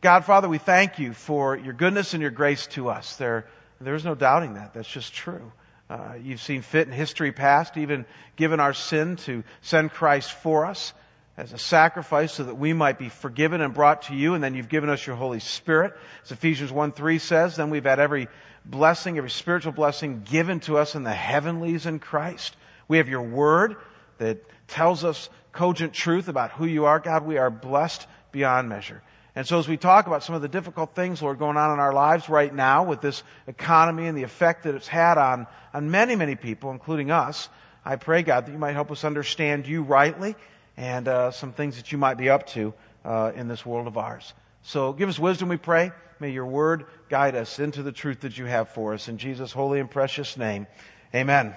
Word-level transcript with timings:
God, 0.00 0.24
Father, 0.24 0.48
we 0.48 0.56
thank 0.56 0.98
you 0.98 1.12
for 1.12 1.56
your 1.56 1.74
goodness 1.74 2.14
and 2.14 2.22
your 2.22 2.30
grace 2.30 2.66
to 2.68 2.88
us. 2.88 3.16
There, 3.16 3.46
there's 3.82 4.04
no 4.04 4.14
doubting 4.14 4.54
that. 4.54 4.72
That's 4.72 4.88
just 4.88 5.12
true. 5.12 5.52
Uh, 5.90 6.14
you've 6.22 6.40
seen 6.40 6.62
fit 6.62 6.86
in 6.86 6.92
history 6.92 7.32
past, 7.32 7.76
even 7.76 8.06
given 8.36 8.60
our 8.60 8.72
sin 8.72 9.16
to 9.16 9.44
send 9.60 9.90
Christ 9.90 10.32
for 10.32 10.64
us 10.64 10.94
as 11.36 11.52
a 11.52 11.58
sacrifice 11.58 12.32
so 12.32 12.44
that 12.44 12.54
we 12.54 12.72
might 12.72 12.98
be 12.98 13.10
forgiven 13.10 13.60
and 13.60 13.74
brought 13.74 14.02
to 14.02 14.14
you, 14.14 14.32
and 14.32 14.42
then 14.42 14.54
you've 14.54 14.70
given 14.70 14.88
us 14.88 15.06
your 15.06 15.16
Holy 15.16 15.40
Spirit. 15.40 15.92
As 16.24 16.32
Ephesians 16.32 16.72
1 16.72 16.92
3 16.92 17.18
says, 17.18 17.56
then 17.56 17.68
we've 17.68 17.84
had 17.84 18.00
every 18.00 18.28
blessing, 18.64 19.18
every 19.18 19.30
spiritual 19.30 19.72
blessing 19.72 20.22
given 20.22 20.60
to 20.60 20.78
us 20.78 20.94
in 20.94 21.02
the 21.02 21.12
heavenlies 21.12 21.84
in 21.84 21.98
Christ. 21.98 22.56
We 22.88 22.96
have 22.96 23.08
your 23.10 23.22
word 23.22 23.76
that 24.16 24.38
tells 24.68 25.04
us 25.04 25.28
cogent 25.52 25.92
truth 25.92 26.28
about 26.28 26.52
who 26.52 26.64
you 26.64 26.86
are. 26.86 27.00
God, 27.00 27.26
we 27.26 27.36
are 27.36 27.50
blessed 27.50 28.06
beyond 28.32 28.70
measure. 28.70 29.02
And 29.40 29.48
so 29.48 29.58
as 29.58 29.66
we 29.66 29.78
talk 29.78 30.06
about 30.06 30.22
some 30.22 30.34
of 30.34 30.42
the 30.42 30.48
difficult 30.48 30.94
things, 30.94 31.22
Lord, 31.22 31.38
going 31.38 31.56
on 31.56 31.72
in 31.72 31.78
our 31.78 31.94
lives 31.94 32.28
right 32.28 32.54
now 32.54 32.84
with 32.84 33.00
this 33.00 33.22
economy 33.46 34.06
and 34.06 34.14
the 34.18 34.22
effect 34.22 34.64
that 34.64 34.74
it's 34.74 34.86
had 34.86 35.16
on, 35.16 35.46
on 35.72 35.90
many, 35.90 36.14
many 36.14 36.36
people, 36.36 36.72
including 36.72 37.10
us, 37.10 37.48
I 37.82 37.96
pray, 37.96 38.22
God, 38.22 38.44
that 38.44 38.52
you 38.52 38.58
might 38.58 38.74
help 38.74 38.90
us 38.90 39.02
understand 39.02 39.66
you 39.66 39.82
rightly 39.82 40.36
and 40.76 41.08
uh, 41.08 41.30
some 41.30 41.54
things 41.54 41.78
that 41.78 41.90
you 41.90 41.96
might 41.96 42.18
be 42.18 42.28
up 42.28 42.48
to 42.48 42.74
uh, 43.02 43.32
in 43.34 43.48
this 43.48 43.64
world 43.64 43.86
of 43.86 43.96
ours. 43.96 44.34
So 44.62 44.92
give 44.92 45.08
us 45.08 45.18
wisdom, 45.18 45.48
we 45.48 45.56
pray. 45.56 45.92
May 46.18 46.32
your 46.32 46.44
word 46.44 46.84
guide 47.08 47.34
us 47.34 47.58
into 47.58 47.82
the 47.82 47.92
truth 47.92 48.20
that 48.20 48.36
you 48.36 48.44
have 48.44 48.68
for 48.68 48.92
us. 48.92 49.08
In 49.08 49.16
Jesus' 49.16 49.52
holy 49.52 49.80
and 49.80 49.90
precious 49.90 50.36
name, 50.36 50.66
amen. 51.14 51.54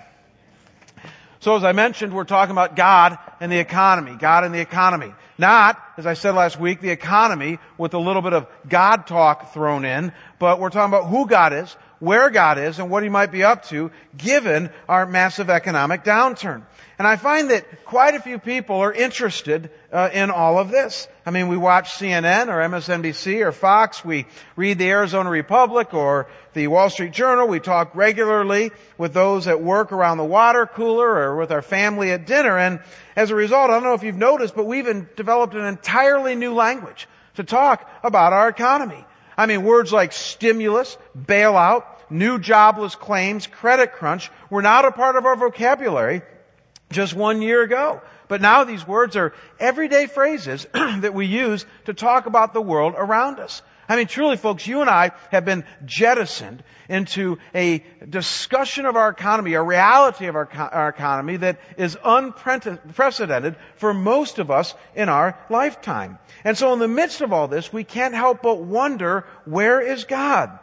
So 1.42 1.58
as 1.58 1.66
I 1.66 1.74
mentioned, 1.74 2.14
we're 2.14 2.24
talking 2.24 2.54
about 2.54 2.78
God 2.78 3.18
and 3.42 3.52
the 3.52 3.60
economy. 3.60 4.16
God 4.18 4.46
and 4.46 4.56
the 4.56 4.62
economy. 4.62 5.14
Not, 5.38 5.82
as 5.98 6.06
I 6.06 6.14
said 6.14 6.36
last 6.36 6.60
week, 6.60 6.82
the 6.82 6.90
economy 6.90 7.60
with 7.78 7.94
a 7.94 8.00
little 8.00 8.22
bit 8.22 8.34
of 8.34 8.48
God 8.68 9.08
talk 9.08 9.54
thrown 9.54 9.86
in, 9.86 10.14
but 10.40 10.60
we're 10.60 10.70
talking 10.70 10.94
about 10.94 11.10
who 11.10 11.28
God 11.28 11.54
is, 11.54 11.76
where 12.04 12.30
God 12.30 12.58
is, 12.58 12.80
and 12.80 12.90
what 12.90 13.04
He 13.04 13.10
might 13.10 13.32
be 13.32 13.44
up 13.44 13.66
to 13.68 13.90
given 14.18 14.70
our 14.90 15.06
massive 15.06 15.50
economic 15.50 16.04
downturn. 16.04 16.64
And 17.00 17.08
I 17.08 17.16
find 17.16 17.50
that 17.50 17.86
quite 17.86 18.14
a 18.14 18.20
few 18.20 18.38
people 18.38 18.78
are 18.78 18.92
interested 18.94 19.72
uh, 19.92 20.10
in 20.14 20.30
all 20.30 20.60
of 20.60 20.70
this. 20.70 21.08
I 21.26 21.32
mean, 21.32 21.48
we 21.48 21.58
watch 21.58 21.94
CNN 21.94 22.50
or 22.50 22.60
MSNBC 22.70 23.42
or 23.46 23.52
Fox. 23.52 24.06
We 24.06 24.26
read 24.56 24.78
the 24.78 24.90
Arizona 24.90 25.30
Republic 25.30 25.94
or 25.94 26.28
the 26.54 26.68
Wall 26.68 26.90
Street 26.90 27.14
Journal. 27.14 27.48
We 27.48 27.60
talk 27.60 27.96
regularly 27.96 28.72
with 28.98 29.14
those 29.14 29.48
at 29.48 29.62
work 29.62 29.92
around 29.92 30.18
the 30.18 30.26
water 30.26 30.68
cooler 30.68 31.08
or 31.08 31.38
with 31.38 31.52
our 31.52 31.62
family 31.62 32.12
at 32.12 32.28
dinner. 32.28 32.58
And 32.58 32.80
as 33.16 33.32
a 33.32 33.36
result, 33.36 33.70
I 33.70 33.74
don't 33.74 33.84
know 33.84 33.94
if 33.94 34.04
you've 34.04 34.16
noticed, 34.16 34.56
but 34.56 34.66
we've 34.66 35.16
developed 35.16 35.56
an 35.56 35.66
entirely 35.66 36.36
new 36.36 36.54
language 36.54 37.08
to 37.36 37.44
talk 37.44 37.90
about 38.04 38.34
our 38.34 38.50
economy. 38.50 39.04
I 39.38 39.48
mean, 39.48 39.64
words 39.64 39.92
like 39.92 40.12
stimulus, 40.12 40.98
bailout, 41.18 41.86
new 42.10 42.40
jobless 42.40 42.96
claims, 42.96 43.48
credit 43.48 43.94
crunch 43.94 44.32
were 44.50 44.62
not 44.62 44.86
a 44.86 44.92
part 44.92 45.16
of 45.16 45.26
our 45.26 45.36
vocabulary 45.36 46.22
just 46.92 47.14
one 47.14 47.42
year 47.42 47.62
ago. 47.62 48.02
But 48.28 48.42
now 48.42 48.64
these 48.64 48.88
words 48.88 49.16
are 49.16 49.34
everyday 49.60 50.08
phrases 50.08 50.66
that 50.74 51.14
we 51.14 51.26
use 51.26 51.66
to 51.86 51.94
talk 51.94 52.26
about 52.26 52.54
the 52.54 52.62
world 52.62 52.94
around 52.98 53.40
us. 53.40 53.62
I 53.88 53.98
mean, 53.98 54.08
truly, 54.08 54.38
folks, 54.38 54.66
you 54.66 54.80
and 54.80 54.90
I 54.90 55.12
have 55.30 55.44
been 55.44 55.66
jettisoned 55.84 56.64
into 56.88 57.38
a 57.54 57.84
discussion 58.08 58.86
of 58.86 58.96
our 58.96 59.10
economy, 59.10 59.54
a 59.54 59.62
reality 59.62 60.28
of 60.28 60.36
our, 60.36 60.50
our 60.52 60.90
economy 60.90 61.38
that 61.38 61.60
is 61.78 61.98
unprecedented 62.04 63.58
for 63.76 63.94
most 63.94 64.40
of 64.40 64.50
us 64.50 64.74
in 64.96 65.10
our 65.10 65.38
lifetime. 65.50 66.18
And 66.46 66.58
so 66.58 66.72
in 66.74 66.80
the 66.80 66.88
midst 66.88 67.22
of 67.22 67.34
all 67.34 67.50
this, 67.50 67.74
we 67.74 67.84
can't 67.84 68.16
help 68.16 68.42
but 68.42 68.62
wonder, 68.62 69.26
where 69.46 69.82
is 69.82 70.06
God? 70.06 70.58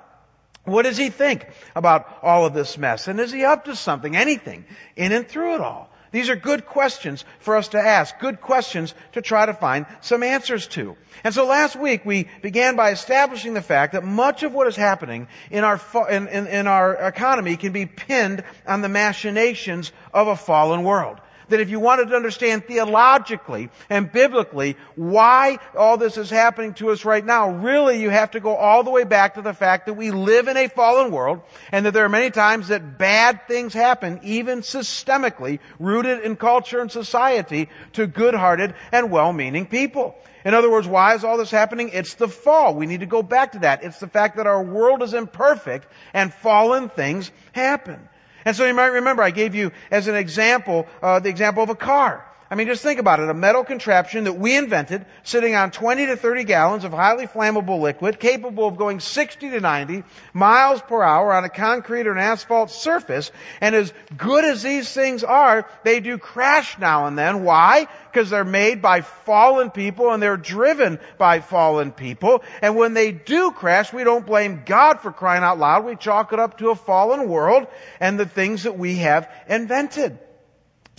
What 0.65 0.83
does 0.83 0.97
he 0.97 1.09
think 1.09 1.47
about 1.75 2.07
all 2.23 2.45
of 2.47 2.55
this 2.55 2.77
mess? 2.77 3.09
And 3.09 3.19
is 3.19 3.33
he 3.33 3.45
up 3.45 3.65
to 3.65 3.77
something, 3.77 4.17
anything, 4.17 4.65
in 4.97 5.13
and 5.13 5.27
through 5.27 5.55
it 5.55 5.61
all? 5.61 5.91
These 6.13 6.29
are 6.29 6.37
good 6.37 6.67
questions 6.67 7.25
for 7.39 7.57
us 7.57 7.69
to 7.69 7.79
ask, 7.79 8.19
good 8.19 8.41
questions 8.41 8.95
to 9.13 9.23
try 9.23 9.47
to 9.47 9.55
find 9.55 9.87
some 10.01 10.25
answers 10.25 10.67
to. 10.69 10.97
And 11.23 11.33
so 11.33 11.47
last 11.47 11.77
week 11.77 12.05
we 12.05 12.29
began 12.43 12.75
by 12.75 12.91
establishing 12.91 13.55
the 13.55 13.63
fact 13.63 13.93
that 13.93 14.03
much 14.03 14.43
of 14.43 14.53
what 14.53 14.67
is 14.67 14.75
happening 14.75 15.29
in 15.53 15.63
our, 15.63 15.81
in, 16.11 16.27
in, 16.27 16.47
in 16.49 16.67
our 16.67 16.95
economy 16.95 17.57
can 17.57 17.73
be 17.73 17.87
pinned 17.87 18.43
on 18.67 18.83
the 18.83 18.89
machinations 18.89 19.93
of 20.13 20.27
a 20.27 20.37
fallen 20.37 20.83
world 20.83 21.21
that 21.51 21.61
if 21.61 21.71
you 21.71 21.79
wanted 21.79 22.09
to 22.09 22.17
understand 22.17 22.67
theologically 22.67 23.71
and 23.89 24.11
biblically 24.11 24.77
why 24.97 25.59
all 25.77 25.97
this 25.97 26.17
is 26.17 26.31
happening 26.31 26.75
to 26.75 26.91
us 26.91 27.05
right 27.05 27.25
now, 27.25 27.51
really 27.51 28.01
you 28.01 28.11
have 28.11 28.33
to 28.33 28.41
go 28.41 28.57
all 28.57 28.83
the 28.83 28.91
way 28.91 29.05
back 29.05 29.35
to 29.35 29.43
the 29.43 29.55
fact 29.55 29.87
that 29.87 29.95
we 29.95 30.11
live 30.11 30.49
in 30.49 30.57
a 30.57 30.69
fallen 30.69 31.13
world 31.13 31.43
and 31.71 31.87
that 31.87 31.95
there 31.95 32.05
are 32.05 32.11
many 32.11 32.31
times 32.31 32.69
that 32.69 32.99
bad 32.99 33.47
things 33.47 33.75
happen, 33.75 34.21
even 34.23 34.61
systemically, 34.61 35.61
rooted 35.79 36.25
in 36.25 36.37
culture 36.37 36.81
and 36.81 36.91
society 36.91 37.69
to 37.93 38.07
good-hearted 38.07 38.75
and 38.93 39.11
well-meaning 39.11 39.67
people. 39.67 40.17
In 40.45 40.55
other 40.55 40.71
words, 40.71 40.89
why 40.89 41.15
is 41.15 41.25
all 41.25 41.37
this 41.37 41.51
happening? 41.51 41.91
It's 41.93 42.15
the 42.15 42.29
fall. 42.29 42.75
We 42.75 42.87
need 42.87 43.01
to 43.01 43.07
go 43.07 43.23
back 43.23 43.53
to 43.53 43.59
that. 43.61 43.85
It's 43.85 44.01
the 44.01 44.09
fact 44.09 44.37
that 44.37 44.47
our 44.47 44.63
world 44.63 45.03
is 45.03 45.13
imperfect 45.13 45.87
and 46.15 46.33
fallen 46.33 46.89
things 46.89 47.31
happen. 47.53 48.09
And 48.45 48.57
so 48.57 48.65
you 48.67 48.75
might 48.75 48.87
remember 48.87 49.23
I 49.23 49.31
gave 49.31 49.55
you 49.55 49.73
as 49.91 50.09
an 50.09 50.15
example, 50.15 50.87
uh, 51.03 51.21
the 51.21 51.29
example 51.29 51.63
of 51.63 51.71
a 51.71 51.75
car. 51.75 52.27
I 52.53 52.57
mean, 52.57 52.67
just 52.67 52.83
think 52.83 52.99
about 52.99 53.21
it. 53.21 53.31
A 53.31 53.35
metal 53.35 53.63
contraption 53.63 54.25
that 54.25 54.33
we 54.33 54.57
invented 54.57 55.07
sitting 55.23 55.55
on 55.55 55.71
20 55.71 56.07
to 56.07 56.17
30 56.17 56.43
gallons 56.43 56.83
of 56.83 56.91
highly 56.91 57.29
flammable 57.29 57.81
liquid 57.81 58.19
capable 58.19 58.67
of 58.67 58.77
going 58.77 58.99
60 58.99 59.51
to 59.51 59.61
90 59.61 60.03
miles 60.35 60.83
per 60.83 61.01
hour 61.01 61.33
on 61.33 61.45
a 61.45 61.49
concrete 61.49 62.09
or 62.09 62.13
an 62.13 62.19
asphalt 62.19 62.73
surface. 62.73 63.31
And 63.61 63.77
as 63.77 63.93
good 64.17 64.45
as 64.45 64.65
these 64.65 64.93
things 64.93 65.23
are, 65.23 65.65
they 65.85 66.01
do 66.01 66.19
crash 66.19 66.77
now 66.77 67.07
and 67.07 67.17
then. 67.17 67.45
Why? 67.45 67.87
Because 68.11 68.31
they're 68.31 68.45
made 68.45 68.83
by 68.83 69.03
fallen 69.03 69.71
people 69.71 70.11
and 70.11 70.21
they're 70.21 70.37
driven 70.37 70.99
by 71.19 71.39
fallen 71.39 71.93
people. 71.93 72.43
And 72.63 72.75
when 72.75 72.95
they 72.95 73.13
do 73.13 73.53
crash, 73.53 73.93
we 73.93 74.03
don't 74.03 74.27
blame 74.27 74.65
God 74.67 75.03
for 75.03 75.13
crying 75.13 75.45
out 75.45 75.61
loud. 75.61 75.85
We 75.85 75.95
chalk 75.95 76.33
it 76.33 76.41
up 76.41 76.59
to 76.59 76.71
a 76.71 76.75
fallen 76.75 77.29
world 77.29 77.69
and 78.01 78.19
the 78.19 78.27
things 78.27 78.65
that 78.65 78.77
we 78.77 78.97
have 78.97 79.31
invented. 79.49 80.19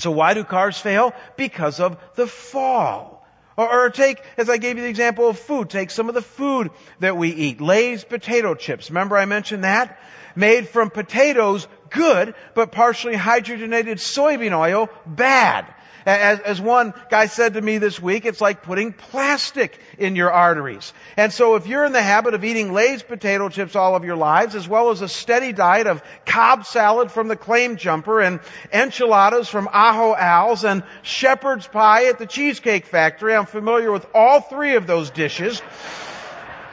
So 0.01 0.11
why 0.11 0.33
do 0.33 0.43
cars 0.43 0.79
fail? 0.79 1.13
Because 1.37 1.79
of 1.79 1.97
the 2.15 2.27
fall. 2.27 3.25
Or, 3.55 3.85
or, 3.85 3.89
take, 3.89 4.21
as 4.37 4.49
I 4.49 4.57
gave 4.57 4.77
you 4.77 4.83
the 4.83 4.89
example 4.89 5.27
of 5.27 5.37
food, 5.37 5.69
take 5.69 5.91
some 5.91 6.09
of 6.09 6.15
the 6.15 6.21
food 6.21 6.71
that 6.99 7.17
we 7.17 7.29
eat. 7.29 7.61
Lay's 7.61 8.03
potato 8.03 8.55
chips. 8.55 8.89
Remember 8.89 9.17
I 9.17 9.25
mentioned 9.25 9.63
that? 9.63 9.99
Made 10.35 10.69
from 10.69 10.89
potatoes, 10.89 11.67
good, 11.89 12.33
but 12.55 12.71
partially 12.71 13.15
hydrogenated 13.15 13.97
soybean 13.97 14.57
oil, 14.57 14.89
bad. 15.05 15.71
As, 16.05 16.39
as 16.39 16.61
one 16.61 16.93
guy 17.09 17.27
said 17.27 17.53
to 17.53 17.61
me 17.61 17.77
this 17.77 18.01
week, 18.01 18.25
it's 18.25 18.41
like 18.41 18.63
putting 18.63 18.93
plastic 18.93 19.79
in 19.97 20.15
your 20.15 20.31
arteries. 20.31 20.93
And 21.17 21.31
so 21.31 21.55
if 21.55 21.67
you're 21.67 21.85
in 21.85 21.91
the 21.91 22.01
habit 22.01 22.33
of 22.33 22.43
eating 22.43 22.73
Lay's 22.73 23.03
potato 23.03 23.49
chips 23.49 23.75
all 23.75 23.95
of 23.95 24.03
your 24.03 24.15
lives, 24.15 24.55
as 24.55 24.67
well 24.67 24.89
as 24.89 25.01
a 25.01 25.07
steady 25.07 25.53
diet 25.53 25.87
of 25.87 26.03
Cobb 26.25 26.65
salad 26.65 27.11
from 27.11 27.27
the 27.27 27.35
Claim 27.35 27.77
Jumper 27.77 28.19
and 28.21 28.39
enchiladas 28.73 29.47
from 29.47 29.67
Ajo 29.67 30.15
Al's 30.15 30.63
and 30.63 30.83
shepherd's 31.03 31.67
pie 31.67 32.05
at 32.05 32.19
the 32.19 32.25
Cheesecake 32.25 32.85
Factory, 32.85 33.35
I'm 33.35 33.45
familiar 33.45 33.91
with 33.91 34.05
all 34.13 34.41
three 34.41 34.75
of 34.75 34.87
those 34.87 35.11
dishes. 35.11 35.61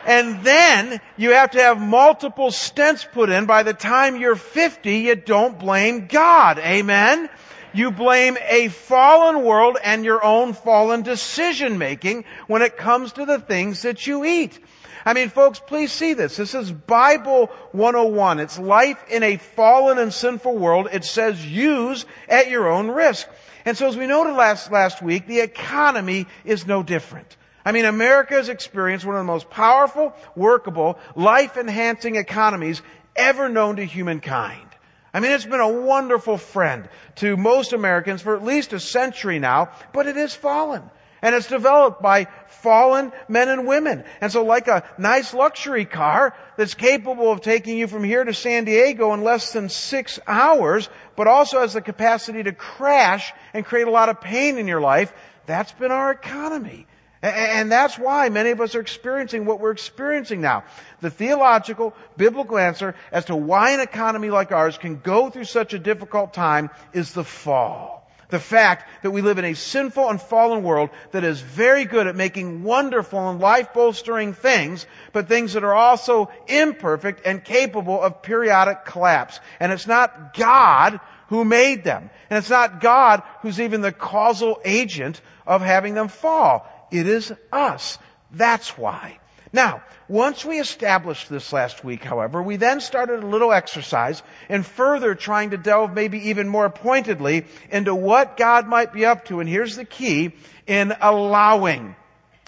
And 0.07 0.43
then 0.43 1.03
you 1.19 1.33
have 1.33 1.51
to 1.51 1.61
have 1.61 1.79
multiple 1.79 2.49
stents 2.49 3.07
put 3.13 3.29
in 3.29 3.45
by 3.45 3.63
the 3.63 3.75
time 3.75 4.17
you're 4.17 4.37
50, 4.37 4.97
you 5.01 5.15
don't 5.17 5.59
blame 5.59 6.07
God. 6.07 6.59
Amen? 6.59 7.29
You 7.73 7.91
blame 7.91 8.39
a 8.49 8.69
fallen 8.69 9.45
world 9.45 9.79
and 9.83 10.05
your 10.05 10.25
own 10.25 10.55
fallen 10.55 11.03
decision 11.03 11.79
making 11.79 12.25
when 12.47 12.63
it 12.63 12.77
comes 12.77 13.13
to 13.13 13.27
the 13.27 13.39
things 13.39 13.83
that 13.83 14.07
you 14.07 14.25
eat. 14.25 14.59
I 15.05 15.15
mean, 15.15 15.29
folks, 15.29 15.61
please 15.61 15.93
see 15.93 16.15
this. 16.15 16.37
This 16.37 16.55
is 16.55 16.71
Bible 16.71 17.47
101. 17.73 18.41
It's 18.41 18.59
life 18.59 19.03
in 19.11 19.23
a 19.23 19.37
fallen 19.37 19.99
and 19.99 20.13
sinful 20.13 20.57
world. 20.57 20.89
It 20.93 21.05
says 21.05 21.45
use 21.45 22.05
at 22.29 22.51
your 22.51 22.69
own 22.69 22.89
risk. 22.89 23.27
And 23.65 23.77
so 23.77 23.87
as 23.87 23.97
we 23.97 24.07
noted 24.07 24.35
last, 24.35 24.73
last 24.73 25.03
week, 25.03 25.27
the 25.27 25.41
economy 25.41 26.27
is 26.45 26.67
no 26.67 26.83
different. 26.83 27.37
I 27.65 27.73
mean, 27.73 27.85
America 27.85 28.35
has 28.35 28.49
experienced 28.49 29.05
one 29.05 29.15
of 29.15 29.21
the 29.21 29.33
most 29.33 29.51
powerful, 29.51 30.15
workable, 30.35 30.99
life-enhancing 31.15 32.17
economies 32.17 32.83
ever 33.15 33.49
known 33.49 33.77
to 33.77 33.85
humankind. 33.85 34.68
I 35.13 35.21
mean, 35.21 35.33
it's 35.33 35.47
been 35.47 35.61
a 35.61 35.69
wonderful 35.69 36.37
friend 36.37 36.89
to 37.17 37.37
most 37.37 37.73
Americans 37.73 38.23
for 38.23 38.37
at 38.37 38.45
least 38.45 38.73
a 38.73 38.81
century 38.81 39.39
now, 39.39 39.71
but 39.93 40.07
it 40.07 40.17
is 40.17 40.35
fallen. 40.35 40.83
And 41.21 41.35
it's 41.35 41.49
developed 41.49 42.01
by 42.01 42.29
fallen 42.47 43.13
men 43.27 43.49
and 43.49 43.67
women. 43.67 44.05
And 44.21 44.31
so 44.31 44.45
like 44.45 44.69
a 44.69 44.85
nice 44.99 45.35
luxury 45.35 45.85
car 45.85 46.37
that's 46.57 46.75
capable 46.75 47.33
of 47.33 47.41
taking 47.41 47.77
you 47.77 47.89
from 47.89 48.05
here 48.05 48.23
to 48.23 48.35
San 48.35 48.65
Diego 48.65 49.13
in 49.15 49.23
less 49.23 49.53
than 49.53 49.69
six 49.69 50.21
hours, 50.27 50.89
but 51.17 51.27
also 51.27 51.61
has 51.61 51.73
the 51.73 51.81
capacity 51.81 52.43
to 52.45 52.53
crash 52.53 53.33
and 53.53 53.65
create 53.65 53.89
a 53.89 53.91
lot 53.91 54.11
of 54.11 54.21
pain 54.21 54.59
in 54.59 54.69
your 54.69 54.81
life, 54.81 55.13
that's 55.47 55.73
been 55.73 55.91
our 55.91 56.13
economy. 56.13 56.87
And 57.23 57.71
that's 57.73 57.99
why 57.99 58.29
many 58.29 58.51
of 58.51 58.61
us 58.61 58.75
are 58.77 58.81
experiencing 58.81 59.45
what 59.45 59.61
we're 59.61 59.73
experiencing 59.73 60.41
now. 60.41 60.65
The 61.01 61.11
theological, 61.11 61.95
biblical 62.17 62.59
answer 62.59 62.95
as 63.11 63.25
to 63.27 63.37
why 63.37 63.71
an 63.71 63.81
economy 63.81 64.31
like 64.31 64.53
ours 64.53 64.79
can 64.79 65.01
go 65.01 65.29
through 65.29 65.45
such 65.45 65.75
a 65.75 65.79
difficult 65.79 66.33
time 66.33 66.71
is 66.93 67.13
the 67.13 67.25
fall. 67.25 68.09
The 68.29 68.39
fact 68.39 68.89
that 69.03 69.11
we 69.11 69.23
live 69.23 69.39
in 69.39 69.47
a 69.47 69.55
sinful 69.55 70.09
and 70.09 70.21
fallen 70.21 70.63
world 70.63 70.91
that 71.13 71.25
is 71.25 71.41
very 71.41 71.87
good 71.87 72.07
at 72.07 72.15
making 72.15 72.63
wonderful 72.63 73.31
and 73.31 73.41
life 73.41 73.73
bolstering 73.73 74.35
things, 74.35 74.87
but 75.13 75.29
things 75.29 75.55
that 75.55 75.65
are 75.65 75.75
also 75.75 76.31
imperfect 76.47 77.23
and 77.25 77.43
capable 77.43 78.01
of 78.01 78.23
periodic 78.23 78.85
collapse. 78.85 79.41
And 79.59 79.73
it's 79.73 79.87
not 79.87 80.35
God 80.35 81.01
who 81.29 81.45
made 81.45 81.85
them. 81.85 82.11
And 82.29 82.39
it's 82.39 82.51
not 82.51 82.81
God 82.81 83.23
who's 83.41 83.61
even 83.61 83.81
the 83.81 83.93
causal 83.93 84.61
agent 84.63 85.21
of 85.47 85.63
having 85.63 85.95
them 85.95 86.09
fall. 86.09 86.69
It 86.91 87.07
is 87.07 87.33
us. 87.53 87.99
That's 88.31 88.77
why. 88.77 89.19
Now, 89.53 89.83
once 90.09 90.45
we 90.45 90.59
established 90.59 91.31
this 91.31 91.53
last 91.53 91.83
week, 91.83 92.05
however, 92.05 92.43
we 92.43 92.57
then 92.57 92.81
started 92.81 93.23
a 93.23 93.27
little 93.27 93.53
exercise 93.53 94.23
in 94.49 94.63
further 94.63 95.15
trying 95.15 95.51
to 95.51 95.57
delve 95.57 95.95
maybe 95.95 96.29
even 96.29 96.49
more 96.49 96.69
pointedly 96.69 97.47
into 97.71 97.95
what 97.95 98.37
God 98.37 98.67
might 98.67 98.93
be 98.93 99.07
up 99.07 99.25
to. 99.27 99.41
And 99.41 99.49
here's 99.49 99.77
the 99.77 99.87
key 99.87 100.33
in 100.67 100.95
allowing 101.01 101.97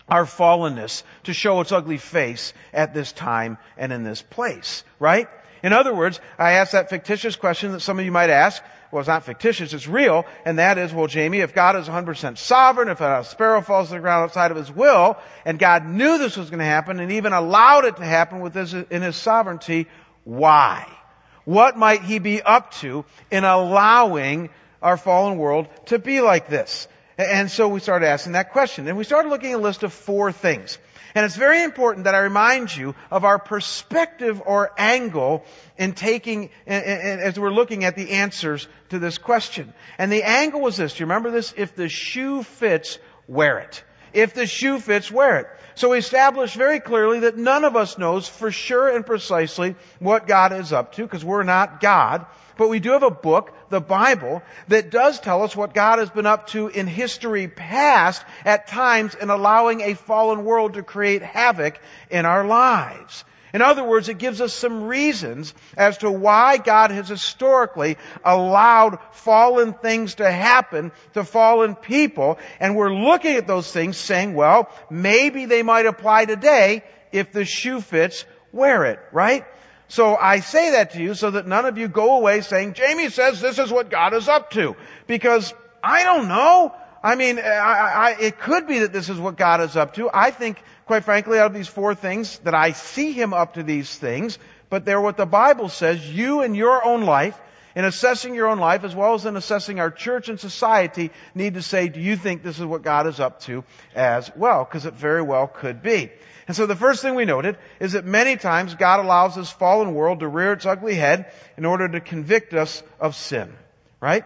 our 0.08 0.24
fallenness 0.24 1.02
to 1.24 1.32
show 1.32 1.60
its 1.60 1.72
ugly 1.72 1.96
face 1.96 2.52
at 2.74 2.92
this 2.92 3.12
time 3.12 3.56
and 3.78 3.92
in 3.92 4.02
this 4.02 4.20
place, 4.20 4.84
right? 4.98 5.28
In 5.62 5.72
other 5.72 5.94
words, 5.94 6.20
I 6.38 6.52
asked 6.52 6.72
that 6.72 6.90
fictitious 6.90 7.36
question 7.36 7.72
that 7.72 7.80
some 7.80 7.98
of 7.98 8.04
you 8.04 8.12
might 8.12 8.30
ask 8.30 8.62
well, 8.90 9.00
it's 9.00 9.08
not 9.08 9.24
fictitious, 9.24 9.72
it's 9.72 9.86
real, 9.86 10.26
and 10.44 10.58
that 10.58 10.76
is, 10.76 10.92
well, 10.92 11.06
Jamie, 11.06 11.40
if 11.40 11.54
God 11.54 11.76
is 11.76 11.86
100% 11.86 12.36
sovereign, 12.38 12.88
if 12.88 13.00
a 13.00 13.24
sparrow 13.24 13.60
falls 13.60 13.88
to 13.88 13.94
the 13.94 14.00
ground 14.00 14.24
outside 14.24 14.50
of 14.50 14.56
His 14.56 14.70
will, 14.70 15.16
and 15.44 15.58
God 15.58 15.86
knew 15.86 16.18
this 16.18 16.36
was 16.36 16.50
going 16.50 16.58
to 16.58 16.64
happen 16.64 16.98
and 16.98 17.12
even 17.12 17.32
allowed 17.32 17.84
it 17.84 17.96
to 17.96 18.04
happen 18.04 18.40
with 18.40 18.54
his, 18.54 18.74
in 18.74 19.02
His 19.02 19.16
sovereignty, 19.16 19.86
why? 20.24 20.86
What 21.44 21.76
might 21.76 22.02
He 22.02 22.18
be 22.18 22.42
up 22.42 22.72
to 22.74 23.04
in 23.30 23.44
allowing 23.44 24.50
our 24.82 24.96
fallen 24.96 25.38
world 25.38 25.68
to 25.86 25.98
be 25.98 26.20
like 26.20 26.48
this? 26.48 26.88
And 27.16 27.50
so 27.50 27.68
we 27.68 27.80
started 27.80 28.06
asking 28.06 28.32
that 28.32 28.52
question, 28.52 28.88
and 28.88 28.96
we 28.96 29.04
started 29.04 29.28
looking 29.28 29.52
at 29.52 29.58
a 29.58 29.62
list 29.62 29.82
of 29.82 29.92
four 29.92 30.32
things. 30.32 30.78
And 31.14 31.24
it's 31.24 31.36
very 31.36 31.62
important 31.62 32.04
that 32.04 32.14
I 32.14 32.20
remind 32.20 32.74
you 32.74 32.94
of 33.10 33.24
our 33.24 33.38
perspective 33.38 34.40
or 34.44 34.72
angle 34.78 35.44
in 35.76 35.92
taking, 35.92 36.50
as 36.66 37.38
we're 37.38 37.52
looking 37.52 37.84
at 37.84 37.96
the 37.96 38.12
answers 38.12 38.68
to 38.90 38.98
this 38.98 39.18
question. 39.18 39.72
And 39.98 40.12
the 40.12 40.22
angle 40.22 40.60
was 40.60 40.76
this. 40.76 40.94
Do 40.94 41.00
you 41.00 41.06
remember 41.06 41.30
this? 41.30 41.52
If 41.56 41.74
the 41.74 41.88
shoe 41.88 42.42
fits, 42.42 42.98
wear 43.26 43.58
it. 43.58 43.82
If 44.12 44.34
the 44.34 44.46
shoe 44.46 44.78
fits, 44.78 45.10
wear 45.10 45.38
it. 45.38 45.46
So 45.76 45.90
we 45.90 45.98
established 45.98 46.56
very 46.56 46.80
clearly 46.80 47.20
that 47.20 47.36
none 47.36 47.64
of 47.64 47.76
us 47.76 47.96
knows 47.96 48.28
for 48.28 48.50
sure 48.50 48.88
and 48.94 49.06
precisely 49.06 49.76
what 49.98 50.26
God 50.26 50.52
is 50.52 50.72
up 50.72 50.94
to, 50.94 51.02
because 51.02 51.24
we're 51.24 51.44
not 51.44 51.80
God. 51.80 52.26
But 52.60 52.68
we 52.68 52.78
do 52.78 52.90
have 52.90 53.02
a 53.02 53.10
book, 53.10 53.54
the 53.70 53.80
Bible, 53.80 54.42
that 54.68 54.90
does 54.90 55.18
tell 55.18 55.44
us 55.44 55.56
what 55.56 55.72
God 55.72 55.98
has 55.98 56.10
been 56.10 56.26
up 56.26 56.48
to 56.48 56.68
in 56.68 56.86
history 56.86 57.48
past 57.48 58.22
at 58.44 58.66
times 58.66 59.14
in 59.14 59.30
allowing 59.30 59.80
a 59.80 59.94
fallen 59.94 60.44
world 60.44 60.74
to 60.74 60.82
create 60.82 61.22
havoc 61.22 61.80
in 62.10 62.26
our 62.26 62.44
lives. 62.44 63.24
In 63.54 63.62
other 63.62 63.82
words, 63.82 64.10
it 64.10 64.18
gives 64.18 64.42
us 64.42 64.52
some 64.52 64.84
reasons 64.84 65.54
as 65.74 65.96
to 65.98 66.10
why 66.10 66.58
God 66.58 66.90
has 66.90 67.08
historically 67.08 67.96
allowed 68.22 68.98
fallen 69.12 69.72
things 69.72 70.16
to 70.16 70.30
happen 70.30 70.92
to 71.14 71.24
fallen 71.24 71.74
people. 71.74 72.36
And 72.60 72.76
we're 72.76 72.92
looking 72.92 73.36
at 73.36 73.46
those 73.46 73.72
things 73.72 73.96
saying, 73.96 74.34
well, 74.34 74.68
maybe 74.90 75.46
they 75.46 75.62
might 75.62 75.86
apply 75.86 76.26
today 76.26 76.84
if 77.10 77.32
the 77.32 77.46
shoe 77.46 77.80
fits, 77.80 78.26
wear 78.52 78.84
it, 78.84 78.98
right? 79.12 79.46
So 79.90 80.14
I 80.14 80.38
say 80.38 80.70
that 80.70 80.92
to 80.92 81.02
you 81.02 81.14
so 81.14 81.32
that 81.32 81.48
none 81.48 81.66
of 81.66 81.76
you 81.76 81.88
go 81.88 82.16
away 82.16 82.42
saying, 82.42 82.74
Jamie 82.74 83.10
says 83.10 83.40
this 83.40 83.58
is 83.58 83.72
what 83.72 83.90
God 83.90 84.14
is 84.14 84.28
up 84.28 84.52
to. 84.52 84.76
Because 85.08 85.52
I 85.82 86.04
don't 86.04 86.28
know. 86.28 86.72
I 87.02 87.16
mean, 87.16 87.40
I, 87.40 87.42
I, 87.42 88.16
it 88.20 88.38
could 88.38 88.68
be 88.68 88.78
that 88.80 88.92
this 88.92 89.08
is 89.08 89.18
what 89.18 89.36
God 89.36 89.60
is 89.60 89.76
up 89.76 89.94
to. 89.94 90.08
I 90.14 90.30
think, 90.30 90.62
quite 90.86 91.02
frankly, 91.02 91.40
out 91.40 91.46
of 91.46 91.54
these 91.54 91.66
four 91.66 91.96
things, 91.96 92.38
that 92.40 92.54
I 92.54 92.70
see 92.70 93.10
Him 93.10 93.34
up 93.34 93.54
to 93.54 93.64
these 93.64 93.92
things, 93.92 94.38
but 94.68 94.84
they're 94.84 95.00
what 95.00 95.16
the 95.16 95.26
Bible 95.26 95.68
says 95.68 96.08
you 96.08 96.42
in 96.42 96.54
your 96.54 96.84
own 96.84 97.04
life, 97.04 97.36
in 97.74 97.84
assessing 97.84 98.36
your 98.36 98.46
own 98.46 98.60
life, 98.60 98.84
as 98.84 98.94
well 98.94 99.14
as 99.14 99.26
in 99.26 99.36
assessing 99.36 99.80
our 99.80 99.90
church 99.90 100.28
and 100.28 100.38
society, 100.38 101.10
need 101.34 101.54
to 101.54 101.62
say, 101.62 101.88
do 101.88 101.98
you 101.98 102.14
think 102.14 102.44
this 102.44 102.60
is 102.60 102.64
what 102.64 102.82
God 102.82 103.08
is 103.08 103.18
up 103.18 103.40
to 103.40 103.64
as 103.96 104.30
well? 104.36 104.64
Because 104.64 104.86
it 104.86 104.94
very 104.94 105.22
well 105.22 105.48
could 105.48 105.82
be. 105.82 106.10
And 106.50 106.56
so 106.56 106.66
the 106.66 106.74
first 106.74 107.00
thing 107.00 107.14
we 107.14 107.26
noted 107.26 107.58
is 107.78 107.92
that 107.92 108.04
many 108.04 108.34
times 108.34 108.74
God 108.74 108.98
allows 108.98 109.36
this 109.36 109.52
fallen 109.52 109.94
world 109.94 110.18
to 110.18 110.26
rear 110.26 110.52
its 110.52 110.66
ugly 110.66 110.96
head 110.96 111.30
in 111.56 111.64
order 111.64 111.86
to 111.86 112.00
convict 112.00 112.54
us 112.54 112.82
of 112.98 113.14
sin. 113.14 113.52
Right? 114.00 114.24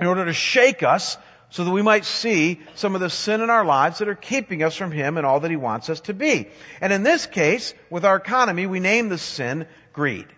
In 0.00 0.06
order 0.06 0.24
to 0.24 0.32
shake 0.32 0.82
us 0.82 1.18
so 1.50 1.64
that 1.64 1.70
we 1.70 1.82
might 1.82 2.06
see 2.06 2.62
some 2.74 2.94
of 2.94 3.02
the 3.02 3.10
sin 3.10 3.42
in 3.42 3.50
our 3.50 3.66
lives 3.66 3.98
that 3.98 4.08
are 4.08 4.14
keeping 4.14 4.62
us 4.62 4.74
from 4.74 4.92
Him 4.92 5.18
and 5.18 5.26
all 5.26 5.40
that 5.40 5.50
He 5.50 5.58
wants 5.58 5.90
us 5.90 6.00
to 6.08 6.14
be. 6.14 6.48
And 6.80 6.90
in 6.90 7.02
this 7.02 7.26
case, 7.26 7.74
with 7.90 8.06
our 8.06 8.16
economy, 8.16 8.66
we 8.66 8.80
name 8.80 9.10
the 9.10 9.18
sin 9.18 9.66
greed. 9.92 10.28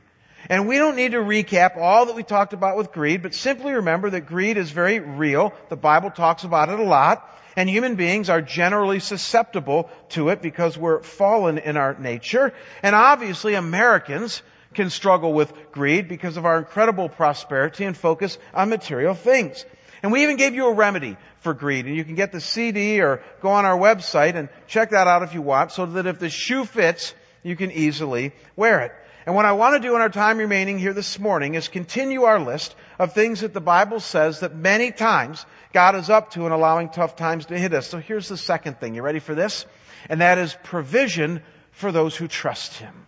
And 0.51 0.67
we 0.67 0.79
don't 0.79 0.97
need 0.97 1.13
to 1.13 1.19
recap 1.19 1.77
all 1.77 2.07
that 2.07 2.17
we 2.17 2.25
talked 2.25 2.55
about 2.55 2.77
with 2.77 2.91
greed, 2.91 3.23
but 3.23 3.35
simply 3.35 3.75
remember 3.75 4.11
that 4.11 4.23
greed 4.23 4.57
is 4.57 4.73
very 4.73 4.99
real. 4.99 5.55
The 5.69 5.77
Bible 5.77 6.11
talks 6.11 6.43
about 6.43 6.71
it 6.71 6.81
a 6.81 6.83
lot. 6.83 7.31
And 7.57 7.69
human 7.69 7.95
beings 7.95 8.29
are 8.31 8.43
generally 8.43 9.01
susceptible 9.01 9.89
to 10.11 10.31
it 10.31 10.43
because 10.43 10.77
we're 10.77 11.03
fallen 11.03 11.59
in 11.59 11.77
our 11.77 11.95
nature. 11.99 12.53
And 12.83 12.95
obviously 12.95 13.55
Americans 13.55 14.43
can 14.75 14.91
struggle 14.91 15.33
with 15.33 15.53
greed 15.73 16.09
because 16.09 16.37
of 16.37 16.45
our 16.45 16.59
incredible 16.59 17.09
prosperity 17.09 17.85
and 17.85 17.97
focus 17.97 18.39
on 18.53 18.71
material 18.71 19.15
things. 19.15 19.65
And 20.03 20.13
we 20.13 20.25
even 20.25 20.37
gave 20.37 20.55
you 20.55 20.67
a 20.67 20.75
remedy 20.75 21.17
for 21.39 21.55
greed. 21.55 21.87
And 21.87 21.97
you 21.97 22.05
can 22.05 22.15
get 22.15 22.33
the 22.33 22.41
CD 22.41 23.01
or 23.01 23.23
go 23.41 23.51
on 23.51 23.65
our 23.65 23.79
website 23.79 24.35
and 24.35 24.49
check 24.67 24.91
that 24.91 25.07
out 25.07 25.23
if 25.23 25.33
you 25.33 25.41
want 25.41 25.73
so 25.73 25.87
that 25.87 26.07
if 26.07 26.19
the 26.19 26.29
shoe 26.29 26.65
fits, 26.65 27.15
you 27.43 27.57
can 27.57 27.71
easily 27.71 28.33
wear 28.57 28.81
it. 28.81 28.93
And 29.27 29.35
what 29.35 29.47
I 29.47 29.53
want 29.53 29.75
to 29.81 29.89
do 29.89 29.95
in 29.95 30.03
our 30.03 30.11
time 30.11 30.37
remaining 30.37 30.79
here 30.79 30.93
this 30.93 31.19
morning 31.19 31.55
is 31.55 31.69
continue 31.69 32.25
our 32.25 32.39
list 32.39 32.75
of 32.99 33.15
things 33.15 33.41
that 33.41 33.55
the 33.55 33.61
Bible 33.61 34.01
says 34.01 34.41
that 34.41 34.55
many 34.55 34.93
times 34.93 35.47
God 35.73 35.95
is 35.95 36.11
up 36.11 36.33
to 36.33 36.45
in 36.45 36.53
allowing 36.53 36.91
tough 36.91 37.17
times 37.17 37.47
to 37.47 37.59
hit 37.59 37.73
us. 37.73 37.89
So 37.89 37.99
here's 37.99 38.29
the 38.29 38.37
second 38.37 38.81
thing. 38.81 38.95
You 38.95 39.03
ready 39.03 39.21
for 39.21 39.35
this? 39.35 39.65
And 40.11 40.21
that 40.21 40.37
is 40.37 40.55
provision 40.65 41.43
for 41.71 41.91
those 41.91 42.15
who 42.15 42.29
trust 42.29 42.75
Him. 42.75 43.07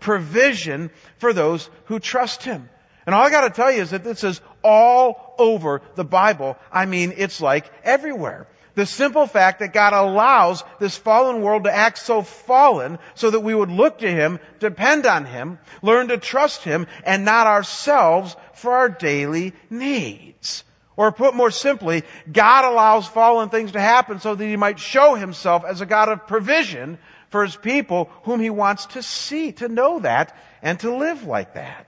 Provision 0.00 0.90
for 1.16 1.32
those 1.32 1.70
who 1.86 1.98
trust 1.98 2.42
Him. 2.42 2.68
And 3.06 3.14
all 3.14 3.22
I 3.22 3.30
gotta 3.30 3.50
tell 3.50 3.72
you 3.72 3.80
is 3.80 3.90
that 3.90 4.04
this 4.04 4.22
is 4.22 4.42
all 4.62 5.34
over 5.38 5.80
the 5.94 6.04
Bible. 6.04 6.58
I 6.70 6.84
mean, 6.84 7.14
it's 7.16 7.40
like 7.40 7.70
everywhere. 7.82 8.46
The 8.74 8.86
simple 8.86 9.26
fact 9.26 9.60
that 9.60 9.72
God 9.72 9.92
allows 9.92 10.64
this 10.80 10.96
fallen 10.96 11.42
world 11.42 11.64
to 11.64 11.74
act 11.74 11.98
so 11.98 12.22
fallen 12.22 12.98
so 13.14 13.30
that 13.30 13.40
we 13.40 13.54
would 13.54 13.70
look 13.70 13.98
to 13.98 14.10
Him, 14.10 14.40
depend 14.58 15.06
on 15.06 15.24
Him, 15.24 15.58
learn 15.80 16.08
to 16.08 16.18
trust 16.18 16.64
Him, 16.64 16.86
and 17.04 17.24
not 17.24 17.46
ourselves 17.46 18.34
for 18.54 18.74
our 18.74 18.88
daily 18.88 19.52
needs. 19.70 20.64
Or 20.96 21.12
put 21.12 21.34
more 21.34 21.50
simply, 21.50 22.02
God 22.30 22.64
allows 22.64 23.06
fallen 23.06 23.48
things 23.48 23.72
to 23.72 23.80
happen 23.80 24.20
so 24.20 24.34
that 24.34 24.44
He 24.44 24.56
might 24.56 24.78
show 24.78 25.14
Himself 25.14 25.64
as 25.64 25.80
a 25.80 25.86
God 25.86 26.08
of 26.08 26.26
provision 26.26 26.98
for 27.30 27.44
His 27.44 27.56
people 27.56 28.10
whom 28.24 28.40
He 28.40 28.50
wants 28.50 28.86
to 28.86 29.02
see, 29.02 29.52
to 29.52 29.68
know 29.68 30.00
that, 30.00 30.36
and 30.62 30.80
to 30.80 30.96
live 30.96 31.24
like 31.24 31.54
that. 31.54 31.86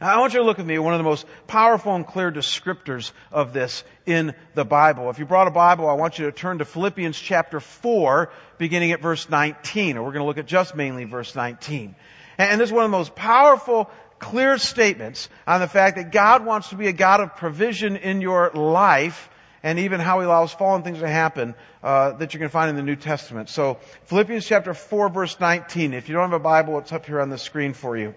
I 0.00 0.18
want 0.18 0.34
you 0.34 0.40
to 0.40 0.44
look 0.44 0.58
at 0.58 0.66
me, 0.66 0.78
one 0.78 0.92
of 0.92 0.98
the 0.98 1.04
most 1.04 1.26
powerful 1.46 1.94
and 1.94 2.06
clear 2.06 2.30
descriptors 2.30 3.12
of 3.32 3.52
this 3.52 3.82
in 4.04 4.34
the 4.54 4.64
Bible. 4.64 5.08
If 5.10 5.18
you 5.18 5.24
brought 5.24 5.48
a 5.48 5.52
Bible, 5.52 5.88
I 5.88 5.94
want 5.94 6.18
you 6.18 6.26
to 6.26 6.32
turn 6.32 6.58
to 6.58 6.64
Philippians 6.64 7.18
chapter 7.18 7.60
4, 7.60 8.30
beginning 8.58 8.92
at 8.92 9.00
verse 9.00 9.30
19, 9.30 9.96
and 9.96 10.04
we're 10.04 10.12
going 10.12 10.22
to 10.22 10.26
look 10.26 10.38
at 10.38 10.46
just 10.46 10.74
mainly 10.74 11.04
verse 11.04 11.34
19. 11.34 11.94
And 12.36 12.60
this 12.60 12.68
is 12.68 12.72
one 12.72 12.84
of 12.84 12.90
the 12.90 12.96
most 12.96 13.14
powerful, 13.14 13.90
clear 14.18 14.58
statements 14.58 15.28
on 15.46 15.60
the 15.60 15.68
fact 15.68 15.96
that 15.96 16.12
God 16.12 16.44
wants 16.44 16.70
to 16.70 16.76
be 16.76 16.88
a 16.88 16.92
God 16.92 17.20
of 17.20 17.36
provision 17.36 17.96
in 17.96 18.20
your 18.20 18.50
life, 18.50 19.30
and 19.62 19.78
even 19.78 19.98
how 19.98 20.20
He 20.20 20.26
allows 20.26 20.52
fallen 20.52 20.82
things 20.82 20.98
to 20.98 21.08
happen 21.08 21.54
uh, 21.82 22.12
that 22.12 22.34
you 22.34 22.40
can 22.40 22.50
find 22.50 22.68
in 22.68 22.76
the 22.76 22.82
New 22.82 22.96
Testament. 22.96 23.48
So, 23.48 23.78
Philippians 24.04 24.46
chapter 24.46 24.74
4, 24.74 25.08
verse 25.08 25.40
19. 25.40 25.94
If 25.94 26.08
you 26.08 26.14
don't 26.14 26.30
have 26.30 26.38
a 26.38 26.38
Bible, 26.38 26.78
it's 26.78 26.92
up 26.92 27.06
here 27.06 27.20
on 27.20 27.30
the 27.30 27.38
screen 27.38 27.72
for 27.72 27.96
you. 27.96 28.14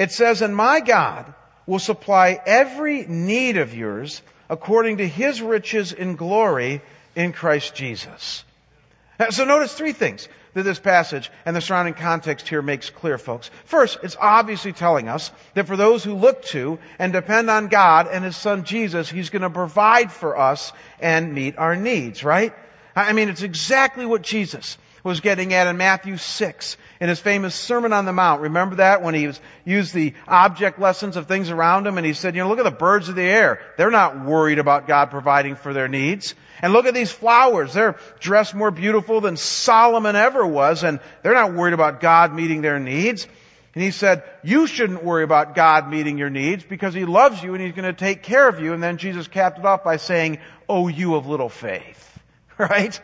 It 0.00 0.12
says, 0.12 0.40
And 0.40 0.56
my 0.56 0.80
God 0.80 1.34
will 1.66 1.78
supply 1.78 2.40
every 2.46 3.04
need 3.06 3.58
of 3.58 3.74
yours 3.74 4.22
according 4.48 4.96
to 4.96 5.06
his 5.06 5.42
riches 5.42 5.92
in 5.92 6.16
glory 6.16 6.80
in 7.14 7.34
Christ 7.34 7.74
Jesus. 7.74 8.42
Uh, 9.18 9.30
so 9.30 9.44
notice 9.44 9.74
three 9.74 9.92
things 9.92 10.26
that 10.54 10.62
this 10.62 10.78
passage 10.78 11.30
and 11.44 11.54
the 11.54 11.60
surrounding 11.60 11.92
context 11.92 12.48
here 12.48 12.62
makes 12.62 12.88
clear, 12.88 13.18
folks. 13.18 13.50
First, 13.66 13.98
it's 14.02 14.16
obviously 14.18 14.72
telling 14.72 15.06
us 15.06 15.30
that 15.52 15.66
for 15.66 15.76
those 15.76 16.02
who 16.02 16.14
look 16.14 16.44
to 16.46 16.78
and 16.98 17.12
depend 17.12 17.50
on 17.50 17.68
God 17.68 18.08
and 18.10 18.24
His 18.24 18.38
Son 18.38 18.64
Jesus, 18.64 19.10
He's 19.10 19.28
going 19.28 19.42
to 19.42 19.50
provide 19.50 20.10
for 20.10 20.38
us 20.38 20.72
and 20.98 21.34
meet 21.34 21.58
our 21.58 21.76
needs, 21.76 22.24
right? 22.24 22.54
I 22.96 23.12
mean, 23.12 23.28
it's 23.28 23.42
exactly 23.42 24.06
what 24.06 24.22
Jesus 24.22 24.78
was 25.02 25.20
getting 25.20 25.54
at 25.54 25.66
in 25.66 25.76
Matthew 25.76 26.16
6 26.16 26.76
in 27.00 27.08
his 27.08 27.20
famous 27.20 27.54
Sermon 27.54 27.92
on 27.92 28.04
the 28.04 28.12
Mount. 28.12 28.42
Remember 28.42 28.76
that 28.76 29.02
when 29.02 29.14
he 29.14 29.26
was, 29.26 29.40
used 29.64 29.94
the 29.94 30.14
object 30.28 30.78
lessons 30.78 31.16
of 31.16 31.26
things 31.26 31.50
around 31.50 31.86
him 31.86 31.96
and 31.96 32.06
he 32.06 32.12
said, 32.12 32.34
you 32.34 32.42
know, 32.42 32.48
look 32.48 32.58
at 32.58 32.64
the 32.64 32.70
birds 32.70 33.08
of 33.08 33.14
the 33.14 33.22
air. 33.22 33.60
They're 33.76 33.90
not 33.90 34.24
worried 34.24 34.58
about 34.58 34.86
God 34.86 35.10
providing 35.10 35.56
for 35.56 35.72
their 35.72 35.88
needs. 35.88 36.34
And 36.62 36.72
look 36.72 36.86
at 36.86 36.94
these 36.94 37.10
flowers. 37.10 37.72
They're 37.72 37.96
dressed 38.18 38.54
more 38.54 38.70
beautiful 38.70 39.20
than 39.20 39.36
Solomon 39.36 40.16
ever 40.16 40.46
was 40.46 40.82
and 40.82 41.00
they're 41.22 41.34
not 41.34 41.54
worried 41.54 41.74
about 41.74 42.00
God 42.00 42.34
meeting 42.34 42.60
their 42.60 42.78
needs. 42.78 43.26
And 43.74 43.84
he 43.84 43.92
said, 43.92 44.24
you 44.42 44.66
shouldn't 44.66 45.04
worry 45.04 45.22
about 45.22 45.54
God 45.54 45.88
meeting 45.88 46.18
your 46.18 46.28
needs 46.28 46.64
because 46.64 46.92
he 46.92 47.04
loves 47.04 47.40
you 47.42 47.54
and 47.54 47.62
he's 47.62 47.72
going 47.72 47.84
to 47.84 47.92
take 47.92 48.22
care 48.22 48.48
of 48.48 48.60
you. 48.60 48.72
And 48.72 48.82
then 48.82 48.98
Jesus 48.98 49.28
capped 49.28 49.60
it 49.60 49.64
off 49.64 49.84
by 49.84 49.96
saying, 49.96 50.40
oh, 50.68 50.88
you 50.88 51.14
of 51.14 51.26
little 51.26 51.48
faith. 51.48 52.06
Right? 52.58 53.00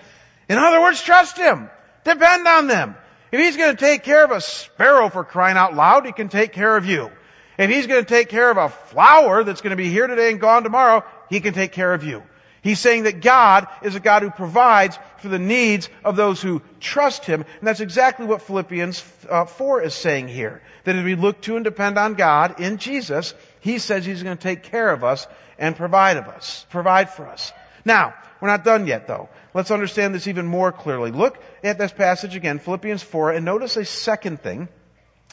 In 0.51 0.59
other 0.59 0.83
words, 0.83 1.01
trust 1.01 1.39
him. 1.39 1.71
Depend 2.07 2.47
on 2.47 2.69
them. 2.69 2.95
If 3.33 3.41
he's 3.41 3.57
going 3.57 3.77
to 3.77 3.81
take 3.81 4.05
care 4.05 4.25
of 4.25 4.31
a 4.31 4.41
sparrow 4.41 5.09
for 5.09 5.25
crying 5.25 5.57
out 5.57 5.75
loud, 5.75 6.07
he 6.07 6.13
can 6.13 6.29
take 6.29 6.53
care 6.53 6.77
of 6.77 6.87
you. 6.87 7.11
If 7.59 7.69
he's 7.69 7.89
going 7.89 8.05
to 8.05 8.09
take 8.09 8.29
care 8.29 8.49
of 8.49 8.57
a 8.57 8.69
flower 8.69 9.43
that's 9.43 9.61
going 9.61 9.71
to 9.71 9.77
be 9.77 9.91
here 9.91 10.07
today 10.07 10.31
and 10.31 10.41
gone 10.41 10.63
tomorrow, 10.63 11.05
he 11.29 11.41
can 11.41 11.53
take 11.53 11.73
care 11.73 11.93
of 11.93 12.05
you. 12.05 12.23
He's 12.63 12.79
saying 12.79 13.05
that 13.05 13.23
God 13.23 13.67
is 13.83 13.95
a 13.97 14.01
God 14.01 14.23
who 14.23 14.31
provides 14.31 14.99
for 15.19 15.29
the 15.29 15.39
needs 15.39 15.89
of 16.05 16.17
those 16.17 16.41
who 16.43 16.63
trust 16.81 17.25
Him. 17.25 17.45
And 17.59 17.67
that's 17.67 17.81
exactly 17.81 18.27
what 18.27 18.43
Philippians 18.43 19.05
uh, 19.29 19.45
4 19.45 19.83
is 19.83 19.95
saying 19.95 20.29
here. 20.29 20.63
That 20.85 20.97
as 20.97 21.05
we 21.05 21.15
look 21.15 21.41
to 21.43 21.57
and 21.57 21.65
depend 21.65 21.97
on 21.97 22.15
God 22.15 22.61
in 22.61 22.79
Jesus, 22.79 23.35
He 23.61 23.79
says 23.79 24.05
He's 24.05 24.23
going 24.23 24.37
to 24.37 24.43
take 24.43 24.65
care 24.65 24.91
of 24.91 25.05
us 25.05 25.29
and 25.59 25.77
provide 25.77 26.17
of 26.17 26.27
us, 26.27 26.67
provide 26.71 27.11
for 27.11 27.27
us. 27.29 27.53
Now, 27.87 28.15
we're 28.41 28.49
not 28.49 28.65
done 28.65 28.87
yet 28.87 29.07
though. 29.07 29.31
Let's 29.55 29.71
understand 29.71 30.15
this 30.15 30.27
even 30.27 30.47
more 30.47 30.73
clearly. 30.73 31.13
Look 31.13 31.43
at 31.65 31.79
this 31.79 31.93
passage 31.93 32.37
again, 32.37 32.59
Philippians 32.59 33.03
4, 33.03 33.31
and 33.31 33.45
notice 33.45 33.77
a 33.79 33.85
second 33.87 34.43
thing 34.43 34.69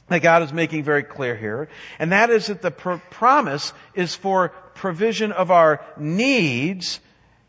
that 0.08 0.22
God 0.22 0.44
is 0.44 0.54
making 0.54 0.84
very 0.84 1.04
clear 1.04 1.36
here, 1.36 1.68
and 2.00 2.12
that 2.12 2.30
is 2.30 2.48
that 2.48 2.62
the 2.62 2.72
pr- 2.72 2.98
promise 3.10 3.74
is 3.96 4.16
for 4.16 4.50
provision 4.76 5.32
of 5.32 5.52
our 5.52 5.84
needs 5.98 7.00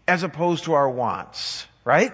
as 0.08 0.22
opposed 0.22 0.64
to 0.64 0.72
our 0.72 0.88
wants, 0.88 1.66
right? 1.84 2.12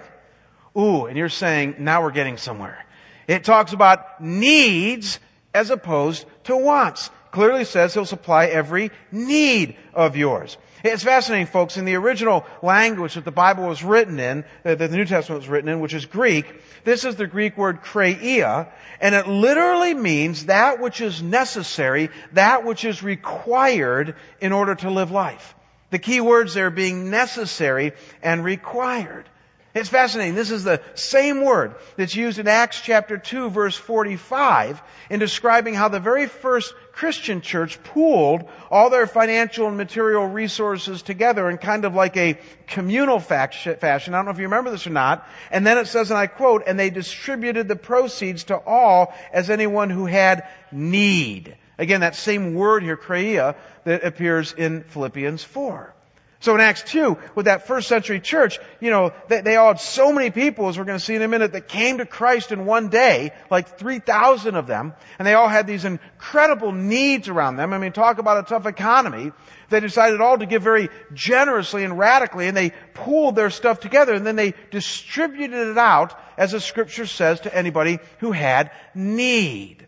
Ooh, 0.77 1.05
and 1.05 1.17
you're 1.17 1.29
saying, 1.29 1.75
now 1.79 2.01
we're 2.03 2.11
getting 2.11 2.37
somewhere. 2.37 2.85
It 3.27 3.43
talks 3.43 3.73
about 3.73 4.21
needs 4.21 5.19
as 5.53 5.69
opposed 5.69 6.25
to 6.45 6.57
wants. 6.57 7.09
Clearly 7.31 7.65
says 7.65 7.93
he'll 7.93 8.05
supply 8.05 8.47
every 8.47 8.91
need 9.11 9.77
of 9.93 10.17
yours. 10.17 10.57
It's 10.83 11.03
fascinating, 11.03 11.47
folks. 11.47 11.77
In 11.77 11.85
the 11.85 11.95
original 11.95 12.45
language 12.61 13.15
that 13.15 13.25
the 13.25 13.31
Bible 13.31 13.67
was 13.67 13.83
written 13.83 14.19
in, 14.19 14.43
uh, 14.65 14.75
that 14.75 14.77
the 14.77 14.97
New 14.97 15.05
Testament 15.05 15.41
was 15.41 15.49
written 15.49 15.69
in, 15.69 15.79
which 15.79 15.93
is 15.93 16.05
Greek, 16.05 16.45
this 16.83 17.05
is 17.05 17.15
the 17.15 17.27
Greek 17.27 17.57
word 17.57 17.81
kreia, 17.83 18.67
and 18.99 19.13
it 19.13 19.27
literally 19.27 19.93
means 19.93 20.45
that 20.47 20.79
which 20.79 21.01
is 21.01 21.21
necessary, 21.21 22.09
that 22.33 22.65
which 22.65 22.83
is 22.85 23.03
required 23.03 24.15
in 24.39 24.51
order 24.51 24.75
to 24.75 24.89
live 24.89 25.11
life. 25.11 25.55
The 25.91 25.99
key 25.99 26.21
words 26.21 26.53
there 26.53 26.71
being 26.71 27.11
necessary 27.11 27.91
and 28.23 28.43
required. 28.43 29.25
It's 29.73 29.87
fascinating. 29.87 30.35
This 30.35 30.51
is 30.51 30.65
the 30.65 30.81
same 30.95 31.45
word 31.45 31.75
that's 31.95 32.13
used 32.13 32.39
in 32.39 32.47
Acts 32.49 32.81
chapter 32.81 33.17
2 33.17 33.49
verse 33.49 33.75
45 33.75 34.81
in 35.09 35.19
describing 35.19 35.73
how 35.73 35.87
the 35.87 36.01
very 36.01 36.27
first 36.27 36.73
Christian 36.91 37.39
church 37.39 37.81
pooled 37.81 38.43
all 38.69 38.89
their 38.89 39.07
financial 39.07 39.67
and 39.67 39.77
material 39.77 40.27
resources 40.27 41.01
together 41.01 41.49
in 41.49 41.57
kind 41.57 41.85
of 41.85 41.95
like 41.95 42.17
a 42.17 42.37
communal 42.67 43.19
fashion. 43.19 43.77
I 43.81 43.97
don't 43.97 44.25
know 44.25 44.31
if 44.31 44.39
you 44.39 44.43
remember 44.43 44.71
this 44.71 44.87
or 44.87 44.91
not. 44.91 45.25
And 45.51 45.65
then 45.65 45.77
it 45.77 45.87
says, 45.87 46.11
and 46.11 46.17
I 46.17 46.27
quote, 46.27 46.63
and 46.67 46.77
they 46.77 46.89
distributed 46.89 47.69
the 47.69 47.77
proceeds 47.77 48.45
to 48.45 48.57
all 48.57 49.13
as 49.31 49.49
anyone 49.49 49.89
who 49.89 50.05
had 50.05 50.47
need. 50.73 51.55
Again, 51.77 52.01
that 52.01 52.15
same 52.15 52.55
word 52.55 52.83
here, 52.83 52.97
kreia, 52.97 53.55
that 53.85 54.03
appears 54.03 54.51
in 54.51 54.83
Philippians 54.83 55.43
4. 55.45 55.95
So 56.41 56.55
in 56.55 56.61
Acts 56.61 56.81
2, 56.81 57.19
with 57.35 57.45
that 57.45 57.67
first 57.67 57.87
century 57.87 58.19
church, 58.19 58.59
you 58.79 58.89
know, 58.89 59.13
they, 59.27 59.41
they 59.41 59.55
all 59.57 59.67
had 59.67 59.79
so 59.79 60.11
many 60.11 60.31
people, 60.31 60.69
as 60.69 60.77
we're 60.77 60.85
going 60.85 60.97
to 60.97 61.03
see 61.03 61.13
in 61.13 61.21
a 61.21 61.27
minute, 61.27 61.51
that 61.51 61.67
came 61.67 61.99
to 61.99 62.05
Christ 62.07 62.51
in 62.51 62.65
one 62.65 62.89
day, 62.89 63.31
like 63.51 63.77
3,000 63.77 64.55
of 64.55 64.65
them, 64.65 64.93
and 65.19 65.27
they 65.27 65.35
all 65.35 65.47
had 65.47 65.67
these 65.67 65.85
incredible 65.85 66.71
needs 66.71 67.29
around 67.29 67.57
them. 67.57 67.73
I 67.73 67.77
mean, 67.77 67.91
talk 67.91 68.17
about 68.17 68.39
a 68.39 68.49
tough 68.49 68.65
economy. 68.65 69.31
They 69.69 69.79
decided 69.79 70.19
all 70.19 70.39
to 70.39 70.47
give 70.47 70.63
very 70.63 70.89
generously 71.13 71.83
and 71.83 71.95
radically, 71.95 72.47
and 72.47 72.57
they 72.57 72.73
pooled 72.95 73.35
their 73.35 73.51
stuff 73.51 73.79
together, 73.79 74.15
and 74.15 74.25
then 74.25 74.35
they 74.35 74.55
distributed 74.71 75.67
it 75.67 75.77
out, 75.77 76.19
as 76.37 76.53
the 76.53 76.59
scripture 76.59 77.05
says, 77.05 77.41
to 77.41 77.55
anybody 77.55 77.99
who 78.17 78.31
had 78.31 78.71
need. 78.95 79.85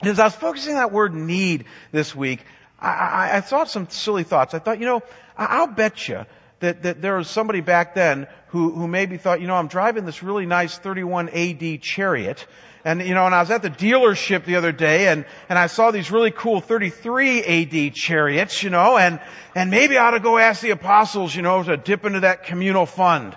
And 0.00 0.08
As 0.08 0.20
I 0.20 0.24
was 0.26 0.36
focusing 0.36 0.74
on 0.74 0.78
that 0.78 0.92
word 0.92 1.14
need 1.14 1.64
this 1.90 2.14
week, 2.14 2.44
I, 2.78 2.90
I, 2.90 3.36
I 3.38 3.40
thought 3.40 3.70
some 3.70 3.88
silly 3.88 4.22
thoughts. 4.22 4.54
I 4.54 4.60
thought, 4.60 4.78
you 4.78 4.86
know, 4.86 5.02
I'll 5.36 5.66
bet 5.66 6.08
you 6.08 6.24
that, 6.60 6.82
that 6.82 7.02
there 7.02 7.16
was 7.16 7.28
somebody 7.28 7.60
back 7.60 7.94
then 7.94 8.26
who, 8.48 8.70
who 8.70 8.88
maybe 8.88 9.16
thought, 9.16 9.40
you 9.40 9.46
know, 9.46 9.56
I'm 9.56 9.68
driving 9.68 10.06
this 10.06 10.22
really 10.22 10.46
nice 10.46 10.78
31 10.78 11.28
AD 11.28 11.82
chariot. 11.82 12.46
And, 12.84 13.00
you 13.00 13.14
know, 13.14 13.24
and 13.24 13.34
I 13.34 13.40
was 13.40 13.50
at 13.50 13.62
the 13.62 13.70
dealership 13.70 14.44
the 14.44 14.56
other 14.56 14.72
day 14.72 15.08
and, 15.08 15.24
and 15.48 15.58
I 15.58 15.68
saw 15.68 15.90
these 15.90 16.10
really 16.10 16.30
cool 16.30 16.60
33 16.60 17.42
AD 17.42 17.94
chariots, 17.94 18.62
you 18.62 18.70
know, 18.70 18.98
and, 18.98 19.20
and 19.54 19.70
maybe 19.70 19.96
I 19.96 20.08
ought 20.08 20.10
to 20.12 20.20
go 20.20 20.36
ask 20.36 20.60
the 20.60 20.70
apostles, 20.70 21.34
you 21.34 21.42
know, 21.42 21.62
to 21.62 21.76
dip 21.76 22.04
into 22.04 22.20
that 22.20 22.44
communal 22.44 22.84
fund. 22.84 23.36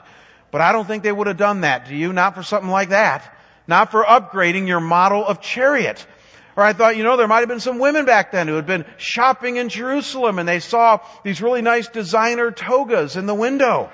But 0.52 0.62
I 0.62 0.72
don't 0.72 0.86
think 0.86 1.04
they 1.04 1.12
would 1.12 1.28
have 1.28 1.38
done 1.38 1.62
that. 1.62 1.88
Do 1.88 1.96
you? 1.96 2.14
Not 2.14 2.36
for 2.36 2.44
something 2.44 2.70
like 2.70 2.90
that. 2.90 3.34
Not 3.68 3.92
for 3.92 4.04
upgrading 4.04 4.68
your 4.68 4.80
model 4.80 5.26
of 5.26 5.42
chariot. 5.42 6.06
Or 6.58 6.64
I 6.64 6.74
thought, 6.74 6.98
you 6.98 7.04
know, 7.04 7.18
there 7.18 7.28
might 7.28 7.42
have 7.42 7.48
been 7.48 7.60
some 7.60 7.78
women 7.78 8.06
back 8.06 8.32
then 8.32 8.48
who 8.48 8.56
had 8.56 8.66
been 8.66 8.86
shopping 8.98 9.58
in 9.58 9.70
Jerusalem 9.70 10.40
and 10.40 10.50
they 10.50 10.60
saw 10.60 11.00
these 11.24 11.40
really 11.40 11.62
nice 11.62 11.88
designer 11.88 12.50
togas 12.50 13.16
in 13.16 13.28
the 13.28 13.36
window. 13.36 13.92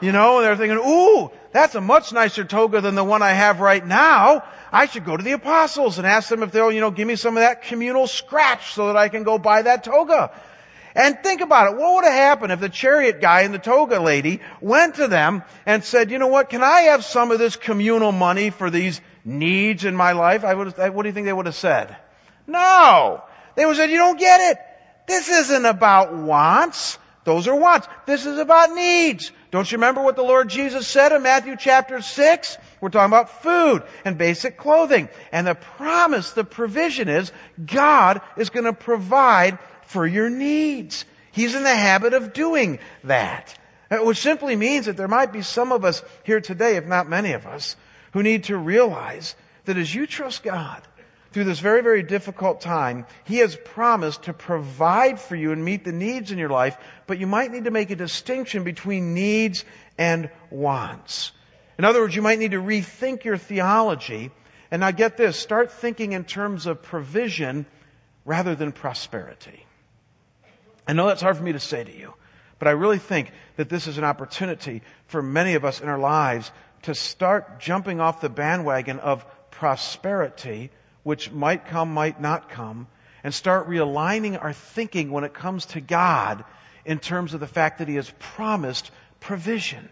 You 0.00 0.12
know, 0.12 0.38
and 0.38 0.46
they're 0.46 0.56
thinking, 0.56 0.78
ooh, 0.78 1.32
that's 1.50 1.74
a 1.74 1.80
much 1.80 2.12
nicer 2.12 2.44
toga 2.44 2.80
than 2.80 2.94
the 2.94 3.02
one 3.02 3.22
I 3.22 3.32
have 3.32 3.58
right 3.58 3.84
now. 3.84 4.44
I 4.70 4.86
should 4.86 5.04
go 5.04 5.16
to 5.16 5.22
the 5.24 5.32
apostles 5.32 5.98
and 5.98 6.06
ask 6.06 6.28
them 6.28 6.44
if 6.44 6.52
they'll, 6.52 6.70
you 6.70 6.80
know, 6.80 6.92
give 6.92 7.08
me 7.08 7.16
some 7.16 7.36
of 7.36 7.40
that 7.40 7.62
communal 7.62 8.06
scratch 8.06 8.74
so 8.74 8.86
that 8.88 8.96
I 8.96 9.08
can 9.08 9.24
go 9.24 9.36
buy 9.36 9.62
that 9.62 9.82
toga. 9.82 10.30
And 10.94 11.18
think 11.20 11.40
about 11.40 11.72
it. 11.72 11.78
What 11.78 11.96
would 11.96 12.04
have 12.04 12.14
happened 12.14 12.52
if 12.52 12.60
the 12.60 12.68
chariot 12.68 13.20
guy 13.20 13.40
and 13.40 13.52
the 13.52 13.58
toga 13.58 13.98
lady 13.98 14.40
went 14.60 14.96
to 14.96 15.08
them 15.08 15.42
and 15.66 15.82
said, 15.82 16.12
you 16.12 16.18
know 16.18 16.28
what, 16.28 16.48
can 16.48 16.62
I 16.62 16.82
have 16.82 17.04
some 17.04 17.32
of 17.32 17.40
this 17.40 17.56
communal 17.56 18.12
money 18.12 18.50
for 18.50 18.70
these 18.70 19.00
needs 19.24 19.84
in 19.84 19.96
my 19.96 20.12
life? 20.12 20.44
I 20.44 20.54
would 20.54 20.74
have, 20.74 20.94
what 20.94 21.02
do 21.02 21.08
you 21.08 21.12
think 21.12 21.26
they 21.26 21.32
would 21.32 21.46
have 21.46 21.56
said? 21.56 21.96
No. 22.46 23.22
They 23.54 23.64
would 23.66 23.76
say, 23.76 23.90
you 23.90 23.98
don't 23.98 24.18
get 24.18 24.52
it. 24.52 24.58
This 25.06 25.28
isn't 25.28 25.64
about 25.64 26.14
wants. 26.14 26.98
Those 27.24 27.48
are 27.48 27.56
wants. 27.56 27.88
This 28.06 28.26
is 28.26 28.38
about 28.38 28.74
needs. 28.74 29.32
Don't 29.50 29.70
you 29.70 29.78
remember 29.78 30.02
what 30.02 30.16
the 30.16 30.22
Lord 30.22 30.48
Jesus 30.48 30.86
said 30.86 31.12
in 31.12 31.22
Matthew 31.22 31.56
chapter 31.58 32.02
6? 32.02 32.58
We're 32.80 32.90
talking 32.90 33.10
about 33.10 33.42
food 33.42 33.82
and 34.04 34.18
basic 34.18 34.58
clothing. 34.58 35.08
And 35.32 35.46
the 35.46 35.54
promise, 35.54 36.32
the 36.32 36.44
provision 36.44 37.08
is 37.08 37.32
God 37.64 38.20
is 38.36 38.50
going 38.50 38.64
to 38.66 38.74
provide 38.74 39.58
for 39.86 40.06
your 40.06 40.28
needs. 40.28 41.04
He's 41.32 41.54
in 41.54 41.62
the 41.62 41.74
habit 41.74 42.14
of 42.14 42.32
doing 42.32 42.78
that. 43.04 43.56
Uh, 43.90 43.98
which 43.98 44.18
simply 44.18 44.56
means 44.56 44.86
that 44.86 44.96
there 44.96 45.08
might 45.08 45.32
be 45.32 45.42
some 45.42 45.72
of 45.72 45.84
us 45.84 46.02
here 46.24 46.40
today, 46.40 46.76
if 46.76 46.86
not 46.86 47.08
many 47.08 47.32
of 47.32 47.46
us, 47.46 47.76
who 48.12 48.22
need 48.22 48.44
to 48.44 48.56
realize 48.56 49.34
that 49.64 49.76
as 49.76 49.94
you 49.94 50.06
trust 50.06 50.42
God, 50.42 50.82
through 51.34 51.44
this 51.44 51.58
very, 51.58 51.82
very 51.82 52.04
difficult 52.04 52.60
time, 52.60 53.06
He 53.24 53.38
has 53.38 53.56
promised 53.56 54.22
to 54.22 54.32
provide 54.32 55.18
for 55.18 55.34
you 55.34 55.50
and 55.50 55.64
meet 55.64 55.84
the 55.84 55.90
needs 55.90 56.30
in 56.30 56.38
your 56.38 56.48
life, 56.48 56.76
but 57.08 57.18
you 57.18 57.26
might 57.26 57.50
need 57.50 57.64
to 57.64 57.72
make 57.72 57.90
a 57.90 57.96
distinction 57.96 58.62
between 58.62 59.14
needs 59.14 59.64
and 59.98 60.30
wants. 60.48 61.32
In 61.76 61.84
other 61.84 62.00
words, 62.00 62.14
you 62.14 62.22
might 62.22 62.38
need 62.38 62.52
to 62.52 62.62
rethink 62.62 63.24
your 63.24 63.36
theology. 63.36 64.30
And 64.70 64.78
now 64.78 64.92
get 64.92 65.16
this, 65.16 65.36
start 65.36 65.72
thinking 65.72 66.12
in 66.12 66.22
terms 66.22 66.66
of 66.66 66.82
provision 66.82 67.66
rather 68.24 68.54
than 68.54 68.70
prosperity. 68.70 69.66
I 70.86 70.92
know 70.92 71.08
that's 71.08 71.20
hard 71.20 71.36
for 71.36 71.42
me 71.42 71.52
to 71.54 71.60
say 71.60 71.82
to 71.82 71.92
you, 71.92 72.14
but 72.60 72.68
I 72.68 72.72
really 72.72 72.98
think 72.98 73.32
that 73.56 73.68
this 73.68 73.88
is 73.88 73.98
an 73.98 74.04
opportunity 74.04 74.82
for 75.08 75.20
many 75.20 75.54
of 75.54 75.64
us 75.64 75.80
in 75.80 75.88
our 75.88 75.98
lives 75.98 76.52
to 76.82 76.94
start 76.94 77.58
jumping 77.58 78.00
off 78.00 78.20
the 78.20 78.28
bandwagon 78.28 79.00
of 79.00 79.26
prosperity 79.50 80.70
which 81.04 81.30
might 81.30 81.66
come, 81.66 81.94
might 81.94 82.20
not 82.20 82.48
come, 82.50 82.88
and 83.22 83.32
start 83.32 83.68
realigning 83.68 84.42
our 84.42 84.52
thinking 84.52 85.10
when 85.10 85.22
it 85.22 85.32
comes 85.32 85.66
to 85.66 85.80
God 85.80 86.44
in 86.84 86.98
terms 86.98 87.32
of 87.32 87.40
the 87.40 87.46
fact 87.46 87.78
that 87.78 87.88
He 87.88 87.94
has 87.94 88.12
promised 88.18 88.90
provision. 89.20 89.88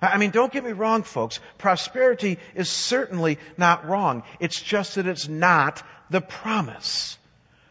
I 0.00 0.18
mean, 0.18 0.30
don't 0.30 0.52
get 0.52 0.64
me 0.64 0.72
wrong, 0.72 1.02
folks. 1.02 1.40
Prosperity 1.58 2.38
is 2.54 2.70
certainly 2.70 3.38
not 3.56 3.86
wrong. 3.86 4.22
It's 4.38 4.60
just 4.60 4.94
that 4.96 5.06
it's 5.06 5.28
not 5.28 5.82
the 6.10 6.20
promise. 6.20 7.18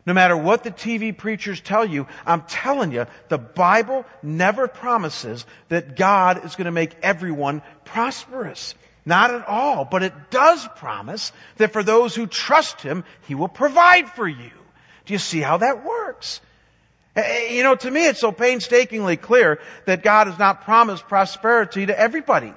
No 0.06 0.14
matter 0.14 0.36
what 0.36 0.64
the 0.64 0.72
TV 0.72 1.16
preachers 1.18 1.62
tell 1.62 1.86
you, 1.86 2.08
I'm 2.26 2.42
telling 2.42 2.92
you, 2.92 3.06
the 3.30 3.38
Bible 3.38 4.06
never 4.22 4.68
promises 4.68 5.46
that 5.70 5.96
God 5.96 6.44
is 6.46 6.56
going 6.56 6.66
to 6.66 6.72
make 6.72 6.96
everyone 7.02 7.62
prosperous. 7.86 8.76
Not 9.06 9.32
at 9.32 9.48
all. 9.48 9.86
But 9.86 10.04
it 10.04 10.14
does 10.30 10.68
promise 10.76 11.32
that 11.58 11.74
for 11.74 11.84
those 11.84 12.16
who 12.16 12.28
trust 12.28 12.82
Him, 12.82 13.04
He 13.28 13.36
will 13.36 13.48
provide 13.48 14.10
for 14.10 14.28
you. 14.28 14.52
Do 15.06 15.14
you 15.14 15.20
see 15.20 15.42
how 15.42 15.58
that 15.58 15.84
works? 15.84 16.40
You 17.16 17.64
know, 17.64 17.76
to 17.76 17.92
me 17.92 18.08
it's 18.08 18.22
so 18.22 18.32
painstakingly 18.32 19.18
clear 19.18 19.60
that 19.86 20.04
God 20.04 20.28
has 20.28 20.40
not 20.40 20.64
promised 20.64 21.08
prosperity 21.08 21.86
to 21.86 22.00
everybody. 22.00 22.54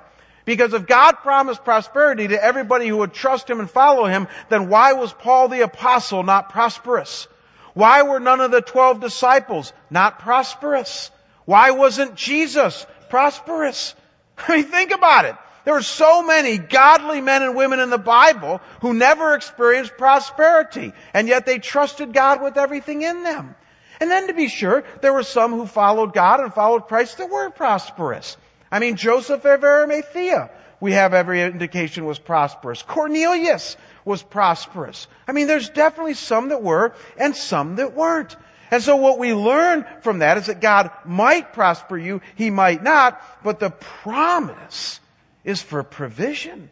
Because 0.47 0.73
if 0.73 0.87
God 0.87 1.17
promised 1.17 1.65
prosperity 1.65 2.29
to 2.29 2.43
everybody 2.43 2.87
who 2.87 2.99
would 2.99 3.13
trust 3.13 3.51
Him 3.51 3.61
and 3.61 3.69
follow 3.69 4.05
Him, 4.07 4.29
then 4.49 4.69
why 4.69 4.93
was 4.93 5.13
Paul 5.13 5.49
the 5.49 5.63
apostle 5.63 6.23
not 6.23 6.51
prosperous? 6.51 7.27
Why 7.75 8.03
were 8.03 8.21
none 8.21 8.41
of 8.41 8.53
the 8.53 8.63
twelve 8.63 9.01
disciples 9.01 9.73
not 9.91 10.21
prosperous? 10.21 11.11
Why 11.45 11.73
wasn't 11.73 12.15
Jesus 12.15 12.87
prosperous? 13.11 13.95
I 14.39 14.57
mean, 14.57 14.65
think 14.65 14.93
about 14.93 15.27
it. 15.27 15.37
There 15.67 15.75
are 15.75 15.83
so 15.83 16.23
many 16.23 16.59
godly 16.59 17.21
men 17.21 17.43
and 17.43 17.57
women 17.57 17.81
in 17.81 17.91
the 17.91 17.99
Bible 17.99 18.61
who 18.83 18.95
never 18.95 19.35
experienced 19.35 19.99
prosperity, 19.99 20.93
and 21.13 21.27
yet 21.27 21.45
they 21.45 21.59
trusted 21.59 22.13
God 22.13 22.41
with 22.41 22.57
everything 22.57 23.03
in 23.03 23.25
them. 23.25 23.57
And 23.99 24.09
then 24.09 24.29
to 24.29 24.33
be 24.33 24.47
sure, 24.47 24.85
there 25.03 25.13
were 25.13 25.25
some 25.25 25.51
who 25.51 25.67
followed 25.67 26.15
God 26.15 26.39
and 26.39 26.55
followed 26.55 26.87
Christ 26.87 27.19
that 27.19 27.31
were 27.31 27.51
prosperous. 27.51 28.37
I 28.71 28.79
mean, 28.79 28.95
Joseph 28.95 29.45
of 29.45 29.65
Arimathea, 29.65 30.53
we 30.79 30.93
have 30.93 31.15
every 31.15 31.43
indication 31.43 32.05
was 32.05 32.21
prosperous. 32.21 32.83
Cornelius 32.83 33.77
was 34.05 34.23
prosperous. 34.23 35.09
I 35.27 35.33
mean, 35.33 35.49
there's 35.49 35.71
definitely 35.71 36.15
some 36.15 36.51
that 36.51 36.63
were 36.63 36.95
and 37.19 37.35
some 37.35 37.75
that 37.77 37.93
weren't. 37.93 38.37
And 38.71 38.85
so 38.85 38.95
what 38.95 39.19
we 39.19 39.35
learn 39.35 39.85
from 40.03 40.21
that 40.21 40.39
is 40.39 40.47
that 40.47 40.61
God 40.61 40.93
might 41.05 41.53
prosper 41.53 41.99
you, 41.99 42.21
He 42.37 42.51
might 42.51 42.85
not, 42.85 43.21
but 43.43 43.59
the 43.59 43.71
promise 43.71 45.01
is 45.47 45.63
for 45.63 45.83
provision. 45.83 46.69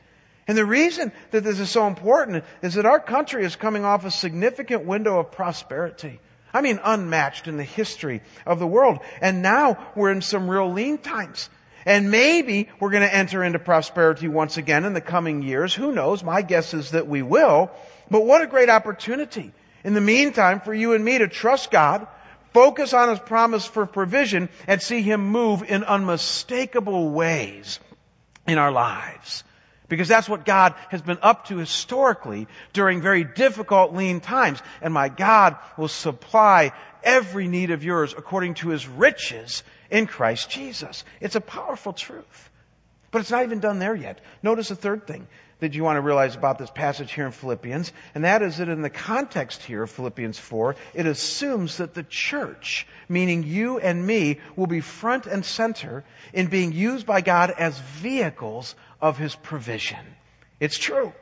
And 0.47 0.59
the 0.59 0.67
reason 0.67 1.13
that 1.31 1.43
this 1.43 1.59
is 1.59 1.71
so 1.71 1.87
important 1.87 2.45
is 2.61 2.75
that 2.75 2.85
our 2.85 3.01
country 3.01 3.45
is 3.45 3.57
coming 3.57 3.85
off 3.87 4.05
a 4.05 4.11
significant 4.11 4.85
window 4.85 5.19
of 5.19 5.33
prosperity. 5.33 6.21
I 6.53 6.61
mean, 6.61 6.81
unmatched 6.85 7.49
in 7.49 7.57
the 7.57 7.65
history 7.65 8.21
of 8.45 8.59
the 8.59 8.67
world. 8.67 8.99
And 9.23 9.41
now 9.41 9.79
we're 9.97 10.13
in 10.13 10.21
some 10.21 10.51
real 10.51 10.71
lean 10.71 10.99
times. 10.99 11.49
And 11.87 12.11
maybe 12.11 12.69
we're 12.79 12.91
going 12.91 13.03
to 13.03 13.15
enter 13.15 13.43
into 13.43 13.59
prosperity 13.59 14.29
once 14.29 14.57
again 14.57 14.85
in 14.85 14.93
the 14.93 15.01
coming 15.01 15.43
years. 15.43 15.75
Who 15.75 15.93
knows? 15.93 16.23
My 16.23 16.43
guess 16.43 16.75
is 16.75 16.91
that 16.91 17.09
we 17.09 17.23
will. 17.23 17.71
But 18.11 18.25
what 18.25 18.43
a 18.43 18.47
great 18.47 18.69
opportunity 18.69 19.53
in 19.83 19.95
the 19.95 20.01
meantime 20.01 20.61
for 20.61 20.75
you 20.75 20.95
and 20.95 21.05
me 21.05 21.19
to 21.19 21.29
trust 21.29 21.71
God, 21.71 22.07
focus 22.53 22.93
on 22.93 23.11
His 23.11 23.19
promise 23.19 23.67
for 23.67 23.87
provision, 23.87 24.49
and 24.67 24.81
see 24.81 25.03
Him 25.03 25.27
move 25.29 25.63
in 25.63 25.85
unmistakable 25.85 27.11
ways 27.11 27.81
in 28.47 28.59
our 28.59 28.73
lives. 28.73 29.45
Because 29.89 30.09
that's 30.09 30.29
what 30.29 30.45
God 30.45 30.75
has 30.89 31.03
been 31.03 31.19
up 31.21 31.49
to 31.49 31.59
historically 31.59 32.49
during 32.73 33.03
very 33.03 33.23
difficult 33.23 33.95
lean 33.95 34.21
times. 34.21 34.63
And 34.81 34.95
my 34.95 35.09
God 35.09 35.57
will 35.77 35.89
supply 35.89 36.73
every 37.03 37.49
need 37.49 37.71
of 37.71 37.85
yours 37.85 38.15
according 38.17 38.55
to 38.55 38.71
His 38.71 38.89
riches 38.89 39.63
in 39.91 40.07
Christ 40.07 40.49
Jesus. 40.51 41.05
It's 41.21 41.37
a 41.37 41.41
powerful 41.41 41.93
truth. 41.93 42.51
But 43.11 43.21
it's 43.21 43.31
not 43.31 43.45
even 43.45 43.61
done 43.61 43.79
there 43.79 43.95
yet. 43.95 44.21
Notice 44.43 44.71
the 44.71 44.75
third 44.75 45.07
thing 45.07 45.29
that 45.65 45.75
you 45.75 45.83
want 45.83 45.97
to 45.97 46.03
realize 46.03 46.37
about 46.37 46.59
this 46.59 46.71
passage 46.71 47.11
here 47.11 47.25
in 47.25 47.33
Philippians, 47.33 47.91
and 48.15 48.25
that 48.25 48.43
is 48.43 48.59
that 48.59 48.69
in 48.69 48.83
the 48.83 48.91
context 48.91 49.63
here 49.63 49.83
of 49.83 49.91
Philippians 49.91 50.39
4, 50.39 50.77
it 50.93 51.07
assumes 51.07 51.79
that 51.79 51.95
the 51.95 52.03
church, 52.03 52.87
meaning 53.09 53.45
you 53.45 53.79
and 53.79 54.07
me, 54.07 54.41
will 54.57 54.67
be 54.67 54.83
front 54.83 55.25
and 55.25 55.43
center 55.43 56.05
in 56.35 56.49
being 56.49 56.73
used 56.73 57.07
by 57.07 57.23
God 57.23 57.51
as 57.51 57.79
vehicles 57.79 58.75
of 59.01 59.17
His 59.17 59.35
provision. 59.35 60.05
It's 60.61 60.77
true. 60.77 61.15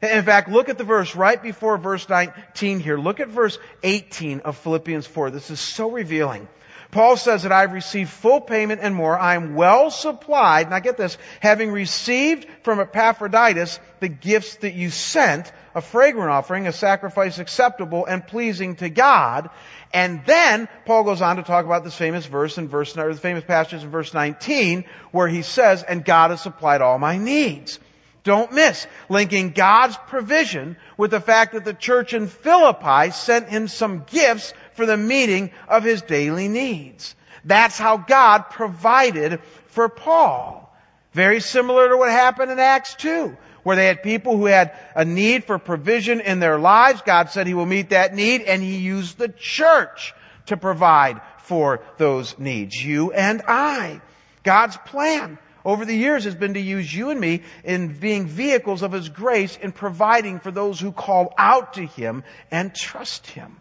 In 0.00 0.22
fact, 0.22 0.48
look 0.48 0.68
at 0.68 0.78
the 0.78 0.84
verse 0.84 1.16
right 1.16 1.42
before 1.42 1.76
verse 1.76 2.08
19 2.08 2.78
here. 2.78 2.96
Look 2.96 3.18
at 3.18 3.28
verse 3.28 3.58
18 3.82 4.40
of 4.40 4.56
Philippians 4.56 5.08
4. 5.08 5.32
This 5.32 5.50
is 5.50 5.58
so 5.58 5.90
revealing. 5.90 6.46
Paul 6.90 7.18
says 7.18 7.42
that 7.42 7.52
I've 7.52 7.72
received 7.72 8.10
full 8.10 8.40
payment 8.40 8.80
and 8.82 8.94
more. 8.94 9.18
I 9.18 9.34
am 9.34 9.54
well 9.54 9.90
supplied. 9.90 10.70
Now 10.70 10.78
get 10.78 10.96
this, 10.96 11.18
having 11.40 11.70
received 11.70 12.46
from 12.62 12.80
Epaphroditus 12.80 13.78
the 14.00 14.08
gifts 14.08 14.56
that 14.56 14.72
you 14.72 14.88
sent, 14.88 15.52
a 15.74 15.82
fragrant 15.82 16.30
offering, 16.30 16.66
a 16.66 16.72
sacrifice 16.72 17.38
acceptable 17.38 18.06
and 18.06 18.26
pleasing 18.26 18.76
to 18.76 18.88
God. 18.88 19.50
And 19.92 20.24
then 20.24 20.66
Paul 20.86 21.04
goes 21.04 21.20
on 21.20 21.36
to 21.36 21.42
talk 21.42 21.66
about 21.66 21.84
this 21.84 21.94
famous 21.94 22.24
verse 22.24 22.56
in 22.56 22.68
verse, 22.68 22.96
or 22.96 23.12
the 23.12 23.20
famous 23.20 23.44
passage 23.44 23.82
in 23.82 23.90
verse 23.90 24.14
19 24.14 24.84
where 25.12 25.28
he 25.28 25.42
says, 25.42 25.82
and 25.82 26.04
God 26.04 26.30
has 26.30 26.40
supplied 26.40 26.80
all 26.80 26.98
my 26.98 27.18
needs. 27.18 27.78
Don't 28.24 28.52
miss 28.52 28.86
linking 29.08 29.50
God's 29.50 29.96
provision 30.08 30.76
with 30.98 31.12
the 31.12 31.20
fact 31.20 31.54
that 31.54 31.64
the 31.64 31.72
church 31.72 32.12
in 32.12 32.26
Philippi 32.26 33.10
sent 33.10 33.48
him 33.48 33.68
some 33.68 34.04
gifts 34.04 34.52
for 34.78 34.86
the 34.86 34.96
meeting 34.96 35.50
of 35.66 35.82
his 35.82 36.02
daily 36.02 36.46
needs. 36.46 37.16
That's 37.44 37.76
how 37.76 37.96
God 37.96 38.44
provided 38.48 39.40
for 39.66 39.88
Paul. 39.88 40.72
Very 41.12 41.40
similar 41.40 41.88
to 41.88 41.96
what 41.96 42.10
happened 42.10 42.52
in 42.52 42.60
Acts 42.60 42.94
2, 42.94 43.36
where 43.64 43.74
they 43.74 43.86
had 43.86 44.04
people 44.04 44.36
who 44.36 44.46
had 44.46 44.78
a 44.94 45.04
need 45.04 45.44
for 45.46 45.58
provision 45.58 46.20
in 46.20 46.38
their 46.38 46.60
lives. 46.60 47.02
God 47.02 47.28
said 47.30 47.48
he 47.48 47.54
will 47.54 47.66
meet 47.66 47.90
that 47.90 48.14
need, 48.14 48.42
and 48.42 48.62
he 48.62 48.76
used 48.76 49.18
the 49.18 49.28
church 49.28 50.14
to 50.46 50.56
provide 50.56 51.20
for 51.38 51.80
those 51.96 52.38
needs. 52.38 52.76
You 52.76 53.10
and 53.10 53.42
I. 53.48 54.00
God's 54.44 54.76
plan 54.76 55.38
over 55.64 55.84
the 55.84 55.96
years 55.96 56.22
has 56.22 56.36
been 56.36 56.54
to 56.54 56.60
use 56.60 56.94
you 56.94 57.10
and 57.10 57.18
me 57.18 57.42
in 57.64 57.98
being 57.98 58.28
vehicles 58.28 58.82
of 58.82 58.92
His 58.92 59.08
grace 59.08 59.56
in 59.56 59.72
providing 59.72 60.38
for 60.38 60.52
those 60.52 60.78
who 60.78 60.92
call 60.92 61.34
out 61.36 61.74
to 61.74 61.84
Him 61.84 62.22
and 62.52 62.72
trust 62.72 63.26
Him. 63.26 63.56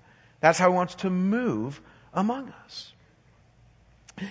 That's 0.47 0.59
how 0.59 0.69
he 0.69 0.75
wants 0.75 0.95
to 0.95 1.09
move 1.09 1.81
among 2.13 2.53
us. 2.63 2.93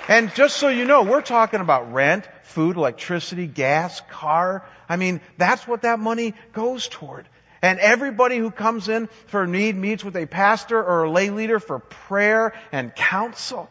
And 0.07 0.33
just 0.35 0.57
so 0.57 0.67
you 0.67 0.85
know, 0.85 1.03
we're 1.03 1.21
talking 1.21 1.61
about 1.61 1.93
rent, 1.93 2.27
food, 2.43 2.75
electricity, 2.75 3.47
gas, 3.47 4.01
car. 4.09 4.65
I 4.89 4.97
mean, 4.97 5.21
that's 5.37 5.65
what 5.67 5.83
that 5.83 5.99
money 5.99 6.33
goes 6.51 6.87
toward. 6.87 7.27
And 7.61 7.79
everybody 7.79 8.37
who 8.37 8.51
comes 8.51 8.89
in 8.89 9.07
for 9.27 9.47
need 9.47 9.77
meets 9.77 10.03
with 10.03 10.17
a 10.17 10.25
pastor 10.25 10.83
or 10.83 11.03
a 11.03 11.09
lay 11.09 11.29
leader 11.29 11.59
for 11.59 11.79
prayer 11.79 12.53
and 12.73 12.93
counsel. 12.93 13.69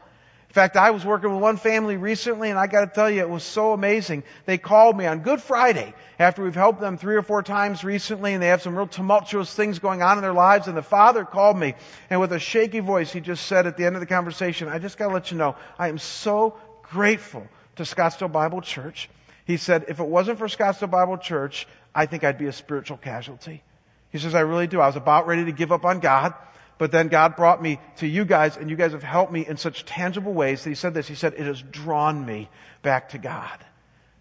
In 0.52 0.54
fact, 0.54 0.76
I 0.76 0.90
was 0.90 1.02
working 1.02 1.32
with 1.32 1.40
one 1.40 1.56
family 1.56 1.96
recently 1.96 2.50
and 2.50 2.58
I 2.58 2.66
gotta 2.66 2.86
tell 2.86 3.08
you, 3.08 3.20
it 3.20 3.30
was 3.30 3.42
so 3.42 3.72
amazing. 3.72 4.22
They 4.44 4.58
called 4.58 4.98
me 4.98 5.06
on 5.06 5.20
Good 5.20 5.40
Friday 5.40 5.94
after 6.18 6.44
we've 6.44 6.54
helped 6.54 6.78
them 6.78 6.98
three 6.98 7.16
or 7.16 7.22
four 7.22 7.42
times 7.42 7.82
recently 7.84 8.34
and 8.34 8.42
they 8.42 8.48
have 8.48 8.60
some 8.60 8.76
real 8.76 8.86
tumultuous 8.86 9.54
things 9.54 9.78
going 9.78 10.02
on 10.02 10.18
in 10.18 10.22
their 10.22 10.34
lives 10.34 10.68
and 10.68 10.76
the 10.76 10.82
father 10.82 11.24
called 11.24 11.56
me 11.56 11.72
and 12.10 12.20
with 12.20 12.34
a 12.34 12.38
shaky 12.38 12.80
voice 12.80 13.10
he 13.10 13.20
just 13.20 13.46
said 13.46 13.66
at 13.66 13.78
the 13.78 13.86
end 13.86 13.96
of 13.96 14.00
the 14.00 14.06
conversation, 14.06 14.68
I 14.68 14.78
just 14.78 14.98
gotta 14.98 15.14
let 15.14 15.30
you 15.30 15.38
know, 15.38 15.56
I 15.78 15.88
am 15.88 15.96
so 15.96 16.58
grateful 16.82 17.48
to 17.76 17.84
Scottsdale 17.84 18.30
Bible 18.30 18.60
Church. 18.60 19.08
He 19.46 19.56
said, 19.56 19.86
if 19.88 20.00
it 20.00 20.06
wasn't 20.06 20.36
for 20.36 20.48
Scottsdale 20.48 20.90
Bible 20.90 21.16
Church, 21.16 21.66
I 21.94 22.04
think 22.04 22.24
I'd 22.24 22.36
be 22.36 22.48
a 22.48 22.52
spiritual 22.52 22.98
casualty. 22.98 23.62
He 24.10 24.18
says, 24.18 24.34
I 24.34 24.40
really 24.40 24.66
do. 24.66 24.82
I 24.82 24.86
was 24.86 24.96
about 24.96 25.26
ready 25.26 25.46
to 25.46 25.52
give 25.52 25.72
up 25.72 25.86
on 25.86 26.00
God, 26.00 26.34
but 26.82 26.90
then 26.90 27.06
God 27.06 27.36
brought 27.36 27.62
me 27.62 27.78
to 27.98 28.08
you 28.08 28.24
guys, 28.24 28.56
and 28.56 28.68
you 28.68 28.74
guys 28.74 28.90
have 28.90 29.04
helped 29.04 29.30
me 29.30 29.46
in 29.46 29.56
such 29.56 29.84
tangible 29.84 30.32
ways 30.32 30.64
that 30.64 30.68
he 30.68 30.74
said 30.74 30.94
this. 30.94 31.06
He 31.06 31.14
said, 31.14 31.34
it 31.34 31.46
has 31.46 31.62
drawn 31.62 32.26
me 32.26 32.48
back 32.82 33.10
to 33.10 33.18
God. 33.18 33.56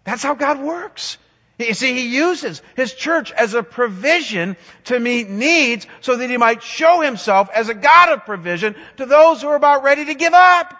That's 0.04 0.22
how 0.22 0.34
God 0.34 0.60
works. 0.60 1.18
You 1.58 1.74
see, 1.74 1.92
he 1.92 2.14
uses 2.14 2.62
his 2.76 2.94
church 2.94 3.32
as 3.32 3.54
a 3.54 3.64
provision 3.64 4.56
to 4.84 5.00
meet 5.00 5.28
needs 5.28 5.88
so 6.02 6.14
that 6.14 6.30
he 6.30 6.36
might 6.36 6.62
show 6.62 7.00
himself 7.00 7.50
as 7.52 7.68
a 7.68 7.74
God 7.74 8.10
of 8.10 8.26
provision 8.26 8.76
to 8.98 9.06
those 9.06 9.42
who 9.42 9.48
are 9.48 9.56
about 9.56 9.82
ready 9.82 10.04
to 10.04 10.14
give 10.14 10.32
up. 10.32 10.72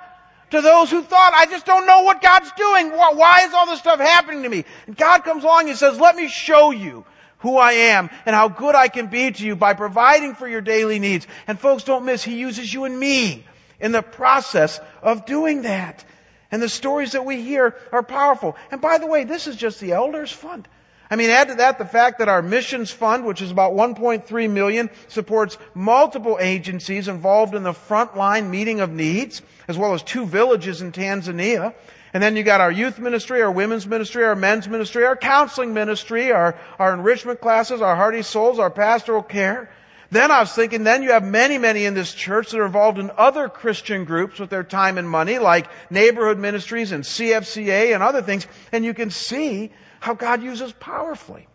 To 0.52 0.60
those 0.60 0.88
who 0.88 1.02
thought, 1.02 1.32
I 1.34 1.46
just 1.46 1.66
don't 1.66 1.88
know 1.88 2.02
what 2.02 2.22
God's 2.22 2.52
doing. 2.52 2.90
Why 2.90 3.40
is 3.44 3.54
all 3.54 3.66
this 3.66 3.80
stuff 3.80 3.98
happening 3.98 4.44
to 4.44 4.48
me? 4.48 4.64
And 4.86 4.96
God 4.96 5.24
comes 5.24 5.42
along 5.42 5.68
and 5.68 5.76
says, 5.76 5.98
let 5.98 6.14
me 6.14 6.28
show 6.28 6.70
you 6.70 7.04
who 7.42 7.56
I 7.56 7.72
am 7.72 8.08
and 8.24 8.34
how 8.34 8.48
good 8.48 8.74
I 8.74 8.88
can 8.88 9.06
be 9.08 9.30
to 9.30 9.44
you 9.44 9.54
by 9.54 9.74
providing 9.74 10.34
for 10.34 10.48
your 10.48 10.60
daily 10.60 10.98
needs. 10.98 11.26
And 11.46 11.58
folks, 11.58 11.84
don't 11.84 12.04
miss, 12.04 12.24
He 12.24 12.38
uses 12.38 12.72
you 12.72 12.84
and 12.84 12.98
me 12.98 13.44
in 13.80 13.92
the 13.92 14.02
process 14.02 14.80
of 15.02 15.26
doing 15.26 15.62
that. 15.62 16.04
And 16.50 16.62
the 16.62 16.68
stories 16.68 17.12
that 17.12 17.24
we 17.24 17.42
hear 17.42 17.74
are 17.92 18.02
powerful. 18.02 18.56
And 18.70 18.80
by 18.80 18.98
the 18.98 19.06
way, 19.06 19.24
this 19.24 19.46
is 19.46 19.56
just 19.56 19.80
the 19.80 19.92
elders 19.92 20.30
fund. 20.30 20.68
I 21.10 21.16
mean, 21.16 21.28
add 21.28 21.48
to 21.48 21.56
that 21.56 21.78
the 21.78 21.84
fact 21.84 22.20
that 22.20 22.30
our 22.30 22.40
missions 22.40 22.90
fund, 22.90 23.26
which 23.26 23.42
is 23.42 23.50
about 23.50 23.74
1.3 23.74 24.50
million, 24.50 24.88
supports 25.08 25.58
multiple 25.74 26.38
agencies 26.40 27.06
involved 27.06 27.54
in 27.54 27.64
the 27.64 27.72
frontline 27.72 28.48
meeting 28.48 28.80
of 28.80 28.90
needs, 28.90 29.42
as 29.68 29.76
well 29.76 29.92
as 29.92 30.02
two 30.02 30.24
villages 30.24 30.80
in 30.80 30.92
Tanzania. 30.92 31.74
And 32.14 32.22
then 32.22 32.36
you 32.36 32.42
got 32.42 32.60
our 32.60 32.70
youth 32.70 32.98
ministry, 32.98 33.40
our 33.42 33.50
women's 33.50 33.86
ministry, 33.86 34.24
our 34.24 34.36
men's 34.36 34.68
ministry, 34.68 35.04
our 35.04 35.16
counseling 35.16 35.72
ministry, 35.72 36.30
our, 36.30 36.58
our 36.78 36.92
enrichment 36.92 37.40
classes, 37.40 37.80
our 37.80 37.96
Hearty 37.96 38.22
Souls, 38.22 38.58
our 38.58 38.70
pastoral 38.70 39.22
care. 39.22 39.70
Then 40.10 40.30
I 40.30 40.40
was 40.40 40.52
thinking, 40.52 40.84
then 40.84 41.02
you 41.02 41.12
have 41.12 41.24
many, 41.24 41.56
many 41.56 41.86
in 41.86 41.94
this 41.94 42.12
church 42.12 42.50
that 42.50 42.60
are 42.60 42.66
involved 42.66 42.98
in 42.98 43.10
other 43.16 43.48
Christian 43.48 44.04
groups 44.04 44.38
with 44.38 44.50
their 44.50 44.62
time 44.62 44.98
and 44.98 45.08
money, 45.08 45.38
like 45.38 45.68
neighborhood 45.88 46.38
ministries 46.38 46.92
and 46.92 47.02
CFCA 47.02 47.94
and 47.94 48.02
other 48.02 48.20
things. 48.20 48.46
And 48.72 48.84
you 48.84 48.92
can 48.92 49.10
see 49.10 49.72
how 50.00 50.12
God 50.12 50.42
uses 50.42 50.70
powerfully 50.72 51.48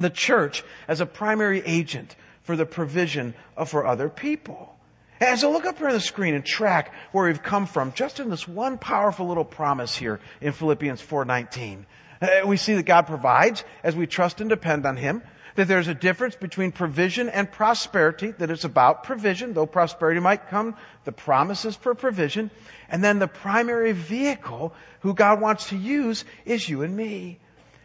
the 0.00 0.10
church 0.10 0.64
as 0.88 1.00
a 1.00 1.06
primary 1.06 1.62
agent 1.64 2.16
for 2.42 2.56
the 2.56 2.66
provision 2.66 3.32
of 3.56 3.70
for 3.70 3.86
other 3.86 4.08
people. 4.08 4.73
And 5.20 5.38
so 5.38 5.52
look 5.52 5.64
up 5.64 5.78
here 5.78 5.88
on 5.88 5.94
the 5.94 6.00
screen 6.00 6.34
and 6.34 6.44
track 6.44 6.92
where 7.12 7.26
we've 7.26 7.42
come 7.42 7.66
from, 7.66 7.92
just 7.92 8.18
in 8.18 8.30
this 8.30 8.48
one 8.48 8.78
powerful 8.78 9.28
little 9.28 9.44
promise 9.44 9.96
here 9.96 10.20
in 10.40 10.52
Philippians 10.52 11.00
4:19. 11.00 11.86
Uh, 12.20 12.46
we 12.46 12.56
see 12.56 12.74
that 12.74 12.84
God 12.84 13.06
provides 13.06 13.64
as 13.82 13.94
we 13.94 14.06
trust 14.06 14.40
and 14.40 14.50
depend 14.50 14.86
on 14.86 14.96
Him. 14.96 15.22
That 15.54 15.68
there's 15.68 15.86
a 15.86 15.94
difference 15.94 16.34
between 16.34 16.72
provision 16.72 17.28
and 17.28 17.50
prosperity. 17.50 18.32
That 18.32 18.50
it's 18.50 18.64
about 18.64 19.04
provision, 19.04 19.54
though 19.54 19.66
prosperity 19.66 20.20
might 20.20 20.48
come. 20.48 20.76
The 21.04 21.12
promises 21.12 21.76
for 21.76 21.94
provision, 21.94 22.50
and 22.88 23.04
then 23.04 23.20
the 23.20 23.28
primary 23.28 23.92
vehicle 23.92 24.74
who 25.00 25.14
God 25.14 25.40
wants 25.40 25.68
to 25.68 25.76
use 25.76 26.24
is 26.44 26.68
you 26.68 26.82
and 26.82 26.96
me. 26.96 27.38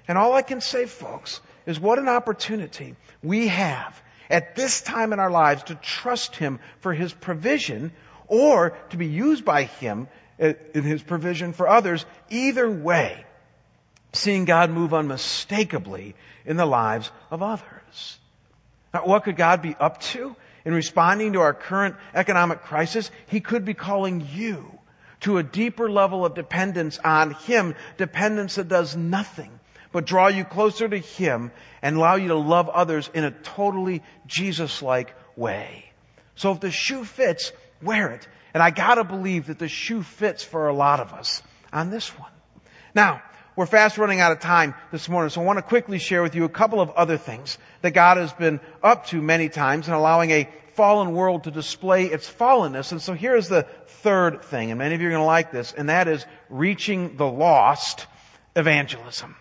And 0.07 0.17
all 0.17 0.33
I 0.33 0.41
can 0.41 0.61
say, 0.61 0.87
folks, 0.87 1.41
is 1.67 1.79
what 1.79 1.99
an 1.99 2.09
opportunity 2.09 2.95
we 3.21 3.49
have 3.49 4.01
at 4.29 4.55
this 4.55 4.81
time 4.81 5.13
in 5.13 5.19
our 5.19 5.31
lives 5.31 5.63
to 5.63 5.75
trust 5.75 6.35
Him 6.35 6.59
for 6.79 6.93
His 6.93 7.13
provision 7.13 7.91
or 8.27 8.77
to 8.91 8.97
be 8.97 9.07
used 9.07 9.43
by 9.43 9.63
Him 9.63 10.07
uh, 10.39 10.53
in 10.73 10.83
His 10.83 11.01
provision 11.01 11.53
for 11.53 11.67
others. 11.67 12.05
Either 12.29 12.69
way, 12.69 13.25
seeing 14.13 14.45
God 14.45 14.69
move 14.69 14.93
unmistakably 14.93 16.15
in 16.45 16.57
the 16.57 16.65
lives 16.65 17.11
of 17.31 17.41
others. 17.41 18.17
Now, 18.93 19.05
what 19.05 19.23
could 19.23 19.35
God 19.35 19.61
be 19.61 19.75
up 19.75 20.01
to 20.01 20.35
in 20.65 20.73
responding 20.73 21.33
to 21.33 21.41
our 21.41 21.53
current 21.53 21.95
economic 22.13 22.63
crisis? 22.63 23.11
He 23.27 23.39
could 23.39 23.65
be 23.65 23.73
calling 23.73 24.27
you 24.33 24.77
to 25.21 25.37
a 25.37 25.43
deeper 25.43 25.89
level 25.89 26.25
of 26.25 26.33
dependence 26.33 26.97
on 26.99 27.31
Him, 27.31 27.75
dependence 27.97 28.55
that 28.55 28.67
does 28.67 28.95
nothing 28.95 29.58
but 29.91 30.05
draw 30.05 30.27
you 30.27 30.43
closer 30.43 30.87
to 30.87 30.97
Him 30.97 31.51
and 31.81 31.97
allow 31.97 32.15
you 32.15 32.29
to 32.29 32.35
love 32.35 32.69
others 32.69 33.09
in 33.13 33.23
a 33.23 33.31
totally 33.31 34.03
Jesus-like 34.27 35.15
way. 35.35 35.85
So 36.35 36.51
if 36.51 36.59
the 36.59 36.71
shoe 36.71 37.03
fits, 37.03 37.51
wear 37.81 38.11
it. 38.11 38.27
And 38.53 38.63
I 38.63 38.71
gotta 38.71 39.03
believe 39.03 39.47
that 39.47 39.59
the 39.59 39.67
shoe 39.67 40.03
fits 40.03 40.43
for 40.43 40.67
a 40.67 40.73
lot 40.73 40.99
of 40.99 41.13
us 41.13 41.43
on 41.71 41.89
this 41.89 42.09
one. 42.17 42.31
Now, 42.95 43.21
we're 43.55 43.65
fast 43.65 43.97
running 43.97 44.21
out 44.21 44.31
of 44.31 44.39
time 44.39 44.73
this 44.91 45.09
morning, 45.09 45.29
so 45.29 45.41
I 45.41 45.43
want 45.43 45.57
to 45.57 45.63
quickly 45.63 45.99
share 45.99 46.23
with 46.23 46.33
you 46.33 46.45
a 46.45 46.49
couple 46.49 46.79
of 46.79 46.91
other 46.91 47.17
things 47.17 47.57
that 47.81 47.91
God 47.91 48.17
has 48.17 48.31
been 48.31 48.61
up 48.81 49.07
to 49.07 49.21
many 49.21 49.49
times 49.49 49.87
in 49.87 49.93
allowing 49.93 50.31
a 50.31 50.47
fallen 50.75 51.11
world 51.11 51.43
to 51.43 51.51
display 51.51 52.05
its 52.05 52.29
fallenness. 52.29 52.93
And 52.93 53.01
so 53.01 53.13
here's 53.13 53.49
the 53.49 53.63
third 53.85 54.43
thing, 54.45 54.71
and 54.71 54.79
many 54.79 54.95
of 54.95 55.01
you 55.01 55.07
are 55.07 55.11
going 55.11 55.21
to 55.21 55.25
like 55.25 55.51
this, 55.51 55.73
and 55.73 55.89
that 55.89 56.07
is 56.07 56.25
reaching 56.49 57.17
the 57.17 57.27
lost 57.27 58.07
evangelism. 58.55 59.35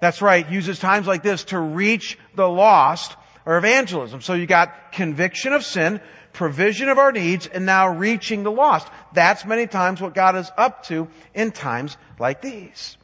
That's 0.00 0.22
right, 0.22 0.48
uses 0.48 0.78
times 0.78 1.06
like 1.06 1.22
this 1.22 1.44
to 1.44 1.58
reach 1.58 2.18
the 2.34 2.48
lost 2.48 3.16
or 3.44 3.58
evangelism. 3.58 4.20
So 4.20 4.34
you 4.34 4.46
got 4.46 4.92
conviction 4.92 5.52
of 5.52 5.64
sin, 5.64 6.00
provision 6.32 6.88
of 6.88 6.98
our 6.98 7.12
needs, 7.12 7.46
and 7.46 7.66
now 7.66 7.88
reaching 7.88 8.42
the 8.42 8.50
lost. 8.50 8.86
That's 9.12 9.44
many 9.44 9.66
times 9.66 10.00
what 10.00 10.14
God 10.14 10.36
is 10.36 10.50
up 10.56 10.84
to 10.84 11.08
in 11.34 11.50
times 11.50 11.96
like 12.18 12.42
these. 12.42 12.96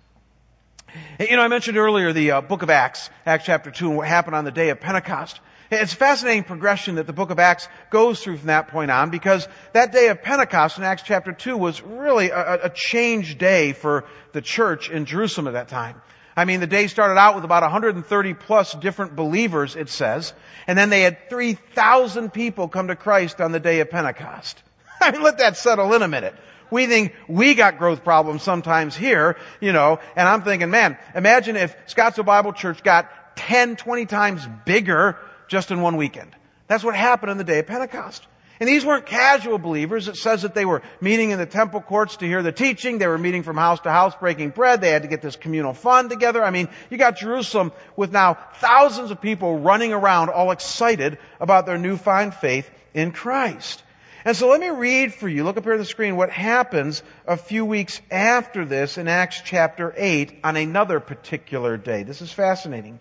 You 1.19 1.37
know, 1.37 1.43
I 1.43 1.49
mentioned 1.49 1.77
earlier 1.77 2.13
the 2.13 2.33
uh, 2.33 2.41
book 2.41 2.63
of 2.63 2.71
Acts, 2.71 3.11
Acts 3.27 3.47
chapter 3.47 3.71
2, 3.71 3.89
and 3.89 3.97
what 3.97 4.07
happened 4.07 4.37
on 4.37 4.45
the 4.45 4.53
day 4.53 4.71
of 4.71 4.81
Pentecost. 4.81 5.41
It's 5.71 5.93
a 5.93 5.97
fascinating 5.97 6.45
progression 6.45 6.97
that 6.97 7.07
the 7.07 7.13
book 7.13 7.31
of 7.31 7.39
Acts 7.39 7.69
goes 7.91 8.23
through 8.23 8.37
from 8.37 8.47
that 8.47 8.69
point 8.69 8.91
on 8.91 9.11
because 9.11 9.49
that 9.73 9.93
day 9.93 10.09
of 10.09 10.23
Pentecost 10.23 10.79
in 10.79 10.85
Acts 10.85 11.03
chapter 11.05 11.33
2 11.33 11.57
was 11.57 11.83
really 11.83 12.31
a, 12.31 12.67
a 12.67 12.71
change 12.71 13.39
day 13.39 13.73
for 13.73 14.05
the 14.33 14.41
church 14.41 14.91
in 14.91 15.05
Jerusalem 15.05 15.49
at 15.49 15.55
that 15.55 15.69
time. 15.69 16.01
I 16.37 16.45
mean, 16.45 16.61
the 16.61 16.67
day 16.67 16.89
started 16.89 17.19
out 17.19 17.37
with 17.37 17.45
about 17.45 17.63
130 17.63 18.35
plus 18.35 18.73
different 18.75 19.15
believers, 19.15 19.77
it 19.77 19.89
says, 19.89 20.33
and 20.67 20.77
then 20.77 20.91
they 20.91 21.03
had 21.03 21.29
3,000 21.29 22.33
people 22.33 22.69
come 22.69 22.89
to 22.89 22.97
Christ 22.97 23.41
on 23.41 23.53
the 23.53 23.61
day 23.61 23.81
of 23.81 23.91
Pentecost. 23.91 24.63
I 25.01 25.13
mean, 25.13 25.23
let 25.23 25.39
that 25.39 25.57
settle 25.57 25.95
in 25.95 26.03
a 26.03 26.09
minute. 26.09 26.35
We 26.71 26.87
think 26.87 27.15
we 27.29 27.55
got 27.55 27.79
growth 27.79 28.03
problems 28.03 28.43
sometimes 28.43 28.97
here, 28.97 29.37
you 29.61 29.73
know, 29.73 30.01
and 30.17 30.29
I'm 30.29 30.43
thinking, 30.43 30.71
man, 30.71 30.99
imagine 31.15 31.57
if 31.57 31.77
Scottsdale 31.87 32.25
Bible 32.25 32.53
Church 32.53 32.83
got 32.83 33.37
10, 33.37 33.77
20 33.77 34.07
times 34.07 34.49
bigger 34.65 35.17
just 35.47 35.71
in 35.71 35.81
one 35.83 35.97
weekend. 35.97 36.35
That's 36.67 36.83
what 36.83 36.97
happened 36.97 37.31
on 37.31 37.39
the 37.39 37.45
day 37.45 37.61
of 37.61 37.67
Pentecost. 37.67 38.27
And 38.61 38.69
these 38.69 38.85
weren't 38.85 39.07
casual 39.07 39.59
believers. 39.59 40.07
It 40.07 40.17
says 40.17 40.43
that 40.43 40.55
they 40.55 40.65
were 40.65 40.83
meeting 41.01 41.31
in 41.31 41.39
the 41.39 41.47
temple 41.47 41.81
courts 41.81 42.19
to 42.19 42.27
hear 42.27 42.43
the 42.43 42.53
teaching. 42.53 42.99
They 42.99 43.09
were 43.09 43.19
meeting 43.19 43.43
from 43.43 43.57
house 43.57 43.81
to 43.81 43.91
house 43.91 44.15
breaking 44.15 44.51
bread. 44.51 44.81
They 44.81 44.91
had 44.91 45.03
to 45.03 45.09
get 45.09 45.23
this 45.23 45.35
communal 45.35 45.75
fund 45.75 46.09
together. 46.09 46.43
I 46.43 46.51
mean, 46.51 46.69
you 46.89 46.97
got 46.97 47.17
Jerusalem 47.17 47.73
with 47.97 48.13
now 48.13 48.35
thousands 48.55 49.11
of 49.11 49.21
people 49.21 49.59
running 49.59 49.93
around 49.93 50.31
all 50.31 50.53
excited 50.53 51.19
about 51.41 51.67
their 51.67 51.79
newfound 51.79 52.35
faith 52.35 52.71
in 52.95 53.11
Christ. 53.11 53.83
And 54.25 54.37
so 54.37 54.49
let 54.49 54.61
me 54.61 54.71
read 54.71 55.13
for 55.13 55.29
you, 55.29 55.45
look 55.45 55.59
up 55.59 55.65
here 55.65 55.75
on 55.75 55.79
the 55.79 55.85
screen, 55.85 56.17
what 56.17 56.31
happens 56.31 57.03
a 57.27 57.37
few 57.37 57.65
weeks 57.65 58.01
after 58.11 58.65
this 58.65 58.97
in 58.97 59.07
Acts 59.07 59.43
chapter 59.45 59.93
8 59.95 60.41
on 60.45 60.57
another 60.57 60.99
particular 60.99 61.77
day. 61.77 62.05
This 62.05 62.23
is 62.23 62.33
fascinating. 62.33 63.01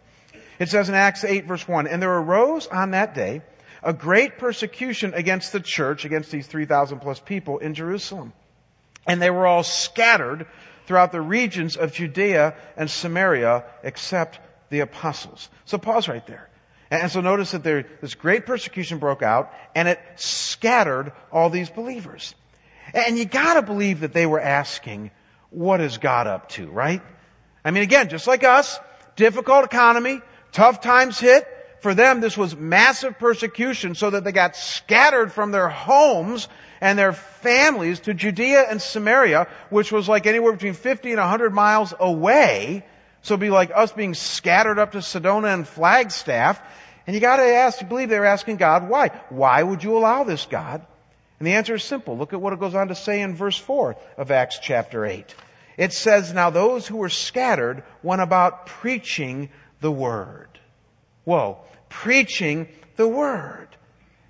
It 0.59 0.67
says 0.67 0.89
in 0.89 0.95
Acts 0.95 1.23
8 1.23 1.45
verse 1.45 1.65
1, 1.65 1.87
And 1.87 2.01
there 2.01 2.13
arose 2.13 2.67
on 2.67 2.91
that 2.91 3.15
day 3.15 3.41
a 3.83 3.93
great 3.93 4.37
persecution 4.37 5.13
against 5.13 5.51
the 5.51 5.59
church, 5.59 6.05
against 6.05 6.31
these 6.31 6.47
3,000 6.47 6.99
plus 6.99 7.19
people 7.19 7.59
in 7.59 7.73
Jerusalem. 7.73 8.33
And 9.05 9.21
they 9.21 9.29
were 9.29 9.45
all 9.45 9.63
scattered 9.63 10.47
throughout 10.85 11.11
the 11.11 11.21
regions 11.21 11.75
of 11.75 11.93
Judea 11.93 12.55
and 12.77 12.89
Samaria 12.89 13.65
except 13.83 14.39
the 14.69 14.79
apostles. 14.79 15.49
So 15.65 15.77
pause 15.77 16.07
right 16.07 16.25
there. 16.25 16.49
And 16.89 17.11
so 17.11 17.21
notice 17.21 17.51
that 17.51 17.63
there, 17.63 17.85
this 18.01 18.15
great 18.15 18.45
persecution 18.45 18.99
broke 18.99 19.21
out 19.21 19.51
and 19.75 19.87
it 19.87 19.99
scattered 20.15 21.11
all 21.31 21.49
these 21.49 21.69
believers. 21.69 22.35
And 22.93 23.17
you 23.17 23.25
gotta 23.25 23.61
believe 23.61 24.01
that 24.01 24.13
they 24.13 24.25
were 24.25 24.39
asking, 24.39 25.11
what 25.49 25.81
is 25.81 25.97
God 25.97 26.27
up 26.27 26.49
to, 26.49 26.67
right? 26.67 27.01
I 27.65 27.71
mean 27.71 27.83
again, 27.83 28.09
just 28.09 28.27
like 28.27 28.43
us, 28.43 28.79
difficult 29.15 29.65
economy, 29.65 30.21
tough 30.51 30.81
times 30.81 31.19
hit, 31.19 31.47
for 31.83 31.93
them, 31.93 32.21
this 32.21 32.37
was 32.37 32.55
massive 32.55 33.19
persecution 33.19 33.93
so 33.93 34.09
that 34.09 34.23
they 34.23 34.31
got 34.31 34.55
scattered 34.55 35.33
from 35.33 35.51
their 35.51 35.67
homes 35.67 36.47
and 36.81 36.97
their 36.97 37.13
families 37.13 37.99
to 38.01 38.13
Judea 38.13 38.65
and 38.69 38.81
Samaria, 38.81 39.47
which 39.69 39.91
was 39.91 40.09
like 40.09 40.25
anywhere 40.25 40.53
between 40.53 40.73
50 40.73 41.11
and 41.11 41.19
100 41.19 41.53
miles 41.53 41.93
away. 41.99 42.85
So 43.21 43.33
it'd 43.33 43.41
be 43.41 43.49
like 43.49 43.71
us 43.75 43.91
being 43.91 44.13
scattered 44.13 44.79
up 44.79 44.93
to 44.93 44.99
Sedona 44.99 45.53
and 45.53 45.67
Flagstaff. 45.67 46.61
And 47.05 47.13
you 47.13 47.19
gotta 47.19 47.43
ask, 47.43 47.81
you 47.81 47.87
believe 47.87 48.09
they're 48.09 48.25
asking 48.25 48.57
God 48.57 48.89
why. 48.89 49.09
Why 49.29 49.61
would 49.61 49.83
you 49.83 49.97
allow 49.97 50.23
this, 50.23 50.45
God? 50.45 50.85
And 51.39 51.47
the 51.47 51.53
answer 51.53 51.75
is 51.75 51.83
simple. 51.83 52.17
Look 52.17 52.31
at 52.31 52.39
what 52.39 52.53
it 52.53 52.59
goes 52.59 52.75
on 52.75 52.87
to 52.87 52.95
say 52.95 53.21
in 53.21 53.35
verse 53.35 53.57
4 53.57 53.97
of 54.17 54.31
Acts 54.31 54.57
chapter 54.61 55.05
8. 55.05 55.35
It 55.77 55.91
says, 55.91 56.33
Now 56.33 56.49
those 56.49 56.87
who 56.87 56.97
were 56.97 57.09
scattered 57.09 57.83
went 58.01 58.21
about 58.21 58.67
preaching 58.67 59.49
the 59.81 59.91
word. 59.91 60.47
Whoa. 61.25 61.59
Preaching 61.93 62.67
the 62.95 63.07
Word. 63.07 63.67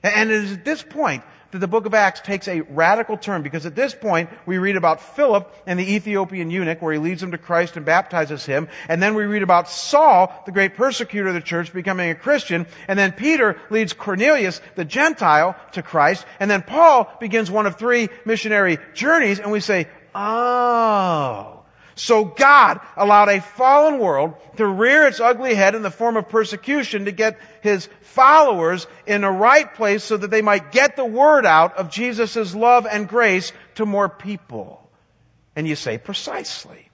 And 0.04 0.30
it 0.30 0.44
is 0.44 0.52
at 0.54 0.66
this 0.66 0.84
point 0.84 1.24
that 1.52 1.60
the 1.60 1.68
book 1.68 1.86
of 1.86 1.94
Acts 1.94 2.20
takes 2.20 2.48
a 2.48 2.62
radical 2.62 3.16
turn 3.16 3.42
because 3.42 3.66
at 3.66 3.76
this 3.76 3.96
point 3.96 4.30
we 4.46 4.58
read 4.58 4.76
about 4.76 5.02
Philip 5.02 5.54
and 5.66 5.80
the 5.80 5.96
Ethiopian 5.96 6.50
eunuch 6.50 6.82
where 6.82 6.94
he 6.94 7.00
leads 7.00 7.24
him 7.24 7.32
to 7.32 7.38
Christ 7.38 7.78
and 7.78 7.86
baptizes 7.86 8.46
him. 8.46 8.68
And 8.90 9.02
then 9.02 9.16
we 9.16 9.24
read 9.26 9.44
about 9.44 9.70
Saul, 9.70 10.34
the 10.46 10.52
great 10.52 10.76
persecutor 10.76 11.30
of 11.30 11.36
the 11.36 11.42
church, 11.42 11.72
becoming 11.72 12.10
a 12.10 12.16
Christian. 12.16 12.68
And 12.88 13.00
then 13.00 13.12
Peter 13.12 13.58
leads 13.70 13.94
Cornelius, 13.94 14.62
the 14.76 14.86
Gentile, 14.86 15.56
to 15.74 15.82
Christ. 15.82 16.26
And 16.40 16.52
then 16.52 16.64
Paul 16.64 17.12
begins 17.20 17.50
one 17.50 17.66
of 17.66 17.78
three 17.78 18.10
missionary 18.26 18.80
journeys 18.94 19.40
and 19.40 19.52
we 19.52 19.62
say, 19.62 19.88
oh, 20.14 21.63
so 21.96 22.26
God 22.26 22.80
allowed 22.98 23.30
a 23.30 23.42
fallen 23.42 24.00
world 24.00 24.36
to 24.58 24.66
rear 24.66 25.08
its 25.08 25.20
ugly 25.20 25.54
head 25.54 25.76
in 25.76 25.82
the 25.82 25.92
form 25.92 26.18
of 26.18 26.30
persecution 26.30 27.06
to 27.06 27.12
get 27.12 27.40
his 27.62 27.88
followers 28.02 28.88
in 29.06 29.24
a 29.24 29.32
right 29.32 29.74
place 29.74 30.04
so 30.04 30.18
that 30.18 30.32
they 30.32 30.42
might 30.42 30.72
get 30.72 30.96
the 30.96 31.06
word 31.06 31.46
out 31.46 31.78
of 31.78 31.92
Jesus' 31.92 32.56
love 32.56 32.88
and 32.90 33.08
grace 33.08 33.52
to 33.76 33.86
more 33.86 34.10
people. 34.10 34.90
And 35.56 35.68
you 35.68 35.76
say 35.76 35.98
precisely. 35.98 36.90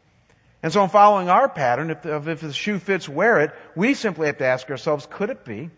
And 0.62 0.74
so 0.74 0.84
in 0.84 0.90
following 0.90 1.30
our 1.30 1.48
pattern, 1.48 1.90
if 1.90 2.02
the, 2.02 2.16
if 2.30 2.42
the 2.42 2.52
shoe 2.52 2.80
fits, 2.80 3.08
wear 3.08 3.40
it, 3.40 3.52
we 3.76 3.94
simply 3.94 4.28
have 4.28 4.40
to 4.40 4.46
ask 4.46 4.70
ourselves, 4.70 5.08
could 5.10 5.30
it 5.30 5.46
be 5.46 5.70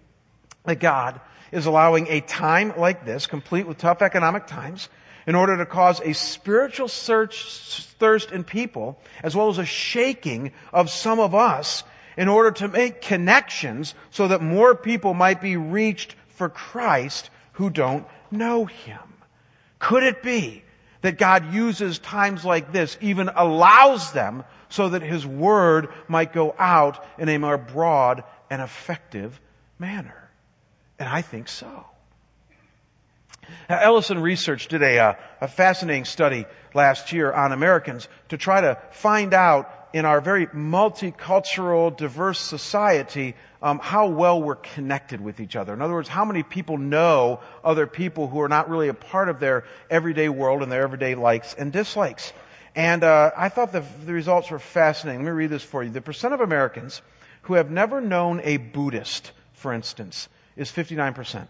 that 0.65 0.79
God 0.79 1.21
is 1.51 1.67
allowing 1.67 2.07
a 2.07 2.21
time 2.21 2.73
like 2.77 3.05
this, 3.05 3.27
complete 3.27 3.67
with 3.67 3.77
tough 3.77 4.01
economic 4.01 4.47
times, 4.47 4.89
in 5.27 5.35
order 5.35 5.57
to 5.57 5.65
cause 5.65 5.99
a 5.99 6.13
spiritual 6.13 6.87
search, 6.87 7.43
thirst 7.99 8.31
in 8.31 8.43
people, 8.43 8.99
as 9.23 9.35
well 9.35 9.49
as 9.49 9.57
a 9.57 9.65
shaking 9.65 10.51
of 10.73 10.89
some 10.89 11.19
of 11.19 11.35
us, 11.35 11.83
in 12.17 12.27
order 12.27 12.51
to 12.51 12.67
make 12.67 13.01
connections 13.01 13.93
so 14.09 14.27
that 14.27 14.41
more 14.41 14.75
people 14.75 15.13
might 15.13 15.41
be 15.41 15.57
reached 15.57 16.15
for 16.29 16.49
Christ 16.49 17.29
who 17.53 17.69
don't 17.69 18.05
know 18.29 18.65
Him. 18.65 18.99
Could 19.79 20.03
it 20.03 20.23
be 20.23 20.63
that 21.01 21.17
God 21.17 21.53
uses 21.53 21.99
times 21.99 22.45
like 22.45 22.71
this, 22.71 22.97
even 23.01 23.29
allows 23.29 24.11
them, 24.11 24.43
so 24.69 24.89
that 24.89 25.01
His 25.01 25.25
Word 25.25 25.89
might 26.07 26.33
go 26.33 26.55
out 26.57 27.03
in 27.17 27.29
a 27.29 27.37
more 27.37 27.57
broad 27.57 28.23
and 28.49 28.61
effective 28.61 29.39
manner? 29.79 30.29
And 30.99 31.09
I 31.09 31.21
think 31.21 31.47
so. 31.47 31.85
Ellison 33.69 34.19
Research 34.19 34.67
did 34.67 34.81
a, 34.81 34.99
uh, 34.99 35.13
a 35.41 35.47
fascinating 35.47 36.05
study 36.05 36.45
last 36.73 37.13
year 37.13 37.31
on 37.31 37.51
Americans 37.51 38.07
to 38.29 38.37
try 38.37 38.61
to 38.61 38.77
find 38.91 39.33
out 39.33 39.71
in 39.93 40.05
our 40.05 40.21
very 40.21 40.47
multicultural, 40.47 41.95
diverse 41.95 42.39
society 42.39 43.35
um, 43.61 43.79
how 43.79 44.07
well 44.07 44.41
we're 44.41 44.55
connected 44.55 45.21
with 45.21 45.39
each 45.39 45.55
other. 45.55 45.73
In 45.73 45.81
other 45.81 45.93
words, 45.93 46.07
how 46.07 46.25
many 46.25 46.43
people 46.43 46.77
know 46.77 47.41
other 47.63 47.87
people 47.87 48.27
who 48.27 48.41
are 48.41 48.49
not 48.49 48.69
really 48.69 48.87
a 48.87 48.93
part 48.93 49.29
of 49.29 49.39
their 49.39 49.65
everyday 49.89 50.29
world 50.29 50.63
and 50.63 50.71
their 50.71 50.83
everyday 50.83 51.15
likes 51.15 51.53
and 51.53 51.71
dislikes. 51.71 52.31
And 52.75 53.03
uh, 53.03 53.31
I 53.35 53.49
thought 53.49 53.73
the, 53.73 53.83
the 54.05 54.13
results 54.13 54.49
were 54.49 54.59
fascinating. 54.59 55.25
Let 55.25 55.31
me 55.31 55.37
read 55.37 55.49
this 55.49 55.63
for 55.63 55.83
you. 55.83 55.89
The 55.89 56.01
percent 56.01 56.33
of 56.33 56.39
Americans 56.39 57.01
who 57.43 57.55
have 57.55 57.69
never 57.69 57.99
known 57.99 58.41
a 58.43 58.57
Buddhist, 58.57 59.31
for 59.53 59.73
instance, 59.73 60.29
is 60.55 60.71
59%. 60.71 61.47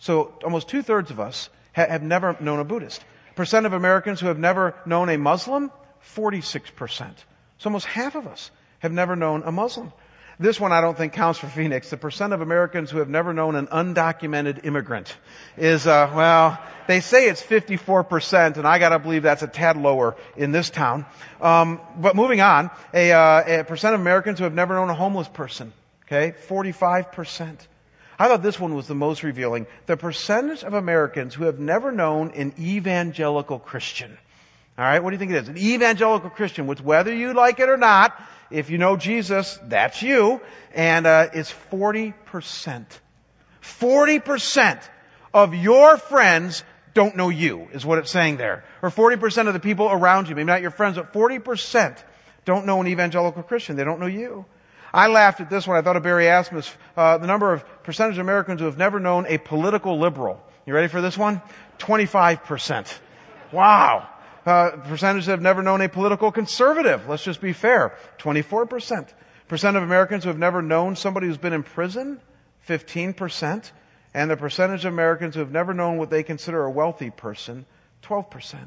So 0.00 0.32
almost 0.42 0.68
two 0.68 0.82
thirds 0.82 1.10
of 1.10 1.20
us 1.20 1.48
ha- 1.74 1.86
have 1.86 2.02
never 2.02 2.36
known 2.40 2.58
a 2.58 2.64
Buddhist. 2.64 3.04
Percent 3.36 3.66
of 3.66 3.72
Americans 3.72 4.20
who 4.20 4.26
have 4.26 4.38
never 4.38 4.74
known 4.84 5.08
a 5.08 5.16
Muslim, 5.16 5.70
46%. 6.14 7.14
So 7.58 7.68
almost 7.68 7.86
half 7.86 8.14
of 8.14 8.26
us 8.26 8.50
have 8.80 8.92
never 8.92 9.14
known 9.14 9.42
a 9.44 9.52
Muslim. 9.52 9.92
This 10.38 10.58
one 10.58 10.72
I 10.72 10.80
don't 10.80 10.96
think 10.96 11.12
counts 11.12 11.38
for 11.38 11.48
Phoenix. 11.48 11.90
The 11.90 11.98
percent 11.98 12.32
of 12.32 12.40
Americans 12.40 12.90
who 12.90 12.98
have 12.98 13.10
never 13.10 13.34
known 13.34 13.56
an 13.56 13.66
undocumented 13.66 14.64
immigrant 14.64 15.14
is, 15.58 15.86
uh, 15.86 16.10
well, 16.14 16.58
they 16.86 17.00
say 17.00 17.28
it's 17.28 17.42
54%, 17.42 18.56
and 18.56 18.66
I 18.66 18.78
gotta 18.78 18.98
believe 18.98 19.22
that's 19.22 19.42
a 19.42 19.46
tad 19.46 19.76
lower 19.76 20.16
in 20.38 20.50
this 20.50 20.70
town. 20.70 21.04
Um, 21.42 21.78
but 21.94 22.16
moving 22.16 22.40
on, 22.40 22.70
a, 22.94 23.12
uh, 23.12 23.60
a 23.60 23.64
percent 23.64 23.94
of 23.94 24.00
Americans 24.00 24.38
who 24.38 24.44
have 24.44 24.54
never 24.54 24.74
known 24.76 24.88
a 24.88 24.94
homeless 24.94 25.28
person. 25.28 25.74
Okay, 26.06 26.34
45%. 26.48 27.58
I 28.20 28.28
thought 28.28 28.42
this 28.42 28.60
one 28.60 28.74
was 28.74 28.86
the 28.86 28.94
most 28.94 29.22
revealing. 29.22 29.66
The 29.86 29.96
percentage 29.96 30.62
of 30.62 30.74
Americans 30.74 31.34
who 31.34 31.44
have 31.44 31.58
never 31.58 31.90
known 31.90 32.32
an 32.32 32.52
evangelical 32.58 33.58
Christian. 33.58 34.18
All 34.76 34.84
right, 34.84 35.02
what 35.02 35.08
do 35.08 35.14
you 35.14 35.18
think 35.18 35.30
it 35.30 35.36
is? 35.36 35.48
An 35.48 35.56
evangelical 35.56 36.28
Christian, 36.28 36.66
which 36.66 36.82
whether 36.82 37.14
you 37.14 37.32
like 37.32 37.60
it 37.60 37.70
or 37.70 37.78
not, 37.78 38.20
if 38.50 38.68
you 38.68 38.76
know 38.76 38.98
Jesus, 38.98 39.58
that's 39.62 40.02
you, 40.02 40.42
and 40.74 41.06
uh, 41.06 41.28
it's 41.32 41.50
40%. 41.72 42.84
40% 43.62 44.82
of 45.32 45.54
your 45.54 45.96
friends 45.96 46.62
don't 46.92 47.16
know 47.16 47.30
you, 47.30 47.68
is 47.72 47.86
what 47.86 47.98
it's 47.98 48.10
saying 48.10 48.36
there. 48.36 48.64
Or 48.82 48.90
40% 48.90 49.46
of 49.48 49.54
the 49.54 49.60
people 49.60 49.90
around 49.90 50.28
you, 50.28 50.34
maybe 50.34 50.44
not 50.44 50.60
your 50.60 50.72
friends, 50.72 50.96
but 50.96 51.14
40% 51.14 51.96
don't 52.44 52.66
know 52.66 52.82
an 52.82 52.86
evangelical 52.86 53.42
Christian. 53.42 53.76
They 53.76 53.84
don't 53.84 53.98
know 53.98 54.04
you. 54.04 54.44
I 54.92 55.08
laughed 55.08 55.40
at 55.40 55.50
this 55.50 55.66
one. 55.66 55.76
I 55.76 55.82
thought 55.82 55.96
of 55.96 56.02
Barry 56.02 56.24
Asmus. 56.24 56.72
Uh, 56.96 57.18
the 57.18 57.26
number 57.26 57.52
of 57.52 57.64
percentage 57.84 58.18
of 58.18 58.22
Americans 58.22 58.60
who 58.60 58.66
have 58.66 58.78
never 58.78 58.98
known 58.98 59.26
a 59.26 59.38
political 59.38 59.98
liberal. 59.98 60.42
You 60.66 60.74
ready 60.74 60.88
for 60.88 61.00
this 61.00 61.16
one? 61.16 61.40
25%. 61.78 62.98
Wow. 63.52 64.08
Uh, 64.44 64.70
percentage 64.70 65.26
that 65.26 65.32
have 65.32 65.42
never 65.42 65.62
known 65.62 65.80
a 65.80 65.88
political 65.88 66.32
conservative. 66.32 67.08
Let's 67.08 67.24
just 67.24 67.40
be 67.40 67.52
fair. 67.52 67.94
24%. 68.18 69.08
Percent 69.48 69.76
of 69.76 69.82
Americans 69.82 70.24
who 70.24 70.30
have 70.30 70.38
never 70.38 70.62
known 70.62 70.96
somebody 70.96 71.26
who's 71.26 71.38
been 71.38 71.52
in 71.52 71.62
prison. 71.62 72.20
15%. 72.68 73.70
And 74.12 74.30
the 74.30 74.36
percentage 74.36 74.84
of 74.84 74.92
Americans 74.92 75.34
who 75.34 75.40
have 75.40 75.52
never 75.52 75.72
known 75.72 75.98
what 75.98 76.10
they 76.10 76.22
consider 76.22 76.64
a 76.64 76.70
wealthy 76.70 77.10
person. 77.10 77.64
12%. 78.02 78.58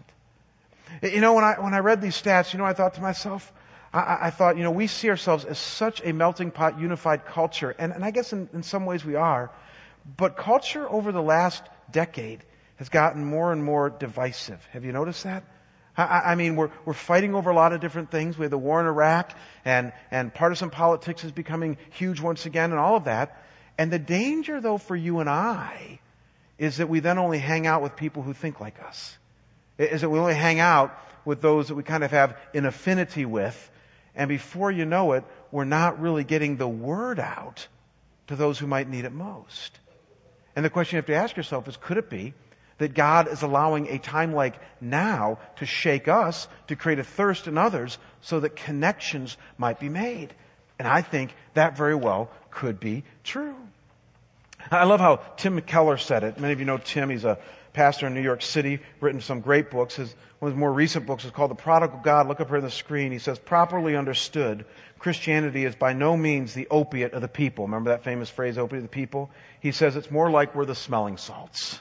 You 1.01 1.21
know, 1.21 1.33
when 1.33 1.43
I, 1.43 1.55
when 1.59 1.73
I 1.73 1.79
read 1.79 2.01
these 2.01 2.21
stats, 2.21 2.53
you 2.53 2.59
know, 2.59 2.65
I 2.65 2.73
thought 2.73 2.95
to 2.95 3.01
myself, 3.01 3.51
I, 3.93 4.27
I, 4.27 4.29
thought, 4.31 4.57
you 4.57 4.63
know, 4.63 4.71
we 4.71 4.87
see 4.87 5.09
ourselves 5.09 5.45
as 5.45 5.59
such 5.59 6.01
a 6.03 6.13
melting 6.13 6.51
pot, 6.51 6.79
unified 6.79 7.25
culture, 7.25 7.75
and, 7.77 7.93
and 7.93 8.03
I 8.03 8.11
guess 8.11 8.33
in, 8.33 8.49
in 8.53 8.63
some 8.63 8.85
ways 8.85 9.05
we 9.05 9.15
are. 9.15 9.51
But 10.17 10.35
culture 10.35 10.89
over 10.89 11.11
the 11.11 11.21
last 11.21 11.63
decade 11.91 12.43
has 12.77 12.89
gotten 12.89 13.23
more 13.23 13.53
and 13.53 13.63
more 13.63 13.89
divisive. 13.89 14.65
Have 14.71 14.83
you 14.83 14.91
noticed 14.91 15.23
that? 15.23 15.43
I, 15.95 16.21
I 16.25 16.35
mean, 16.35 16.55
we're, 16.55 16.71
we're 16.85 16.93
fighting 16.93 17.35
over 17.35 17.51
a 17.51 17.55
lot 17.55 17.71
of 17.71 17.81
different 17.81 18.09
things. 18.09 18.37
We 18.37 18.45
have 18.45 18.51
the 18.51 18.57
war 18.57 18.79
in 18.79 18.87
Iraq, 18.87 19.37
and, 19.63 19.93
and 20.09 20.33
partisan 20.33 20.71
politics 20.71 21.23
is 21.23 21.31
becoming 21.31 21.77
huge 21.91 22.19
once 22.19 22.45
again, 22.45 22.71
and 22.71 22.79
all 22.79 22.95
of 22.95 23.03
that. 23.05 23.43
And 23.77 23.91
the 23.91 23.99
danger, 23.99 24.59
though, 24.59 24.77
for 24.77 24.95
you 24.95 25.19
and 25.19 25.29
I, 25.29 25.99
is 26.57 26.77
that 26.77 26.89
we 26.89 26.99
then 26.99 27.19
only 27.19 27.39
hang 27.39 27.67
out 27.67 27.81
with 27.81 27.95
people 27.95 28.23
who 28.23 28.33
think 28.33 28.59
like 28.59 28.81
us. 28.83 29.17
Is 29.77 30.01
that 30.01 30.09
we 30.09 30.19
only 30.19 30.35
hang 30.35 30.59
out 30.59 30.97
with 31.25 31.41
those 31.41 31.69
that 31.69 31.75
we 31.75 31.83
kind 31.83 32.03
of 32.03 32.11
have 32.11 32.37
an 32.53 32.65
affinity 32.65 33.25
with, 33.25 33.71
and 34.15 34.29
before 34.29 34.71
you 34.71 34.85
know 34.85 35.13
it, 35.13 35.23
we're 35.51 35.65
not 35.65 35.99
really 35.99 36.23
getting 36.23 36.57
the 36.57 36.67
word 36.67 37.19
out 37.19 37.67
to 38.27 38.35
those 38.35 38.59
who 38.59 38.67
might 38.67 38.87
need 38.87 39.05
it 39.05 39.11
most. 39.11 39.79
And 40.55 40.63
the 40.63 40.69
question 40.69 40.95
you 40.95 40.99
have 40.99 41.07
to 41.07 41.15
ask 41.15 41.35
yourself 41.35 41.67
is, 41.67 41.77
could 41.77 41.97
it 41.97 42.09
be 42.09 42.33
that 42.77 42.93
God 42.93 43.27
is 43.27 43.41
allowing 43.41 43.87
a 43.87 43.97
time 43.97 44.33
like 44.33 44.55
now 44.81 45.39
to 45.57 45.65
shake 45.65 46.07
us, 46.07 46.47
to 46.67 46.75
create 46.75 46.99
a 46.99 47.03
thirst 47.03 47.47
in 47.47 47.57
others, 47.57 47.97
so 48.21 48.39
that 48.39 48.55
connections 48.55 49.37
might 49.57 49.79
be 49.79 49.89
made? 49.89 50.33
And 50.77 50.87
I 50.87 51.01
think 51.01 51.33
that 51.53 51.77
very 51.77 51.95
well 51.95 52.29
could 52.51 52.79
be 52.79 53.03
true. 53.23 53.55
I 54.71 54.85
love 54.85 54.99
how 54.99 55.17
Tim 55.37 55.59
Keller 55.61 55.97
said 55.97 56.23
it. 56.23 56.39
Many 56.39 56.53
of 56.53 56.59
you 56.59 56.65
know 56.65 56.77
Tim. 56.77 57.09
He's 57.09 57.25
a 57.25 57.37
pastor 57.73 58.07
in 58.07 58.13
New 58.13 58.21
York 58.21 58.41
City, 58.41 58.79
written 59.01 59.19
some 59.19 59.41
great 59.41 59.71
books. 59.71 59.95
His, 59.95 60.13
one 60.39 60.51
of 60.51 60.55
his 60.55 60.59
more 60.59 60.71
recent 60.71 61.05
books 61.05 61.25
is 61.25 61.31
called 61.31 61.51
The 61.51 61.55
Prodigal 61.55 62.01
God. 62.03 62.27
Look 62.27 62.39
up 62.39 62.47
here 62.47 62.57
on 62.57 62.63
the 62.63 62.71
screen. 62.71 63.11
He 63.11 63.19
says, 63.19 63.39
properly 63.39 63.95
understood, 63.95 64.65
Christianity 64.99 65.65
is 65.65 65.75
by 65.75 65.93
no 65.93 66.15
means 66.15 66.53
the 66.53 66.67
opiate 66.69 67.13
of 67.13 67.21
the 67.21 67.27
people. 67.27 67.65
Remember 67.65 67.89
that 67.89 68.03
famous 68.03 68.29
phrase, 68.29 68.57
opiate 68.57 68.83
of 68.83 68.89
the 68.89 68.95
people? 68.95 69.31
He 69.59 69.71
says 69.71 69.95
it's 69.95 70.11
more 70.11 70.29
like 70.29 70.55
we're 70.55 70.65
the 70.65 70.75
smelling 70.75 71.17
salts. 71.17 71.79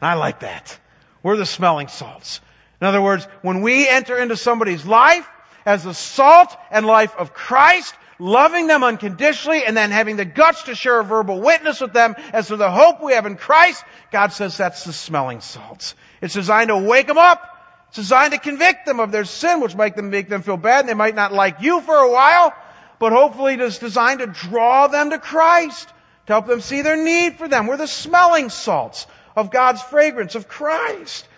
And 0.00 0.08
I 0.08 0.14
like 0.14 0.40
that. 0.40 0.78
We're 1.22 1.36
the 1.36 1.46
smelling 1.46 1.88
salts. 1.88 2.40
In 2.80 2.86
other 2.86 3.02
words, 3.02 3.24
when 3.42 3.62
we 3.62 3.88
enter 3.88 4.16
into 4.18 4.36
somebody's 4.36 4.84
life 4.84 5.26
as 5.64 5.82
the 5.82 5.94
salt 5.94 6.56
and 6.70 6.86
life 6.86 7.16
of 7.16 7.32
Christ, 7.32 7.94
loving 8.18 8.66
them 8.66 8.82
unconditionally, 8.82 9.64
and 9.64 9.76
then 9.76 9.90
having 9.90 10.16
the 10.16 10.24
guts 10.24 10.64
to 10.64 10.74
share 10.74 11.00
a 11.00 11.04
verbal 11.04 11.40
witness 11.40 11.80
with 11.80 11.92
them 11.92 12.14
as 12.32 12.48
to 12.48 12.56
the 12.56 12.70
hope 12.70 13.02
we 13.02 13.12
have 13.12 13.26
in 13.26 13.36
Christ, 13.36 13.84
God 14.10 14.32
says 14.32 14.56
that's 14.56 14.84
the 14.84 14.92
smelling 14.92 15.40
salts. 15.40 15.94
It's 16.20 16.34
designed 16.34 16.68
to 16.68 16.78
wake 16.78 17.06
them 17.06 17.18
up. 17.18 17.42
It's 17.88 17.96
designed 17.96 18.32
to 18.32 18.38
convict 18.38 18.86
them 18.86 19.00
of 19.00 19.12
their 19.12 19.24
sin, 19.24 19.60
which 19.60 19.76
might 19.76 19.96
them 19.96 20.10
make 20.10 20.28
them 20.28 20.42
feel 20.42 20.56
bad. 20.56 20.80
And 20.80 20.88
they 20.88 20.94
might 20.94 21.14
not 21.14 21.32
like 21.32 21.60
you 21.60 21.80
for 21.80 21.94
a 21.94 22.10
while, 22.10 22.52
but 22.98 23.12
hopefully 23.12 23.54
it 23.54 23.60
is 23.60 23.78
designed 23.78 24.20
to 24.20 24.26
draw 24.26 24.86
them 24.88 25.10
to 25.10 25.18
Christ, 25.18 25.88
to 26.26 26.32
help 26.32 26.46
them 26.46 26.60
see 26.60 26.82
their 26.82 27.02
need 27.02 27.36
for 27.36 27.48
them. 27.48 27.66
We're 27.66 27.76
the 27.76 27.86
smelling 27.86 28.50
salts 28.50 29.06
of 29.36 29.50
God's 29.50 29.82
fragrance, 29.82 30.34
of 30.34 30.48
Christ. 30.48 31.28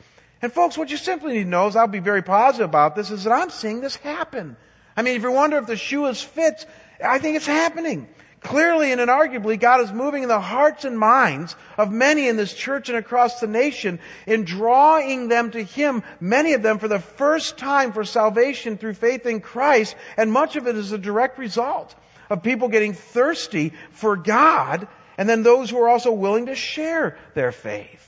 And 0.40 0.52
folks, 0.52 0.78
what 0.78 0.90
you 0.90 0.96
simply 0.96 1.32
need 1.34 1.44
to 1.44 1.50
know 1.50 1.66
is 1.66 1.76
I'll 1.76 1.88
be 1.88 1.98
very 1.98 2.22
positive 2.22 2.68
about 2.68 2.94
this, 2.94 3.10
is 3.10 3.24
that 3.24 3.32
I'm 3.32 3.50
seeing 3.50 3.80
this 3.80 3.96
happen. 3.96 4.56
I 4.98 5.02
mean, 5.02 5.14
if 5.14 5.22
you 5.22 5.30
wonder 5.30 5.58
if 5.58 5.66
the 5.66 5.76
shoe 5.76 6.06
is 6.06 6.20
fit, 6.20 6.66
I 7.00 7.20
think 7.20 7.36
it's 7.36 7.46
happening. 7.46 8.08
Clearly 8.40 8.90
and 8.90 9.00
inarguably, 9.00 9.56
God 9.56 9.80
is 9.82 9.92
moving 9.92 10.24
in 10.24 10.28
the 10.28 10.40
hearts 10.40 10.84
and 10.84 10.98
minds 10.98 11.54
of 11.76 11.92
many 11.92 12.26
in 12.26 12.36
this 12.36 12.52
church 12.52 12.88
and 12.88 12.98
across 12.98 13.38
the 13.38 13.46
nation 13.46 14.00
in 14.26 14.42
drawing 14.42 15.28
them 15.28 15.52
to 15.52 15.62
Him, 15.62 16.02
many 16.18 16.54
of 16.54 16.62
them 16.62 16.80
for 16.80 16.88
the 16.88 16.98
first 16.98 17.58
time 17.58 17.92
for 17.92 18.02
salvation 18.02 18.76
through 18.76 18.94
faith 18.94 19.24
in 19.24 19.40
Christ, 19.40 19.94
and 20.16 20.32
much 20.32 20.56
of 20.56 20.66
it 20.66 20.74
is 20.74 20.90
a 20.90 20.98
direct 20.98 21.38
result 21.38 21.94
of 22.28 22.42
people 22.42 22.66
getting 22.66 22.92
thirsty 22.92 23.74
for 23.92 24.16
God, 24.16 24.88
and 25.16 25.28
then 25.28 25.44
those 25.44 25.70
who 25.70 25.80
are 25.80 25.88
also 25.88 26.10
willing 26.10 26.46
to 26.46 26.56
share 26.56 27.16
their 27.34 27.52
faith. 27.52 28.07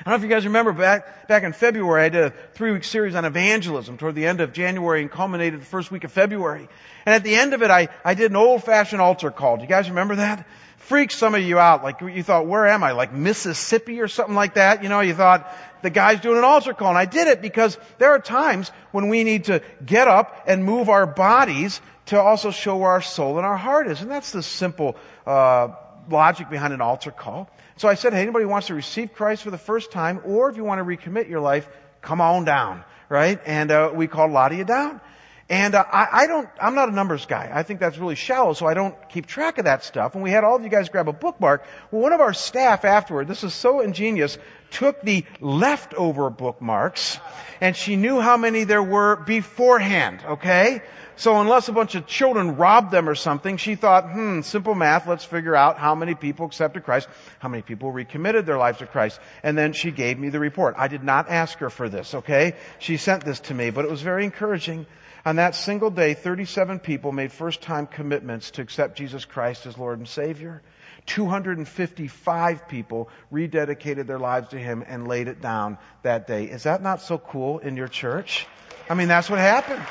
I 0.00 0.04
don't 0.04 0.12
know 0.12 0.24
if 0.24 0.30
you 0.30 0.34
guys 0.34 0.46
remember 0.46 0.72
back, 0.72 1.28
back 1.28 1.42
in 1.42 1.52
February, 1.52 2.04
I 2.04 2.08
did 2.08 2.24
a 2.24 2.30
three 2.54 2.72
week 2.72 2.84
series 2.84 3.14
on 3.14 3.26
evangelism 3.26 3.98
toward 3.98 4.14
the 4.14 4.26
end 4.26 4.40
of 4.40 4.54
January 4.54 5.02
and 5.02 5.10
culminated 5.10 5.60
the 5.60 5.66
first 5.66 5.90
week 5.90 6.04
of 6.04 6.12
February. 6.12 6.70
And 7.04 7.14
at 7.14 7.22
the 7.22 7.34
end 7.34 7.52
of 7.52 7.62
it, 7.62 7.70
I, 7.70 7.88
I 8.02 8.14
did 8.14 8.30
an 8.30 8.36
old 8.36 8.64
fashioned 8.64 9.02
altar 9.02 9.30
call. 9.30 9.56
Do 9.56 9.62
you 9.62 9.68
guys 9.68 9.90
remember 9.90 10.16
that? 10.16 10.46
Freaked 10.78 11.12
some 11.12 11.34
of 11.34 11.42
you 11.42 11.58
out. 11.58 11.82
Like 11.82 12.00
you 12.00 12.22
thought, 12.22 12.46
where 12.46 12.66
am 12.66 12.82
I? 12.82 12.92
Like 12.92 13.12
Mississippi 13.12 14.00
or 14.00 14.08
something 14.08 14.34
like 14.34 14.54
that? 14.54 14.82
You 14.82 14.88
know, 14.88 15.00
you 15.00 15.12
thought 15.12 15.54
the 15.82 15.90
guy's 15.90 16.20
doing 16.20 16.38
an 16.38 16.44
altar 16.44 16.72
call. 16.72 16.88
And 16.88 16.98
I 16.98 17.04
did 17.04 17.28
it 17.28 17.42
because 17.42 17.76
there 17.98 18.12
are 18.12 18.20
times 18.20 18.72
when 18.92 19.10
we 19.10 19.22
need 19.22 19.44
to 19.44 19.60
get 19.84 20.08
up 20.08 20.44
and 20.46 20.64
move 20.64 20.88
our 20.88 21.06
bodies 21.06 21.78
to 22.06 22.18
also 22.18 22.50
show 22.50 22.78
where 22.78 22.92
our 22.92 23.02
soul 23.02 23.36
and 23.36 23.44
our 23.44 23.58
heart 23.58 23.86
is. 23.86 24.00
And 24.00 24.10
that's 24.10 24.32
the 24.32 24.42
simple, 24.42 24.96
uh, 25.26 25.68
logic 26.08 26.48
behind 26.48 26.72
an 26.72 26.80
altar 26.80 27.10
call. 27.10 27.50
So 27.80 27.88
I 27.88 27.94
said, 27.94 28.12
hey, 28.12 28.20
anybody 28.20 28.42
who 28.42 28.50
wants 28.50 28.66
to 28.66 28.74
receive 28.74 29.14
Christ 29.14 29.42
for 29.42 29.50
the 29.50 29.56
first 29.56 29.90
time, 29.90 30.20
or 30.26 30.50
if 30.50 30.58
you 30.58 30.64
want 30.64 30.80
to 30.80 30.84
recommit 30.84 31.30
your 31.30 31.40
life, 31.40 31.66
come 32.02 32.20
on 32.20 32.44
down, 32.44 32.84
right? 33.08 33.40
And 33.46 33.70
uh, 33.70 33.90
we 33.94 34.06
called 34.06 34.32
Ladia 34.32 34.66
down. 34.66 35.00
And 35.50 35.74
uh, 35.74 35.84
I, 35.90 36.08
I 36.12 36.26
don't, 36.28 36.48
I'm 36.62 36.76
not 36.76 36.90
a 36.90 36.92
numbers 36.92 37.26
guy. 37.26 37.50
I 37.52 37.64
think 37.64 37.80
that's 37.80 37.98
really 37.98 38.14
shallow, 38.14 38.52
so 38.52 38.66
I 38.66 38.74
don't 38.74 38.94
keep 39.08 39.26
track 39.26 39.58
of 39.58 39.64
that 39.64 39.82
stuff. 39.82 40.14
And 40.14 40.22
we 40.22 40.30
had 40.30 40.44
all 40.44 40.54
of 40.54 40.62
you 40.62 40.68
guys 40.68 40.88
grab 40.88 41.08
a 41.08 41.12
bookmark. 41.12 41.64
Well, 41.90 42.02
one 42.02 42.12
of 42.12 42.20
our 42.20 42.32
staff 42.32 42.84
afterward, 42.84 43.26
this 43.26 43.42
is 43.42 43.52
so 43.52 43.80
ingenious, 43.80 44.38
took 44.70 45.02
the 45.02 45.24
leftover 45.40 46.30
bookmarks, 46.30 47.18
and 47.60 47.76
she 47.76 47.96
knew 47.96 48.20
how 48.20 48.36
many 48.36 48.62
there 48.62 48.82
were 48.82 49.16
beforehand, 49.16 50.22
okay? 50.24 50.82
So 51.16 51.40
unless 51.40 51.68
a 51.68 51.72
bunch 51.72 51.96
of 51.96 52.06
children 52.06 52.54
robbed 52.54 52.92
them 52.92 53.08
or 53.08 53.16
something, 53.16 53.56
she 53.56 53.74
thought, 53.74 54.08
hmm, 54.08 54.42
simple 54.42 54.76
math, 54.76 55.08
let's 55.08 55.24
figure 55.24 55.56
out 55.56 55.78
how 55.78 55.96
many 55.96 56.14
people 56.14 56.46
accepted 56.46 56.84
Christ, 56.84 57.08
how 57.40 57.48
many 57.48 57.62
people 57.62 57.90
recommitted 57.90 58.46
their 58.46 58.56
lives 58.56 58.78
to 58.78 58.86
Christ. 58.86 59.18
And 59.42 59.58
then 59.58 59.72
she 59.72 59.90
gave 59.90 60.16
me 60.16 60.28
the 60.28 60.38
report. 60.38 60.76
I 60.78 60.86
did 60.86 61.02
not 61.02 61.28
ask 61.28 61.58
her 61.58 61.70
for 61.70 61.88
this, 61.88 62.14
okay? 62.14 62.54
She 62.78 62.96
sent 62.98 63.24
this 63.24 63.40
to 63.40 63.54
me, 63.54 63.70
but 63.70 63.84
it 63.84 63.90
was 63.90 64.00
very 64.00 64.24
encouraging. 64.24 64.86
On 65.24 65.36
that 65.36 65.54
single 65.54 65.90
day, 65.90 66.14
37 66.14 66.78
people 66.78 67.12
made 67.12 67.30
first 67.30 67.60
time 67.60 67.86
commitments 67.86 68.52
to 68.52 68.62
accept 68.62 68.96
Jesus 68.96 69.24
Christ 69.24 69.66
as 69.66 69.76
Lord 69.76 69.98
and 69.98 70.08
Savior. 70.08 70.62
255 71.06 72.68
people 72.68 73.08
rededicated 73.32 74.06
their 74.06 74.18
lives 74.18 74.48
to 74.48 74.58
Him 74.58 74.84
and 74.86 75.06
laid 75.06 75.28
it 75.28 75.40
down 75.40 75.78
that 76.02 76.26
day. 76.26 76.44
Is 76.44 76.62
that 76.62 76.82
not 76.82 77.02
so 77.02 77.18
cool 77.18 77.58
in 77.58 77.76
your 77.76 77.88
church? 77.88 78.46
I 78.88 78.94
mean, 78.94 79.08
that's 79.08 79.28
what 79.28 79.38
happened. 79.38 79.84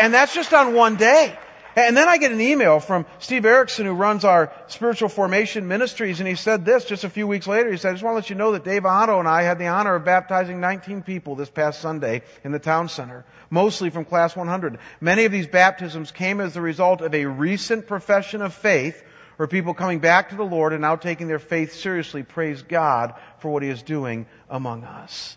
And 0.00 0.14
that's 0.14 0.34
just 0.34 0.52
on 0.54 0.74
one 0.74 0.96
day. 0.96 1.36
And 1.76 1.96
then 1.96 2.08
I 2.08 2.18
get 2.18 2.30
an 2.30 2.40
email 2.40 2.78
from 2.78 3.04
Steve 3.18 3.44
Erickson, 3.44 3.86
who 3.86 3.92
runs 3.92 4.24
our 4.24 4.52
spiritual 4.68 5.08
formation 5.08 5.66
ministries, 5.66 6.20
and 6.20 6.28
he 6.28 6.36
said 6.36 6.64
this 6.64 6.84
just 6.84 7.04
a 7.04 7.10
few 7.10 7.26
weeks 7.26 7.46
later. 7.46 7.70
He 7.70 7.76
said, 7.76 7.90
I 7.90 7.92
just 7.92 8.04
want 8.04 8.14
to 8.14 8.16
let 8.16 8.30
you 8.30 8.36
know 8.36 8.52
that 8.52 8.64
Dave 8.64 8.86
Otto 8.86 9.18
and 9.18 9.28
I 9.28 9.42
had 9.42 9.58
the 9.58 9.66
honor 9.66 9.96
of 9.96 10.04
baptizing 10.04 10.60
19 10.60 11.02
people 11.02 11.34
this 11.34 11.50
past 11.50 11.80
Sunday 11.80 12.22
in 12.44 12.52
the 12.52 12.58
town 12.58 12.88
center, 12.88 13.24
mostly 13.50 13.90
from 13.90 14.04
class 14.04 14.36
100. 14.36 14.78
Many 15.00 15.24
of 15.24 15.32
these 15.32 15.48
baptisms 15.48 16.12
came 16.12 16.40
as 16.40 16.54
the 16.54 16.60
result 16.60 17.00
of 17.00 17.14
a 17.14 17.26
recent 17.26 17.86
profession 17.86 18.40
of 18.40 18.54
faith, 18.54 19.02
or 19.38 19.48
people 19.48 19.74
coming 19.74 19.98
back 19.98 20.30
to 20.30 20.36
the 20.36 20.44
Lord 20.44 20.72
and 20.72 20.82
now 20.82 20.94
taking 20.94 21.26
their 21.26 21.40
faith 21.40 21.74
seriously. 21.74 22.22
Praise 22.22 22.62
God 22.62 23.14
for 23.38 23.50
what 23.50 23.64
He 23.64 23.68
is 23.68 23.82
doing 23.82 24.26
among 24.48 24.84
us. 24.84 25.36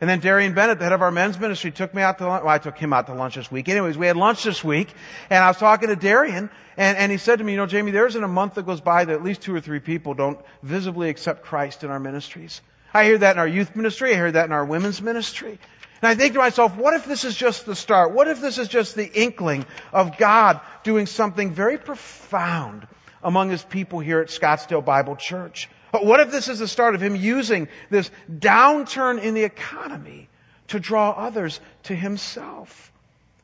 And 0.00 0.08
then 0.08 0.20
Darian 0.20 0.54
Bennett, 0.54 0.78
the 0.78 0.84
head 0.84 0.92
of 0.92 1.02
our 1.02 1.10
men's 1.10 1.38
ministry, 1.38 1.70
took 1.70 1.92
me 1.92 2.00
out 2.00 2.18
to 2.18 2.26
lunch. 2.26 2.42
Well, 2.42 2.54
I 2.54 2.58
took 2.58 2.78
him 2.78 2.94
out 2.94 3.06
to 3.08 3.14
lunch 3.14 3.34
this 3.34 3.50
week. 3.50 3.68
Anyways, 3.68 3.98
we 3.98 4.06
had 4.06 4.16
lunch 4.16 4.42
this 4.42 4.64
week, 4.64 4.88
and 5.28 5.44
I 5.44 5.48
was 5.48 5.58
talking 5.58 5.88
to 5.88 5.96
Darian, 5.96 6.48
and, 6.78 6.96
and 6.96 7.12
he 7.12 7.18
said 7.18 7.38
to 7.38 7.44
me, 7.44 7.52
you 7.52 7.58
know, 7.58 7.66
Jamie, 7.66 7.90
there 7.90 8.06
isn't 8.06 8.24
a 8.24 8.28
month 8.28 8.54
that 8.54 8.64
goes 8.64 8.80
by 8.80 9.04
that 9.04 9.12
at 9.12 9.22
least 9.22 9.42
two 9.42 9.54
or 9.54 9.60
three 9.60 9.80
people 9.80 10.14
don't 10.14 10.40
visibly 10.62 11.10
accept 11.10 11.44
Christ 11.44 11.84
in 11.84 11.90
our 11.90 12.00
ministries. 12.00 12.62
I 12.94 13.04
hear 13.04 13.18
that 13.18 13.36
in 13.36 13.38
our 13.38 13.46
youth 13.46 13.76
ministry. 13.76 14.12
I 14.12 14.14
hear 14.14 14.32
that 14.32 14.46
in 14.46 14.52
our 14.52 14.64
women's 14.64 15.02
ministry. 15.02 15.58
And 16.02 16.08
I 16.08 16.14
think 16.14 16.32
to 16.32 16.38
myself, 16.38 16.76
what 16.76 16.94
if 16.94 17.04
this 17.04 17.24
is 17.24 17.36
just 17.36 17.66
the 17.66 17.76
start? 17.76 18.12
What 18.12 18.26
if 18.26 18.40
this 18.40 18.56
is 18.56 18.68
just 18.68 18.94
the 18.94 19.06
inkling 19.06 19.66
of 19.92 20.16
God 20.16 20.60
doing 20.82 21.04
something 21.04 21.52
very 21.52 21.76
profound 21.76 22.88
among 23.22 23.50
His 23.50 23.62
people 23.62 24.00
here 24.00 24.20
at 24.20 24.28
Scottsdale 24.28 24.82
Bible 24.82 25.16
Church? 25.16 25.68
But 25.92 26.04
what 26.04 26.20
if 26.20 26.30
this 26.30 26.48
is 26.48 26.58
the 26.58 26.68
start 26.68 26.94
of 26.94 27.00
him 27.00 27.16
using 27.16 27.68
this 27.88 28.10
downturn 28.30 29.20
in 29.20 29.34
the 29.34 29.44
economy 29.44 30.28
to 30.68 30.80
draw 30.80 31.10
others 31.10 31.60
to 31.84 31.94
himself? 31.94 32.92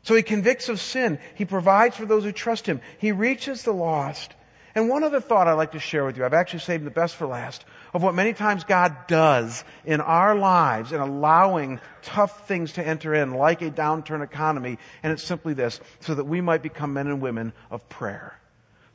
So 0.02 0.14
he 0.14 0.22
convicts 0.22 0.68
of 0.68 0.80
sin. 0.80 1.18
He 1.34 1.44
provides 1.44 1.96
for 1.96 2.06
those 2.06 2.22
who 2.22 2.32
trust 2.32 2.66
him. 2.66 2.80
He 2.98 3.10
reaches 3.12 3.64
the 3.64 3.72
lost. 3.72 4.32
And 4.76 4.88
one 4.88 5.02
other 5.02 5.20
thought 5.20 5.48
I'd 5.48 5.54
like 5.54 5.72
to 5.72 5.80
share 5.80 6.04
with 6.04 6.18
you, 6.18 6.24
I've 6.24 6.34
actually 6.34 6.60
saved 6.60 6.84
the 6.84 6.90
best 6.90 7.16
for 7.16 7.26
last, 7.26 7.64
of 7.94 8.02
what 8.02 8.14
many 8.14 8.34
times 8.34 8.62
God 8.64 8.94
does 9.08 9.64
in 9.86 10.02
our 10.02 10.36
lives 10.36 10.92
in 10.92 11.00
allowing 11.00 11.80
tough 12.02 12.46
things 12.46 12.74
to 12.74 12.86
enter 12.86 13.14
in, 13.14 13.32
like 13.32 13.62
a 13.62 13.70
downturn 13.70 14.22
economy. 14.22 14.78
And 15.02 15.12
it's 15.12 15.24
simply 15.24 15.54
this, 15.54 15.80
so 16.00 16.14
that 16.14 16.24
we 16.24 16.42
might 16.42 16.62
become 16.62 16.92
men 16.92 17.06
and 17.06 17.22
women 17.22 17.54
of 17.70 17.88
prayer 17.88 18.38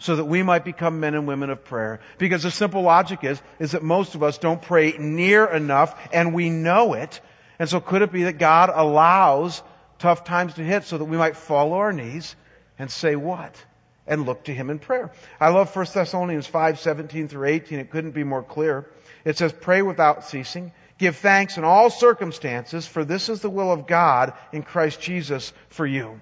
so 0.01 0.15
that 0.15 0.25
we 0.25 0.41
might 0.41 0.65
become 0.65 0.99
men 0.99 1.13
and 1.13 1.27
women 1.27 1.51
of 1.51 1.63
prayer. 1.63 1.99
Because 2.17 2.41
the 2.41 2.49
simple 2.49 2.81
logic 2.81 3.23
is, 3.23 3.39
is 3.59 3.73
that 3.73 3.83
most 3.83 4.15
of 4.15 4.23
us 4.23 4.39
don't 4.39 4.61
pray 4.61 4.95
near 4.97 5.45
enough 5.45 5.95
and 6.11 6.33
we 6.33 6.49
know 6.49 6.93
it. 6.93 7.21
And 7.59 7.69
so 7.69 7.79
could 7.79 8.01
it 8.01 8.11
be 8.11 8.23
that 8.23 8.39
God 8.39 8.71
allows 8.73 9.61
tough 9.99 10.23
times 10.23 10.55
to 10.55 10.63
hit 10.63 10.85
so 10.85 10.97
that 10.97 11.05
we 11.05 11.17
might 11.17 11.37
fall 11.37 11.73
on 11.73 11.79
our 11.79 11.93
knees 11.93 12.35
and 12.79 12.89
say 12.89 13.15
what? 13.15 13.63
And 14.07 14.25
look 14.25 14.45
to 14.45 14.53
Him 14.53 14.71
in 14.71 14.79
prayer. 14.79 15.11
I 15.39 15.49
love 15.49 15.73
1 15.73 15.85
Thessalonians 15.93 16.47
5, 16.47 16.79
17 16.79 17.27
through 17.27 17.47
18. 17.47 17.77
It 17.77 17.91
couldn't 17.91 18.11
be 18.11 18.23
more 18.23 18.41
clear. 18.41 18.89
It 19.23 19.37
says, 19.37 19.53
pray 19.53 19.83
without 19.83 20.25
ceasing. 20.25 20.71
Give 20.97 21.15
thanks 21.15 21.57
in 21.57 21.63
all 21.63 21.91
circumstances, 21.91 22.87
for 22.87 23.05
this 23.05 23.29
is 23.29 23.41
the 23.41 23.51
will 23.51 23.71
of 23.71 23.85
God 23.85 24.33
in 24.51 24.63
Christ 24.63 24.99
Jesus 24.99 25.53
for 25.69 25.85
you. 25.85 26.19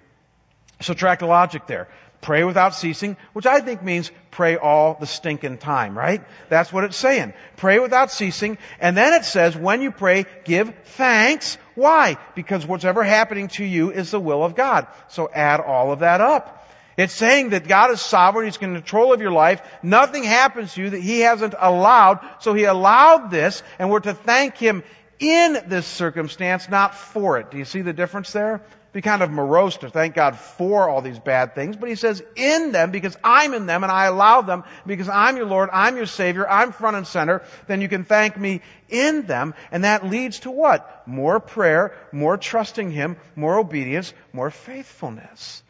So 0.82 0.94
track 0.94 1.20
the 1.20 1.26
logic 1.26 1.68
there. 1.68 1.90
Pray 2.22 2.44
without 2.44 2.76
ceasing, 2.76 3.16
which 3.32 3.46
I 3.46 3.62
think 3.62 3.82
means 3.82 4.12
pray 4.30 4.58
all 4.58 4.98
the 5.00 5.08
stinking 5.08 5.58
time, 5.58 5.98
right? 5.98 6.22
That's 6.50 6.72
what 6.72 6.84
it's 6.84 6.98
saying. 6.98 7.34
Pray 7.56 7.80
without 7.80 8.12
ceasing. 8.12 8.58
And 8.80 8.98
then 8.98 9.14
it 9.14 9.24
says, 9.24 9.56
when 9.56 9.82
you 9.82 9.92
pray, 9.92 10.26
give 10.44 10.74
thanks. 10.84 11.58
Why? 11.76 12.18
Because 12.36 12.68
whatever 12.68 13.04
happening 13.04 13.48
to 13.50 13.64
you 13.64 13.92
is 13.92 14.12
the 14.12 14.20
will 14.20 14.44
of 14.44 14.56
God. 14.56 14.88
So 15.08 15.30
add 15.34 15.62
all 15.62 15.94
of 15.94 16.00
that 16.00 16.20
up. 16.20 16.58
It's 16.98 17.14
saying 17.14 17.52
that 17.52 17.66
God 17.66 17.92
is 17.92 18.02
sovereign. 18.02 18.46
He's 18.46 18.58
in 18.58 18.74
control 18.74 19.14
of 19.14 19.22
your 19.22 19.32
life. 19.32 19.62
Nothing 19.82 20.26
happens 20.26 20.74
to 20.74 20.82
you 20.82 20.90
that 20.90 21.00
He 21.00 21.22
hasn't 21.22 21.56
allowed. 21.58 22.20
So 22.40 22.54
He 22.54 22.66
allowed 22.66 23.32
this, 23.32 23.64
and 23.80 23.90
we're 23.90 24.02
to 24.02 24.14
thank 24.14 24.58
Him 24.58 24.84
in 25.18 25.58
this 25.68 25.88
circumstance, 25.88 26.68
not 26.68 26.94
for 26.96 27.40
it. 27.40 27.52
Do 27.52 27.58
you 27.58 27.64
see 27.64 27.82
the 27.82 27.94
difference 27.94 28.34
there? 28.34 28.62
Be 28.92 29.02
kind 29.02 29.22
of 29.22 29.30
morose 29.30 29.78
to 29.78 29.90
thank 29.90 30.16
God 30.16 30.38
for 30.38 30.90
all 30.90 31.02
these 31.02 31.20
bad 31.20 31.54
things, 31.54 31.76
but 31.76 31.90
he 31.90 31.96
says 31.96 32.24
in 32.36 32.72
them 32.72 32.92
because 32.92 33.16
I'm 33.24 33.54
in 33.54 33.68
them 33.68 33.84
and 33.84 33.92
I 33.92 34.06
allow 34.06 34.42
them 34.42 34.64
because 34.86 35.10
I'm 35.10 35.38
your 35.38 35.46
Lord, 35.46 35.70
I'm 35.72 35.96
your 35.96 36.08
Savior, 36.08 36.50
I'm 36.50 36.72
front 36.72 36.98
and 36.98 37.06
center, 37.06 37.44
then 37.68 37.82
you 37.82 37.88
can 37.88 38.04
thank 38.04 38.38
me 38.38 38.62
in 38.90 39.28
them 39.28 39.54
and 39.72 39.84
that 39.84 40.08
leads 40.08 40.40
to 40.42 40.52
what? 40.52 41.08
More 41.08 41.40
prayer, 41.40 41.96
more 42.12 42.38
trusting 42.38 42.90
Him, 42.90 43.18
more 43.36 43.60
obedience, 43.60 44.14
more 44.34 44.50
faithfulness. 44.50 45.62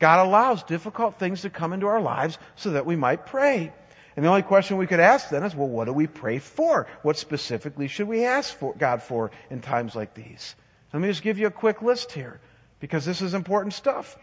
God 0.00 0.26
allows 0.26 0.62
difficult 0.64 1.18
things 1.18 1.42
to 1.42 1.50
come 1.50 1.72
into 1.72 1.86
our 1.86 2.00
lives 2.00 2.38
so 2.56 2.70
that 2.70 2.86
we 2.86 2.96
might 2.96 3.26
pray. 3.26 3.72
And 4.16 4.24
the 4.24 4.30
only 4.30 4.42
question 4.42 4.78
we 4.78 4.88
could 4.88 4.98
ask 4.98 5.28
then 5.28 5.44
is, 5.44 5.54
well, 5.54 5.68
what 5.68 5.84
do 5.84 5.92
we 5.92 6.08
pray 6.08 6.40
for? 6.40 6.88
What 7.02 7.18
specifically 7.18 7.86
should 7.86 8.08
we 8.08 8.24
ask 8.24 8.52
for 8.52 8.74
God 8.74 9.00
for 9.02 9.30
in 9.48 9.60
times 9.60 9.94
like 9.94 10.14
these? 10.14 10.56
Let 10.92 11.00
me 11.00 11.08
just 11.08 11.22
give 11.22 11.38
you 11.38 11.46
a 11.46 11.52
quick 11.52 11.82
list 11.82 12.12
here 12.12 12.40
because 12.80 13.04
this 13.04 13.22
is 13.22 13.34
important 13.34 13.74
stuff. 13.74 14.18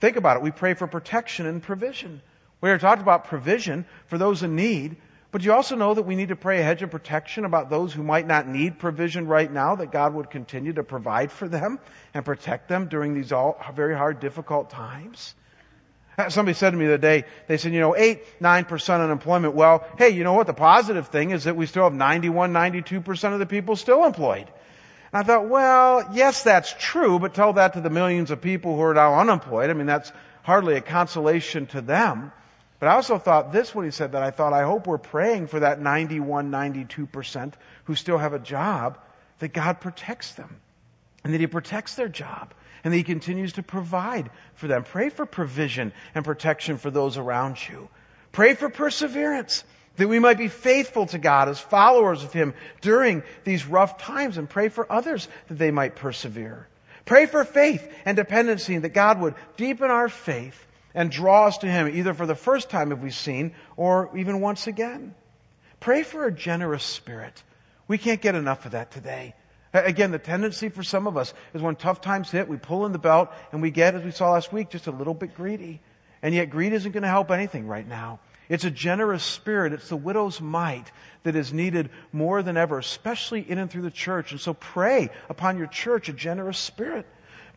Think 0.00 0.16
about 0.16 0.36
it. 0.36 0.42
We 0.42 0.50
pray 0.50 0.74
for 0.74 0.86
protection 0.86 1.46
and 1.46 1.62
provision. 1.62 2.22
We 2.60 2.70
are 2.70 2.78
talking 2.78 3.02
about 3.02 3.24
provision 3.24 3.86
for 4.06 4.18
those 4.18 4.42
in 4.42 4.56
need, 4.56 4.96
but 5.30 5.42
you 5.42 5.52
also 5.52 5.76
know 5.76 5.94
that 5.94 6.02
we 6.02 6.16
need 6.16 6.28
to 6.28 6.36
pray 6.36 6.60
a 6.60 6.64
hedge 6.64 6.82
of 6.82 6.90
protection 6.90 7.44
about 7.44 7.70
those 7.70 7.92
who 7.92 8.02
might 8.02 8.26
not 8.26 8.48
need 8.48 8.78
provision 8.78 9.26
right 9.26 9.50
now, 9.50 9.76
that 9.76 9.92
God 9.92 10.14
would 10.14 10.30
continue 10.30 10.72
to 10.72 10.82
provide 10.82 11.30
for 11.30 11.48
them 11.48 11.78
and 12.14 12.24
protect 12.24 12.68
them 12.68 12.88
during 12.88 13.14
these 13.14 13.32
all 13.32 13.60
very 13.74 13.96
hard, 13.96 14.20
difficult 14.20 14.70
times. 14.70 15.34
Uh, 16.16 16.28
somebody 16.30 16.54
said 16.54 16.70
to 16.70 16.76
me 16.76 16.86
the 16.86 16.94
other 16.94 17.00
day, 17.00 17.24
they 17.46 17.58
said, 17.58 17.72
you 17.72 17.78
know, 17.78 17.94
8, 17.96 18.40
9% 18.40 19.04
unemployment. 19.04 19.54
Well, 19.54 19.86
hey, 19.98 20.10
you 20.10 20.24
know 20.24 20.32
what? 20.32 20.48
The 20.48 20.54
positive 20.54 21.08
thing 21.08 21.30
is 21.30 21.44
that 21.44 21.54
we 21.54 21.66
still 21.66 21.84
have 21.84 21.94
91, 21.94 22.52
92% 22.52 23.32
of 23.32 23.38
the 23.38 23.46
people 23.46 23.76
still 23.76 24.04
employed. 24.04 24.50
And 25.12 25.22
I 25.22 25.26
thought, 25.26 25.48
well, 25.48 26.10
yes, 26.12 26.42
that's 26.42 26.74
true, 26.78 27.18
but 27.18 27.34
tell 27.34 27.54
that 27.54 27.74
to 27.74 27.80
the 27.80 27.90
millions 27.90 28.30
of 28.30 28.40
people 28.40 28.76
who 28.76 28.82
are 28.82 28.94
now 28.94 29.20
unemployed. 29.20 29.70
I 29.70 29.72
mean, 29.72 29.86
that's 29.86 30.12
hardly 30.42 30.76
a 30.76 30.80
consolation 30.80 31.66
to 31.68 31.80
them. 31.80 32.32
But 32.78 32.88
I 32.88 32.94
also 32.94 33.18
thought 33.18 33.52
this 33.52 33.74
when 33.74 33.84
he 33.84 33.90
said 33.90 34.12
that. 34.12 34.22
I 34.22 34.30
thought, 34.30 34.52
I 34.52 34.62
hope 34.62 34.86
we're 34.86 34.98
praying 34.98 35.48
for 35.48 35.60
that 35.60 35.80
91, 35.80 36.50
92% 36.50 37.54
who 37.84 37.94
still 37.94 38.18
have 38.18 38.34
a 38.34 38.38
job, 38.38 38.98
that 39.38 39.52
God 39.52 39.80
protects 39.80 40.34
them 40.34 40.60
and 41.24 41.34
that 41.34 41.40
He 41.40 41.46
protects 41.46 41.94
their 41.94 42.08
job 42.08 42.54
and 42.84 42.92
that 42.92 42.96
He 42.96 43.02
continues 43.02 43.54
to 43.54 43.62
provide 43.62 44.30
for 44.54 44.68
them. 44.68 44.84
Pray 44.84 45.08
for 45.08 45.26
provision 45.26 45.92
and 46.14 46.24
protection 46.24 46.78
for 46.78 46.90
those 46.90 47.16
around 47.16 47.56
you. 47.68 47.88
Pray 48.32 48.54
for 48.54 48.68
perseverance 48.68 49.64
that 49.98 50.08
we 50.08 50.18
might 50.18 50.38
be 50.38 50.48
faithful 50.48 51.06
to 51.06 51.18
God 51.18 51.48
as 51.48 51.60
followers 51.60 52.24
of 52.24 52.32
Him 52.32 52.54
during 52.80 53.22
these 53.44 53.66
rough 53.66 53.98
times 53.98 54.38
and 54.38 54.48
pray 54.48 54.68
for 54.68 54.90
others 54.90 55.28
that 55.48 55.58
they 55.58 55.70
might 55.70 55.96
persevere. 55.96 56.66
Pray 57.04 57.26
for 57.26 57.44
faith 57.44 57.86
and 58.04 58.16
dependency 58.16 58.74
and 58.74 58.84
that 58.84 58.90
God 58.90 59.20
would 59.20 59.34
deepen 59.56 59.90
our 59.90 60.08
faith 60.08 60.66
and 60.94 61.10
draw 61.10 61.46
us 61.46 61.58
to 61.58 61.66
Him 61.66 61.88
either 61.88 62.14
for 62.14 62.26
the 62.26 62.34
first 62.34 62.70
time 62.70 62.92
if 62.92 63.00
we've 63.00 63.14
seen 63.14 63.54
or 63.76 64.16
even 64.16 64.40
once 64.40 64.66
again. 64.66 65.14
Pray 65.80 66.02
for 66.02 66.26
a 66.26 66.32
generous 66.32 66.84
spirit. 66.84 67.42
We 67.86 67.98
can't 67.98 68.20
get 68.20 68.34
enough 68.34 68.66
of 68.66 68.72
that 68.72 68.90
today. 68.90 69.34
Again, 69.72 70.12
the 70.12 70.18
tendency 70.18 70.70
for 70.70 70.82
some 70.82 71.06
of 71.06 71.16
us 71.16 71.34
is 71.54 71.60
when 71.60 71.76
tough 71.76 72.00
times 72.00 72.30
hit, 72.30 72.48
we 72.48 72.56
pull 72.56 72.86
in 72.86 72.92
the 72.92 72.98
belt 72.98 73.30
and 73.52 73.60
we 73.60 73.70
get, 73.70 73.94
as 73.94 74.02
we 74.02 74.10
saw 74.12 74.32
last 74.32 74.52
week, 74.52 74.70
just 74.70 74.86
a 74.86 74.90
little 74.90 75.14
bit 75.14 75.34
greedy. 75.34 75.80
And 76.22 76.34
yet 76.34 76.50
greed 76.50 76.72
isn't 76.72 76.92
going 76.92 77.02
to 77.02 77.08
help 77.08 77.30
anything 77.30 77.66
right 77.66 77.86
now. 77.86 78.20
It's 78.48 78.64
a 78.64 78.70
generous 78.70 79.22
spirit. 79.22 79.72
It's 79.72 79.88
the 79.88 79.96
widow's 79.96 80.40
mite 80.40 80.90
that 81.22 81.36
is 81.36 81.52
needed 81.52 81.90
more 82.12 82.42
than 82.42 82.56
ever, 82.56 82.78
especially 82.78 83.40
in 83.48 83.58
and 83.58 83.70
through 83.70 83.82
the 83.82 83.90
church. 83.90 84.32
And 84.32 84.40
so 84.40 84.54
pray 84.54 85.10
upon 85.28 85.58
your 85.58 85.66
church 85.66 86.08
a 86.08 86.12
generous 86.12 86.58
spirit. 86.58 87.06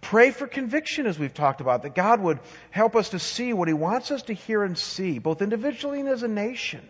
Pray 0.02 0.32
for 0.32 0.48
conviction, 0.48 1.06
as 1.06 1.20
we've 1.20 1.34
talked 1.34 1.62
about, 1.62 1.84
that 1.84 1.96
God 1.96 2.20
would 2.22 2.40
help 2.72 2.96
us 2.96 3.10
to 3.10 3.20
see 3.20 3.54
what 3.54 3.68
He 3.68 3.74
wants 3.74 4.10
us 4.10 4.24
to 4.24 4.34
hear 4.34 4.64
and 4.64 4.78
see, 4.78 5.20
both 5.20 5.42
individually 5.42 6.00
and 6.00 6.10
as 6.10 6.24
a 6.24 6.28
nation, 6.28 6.82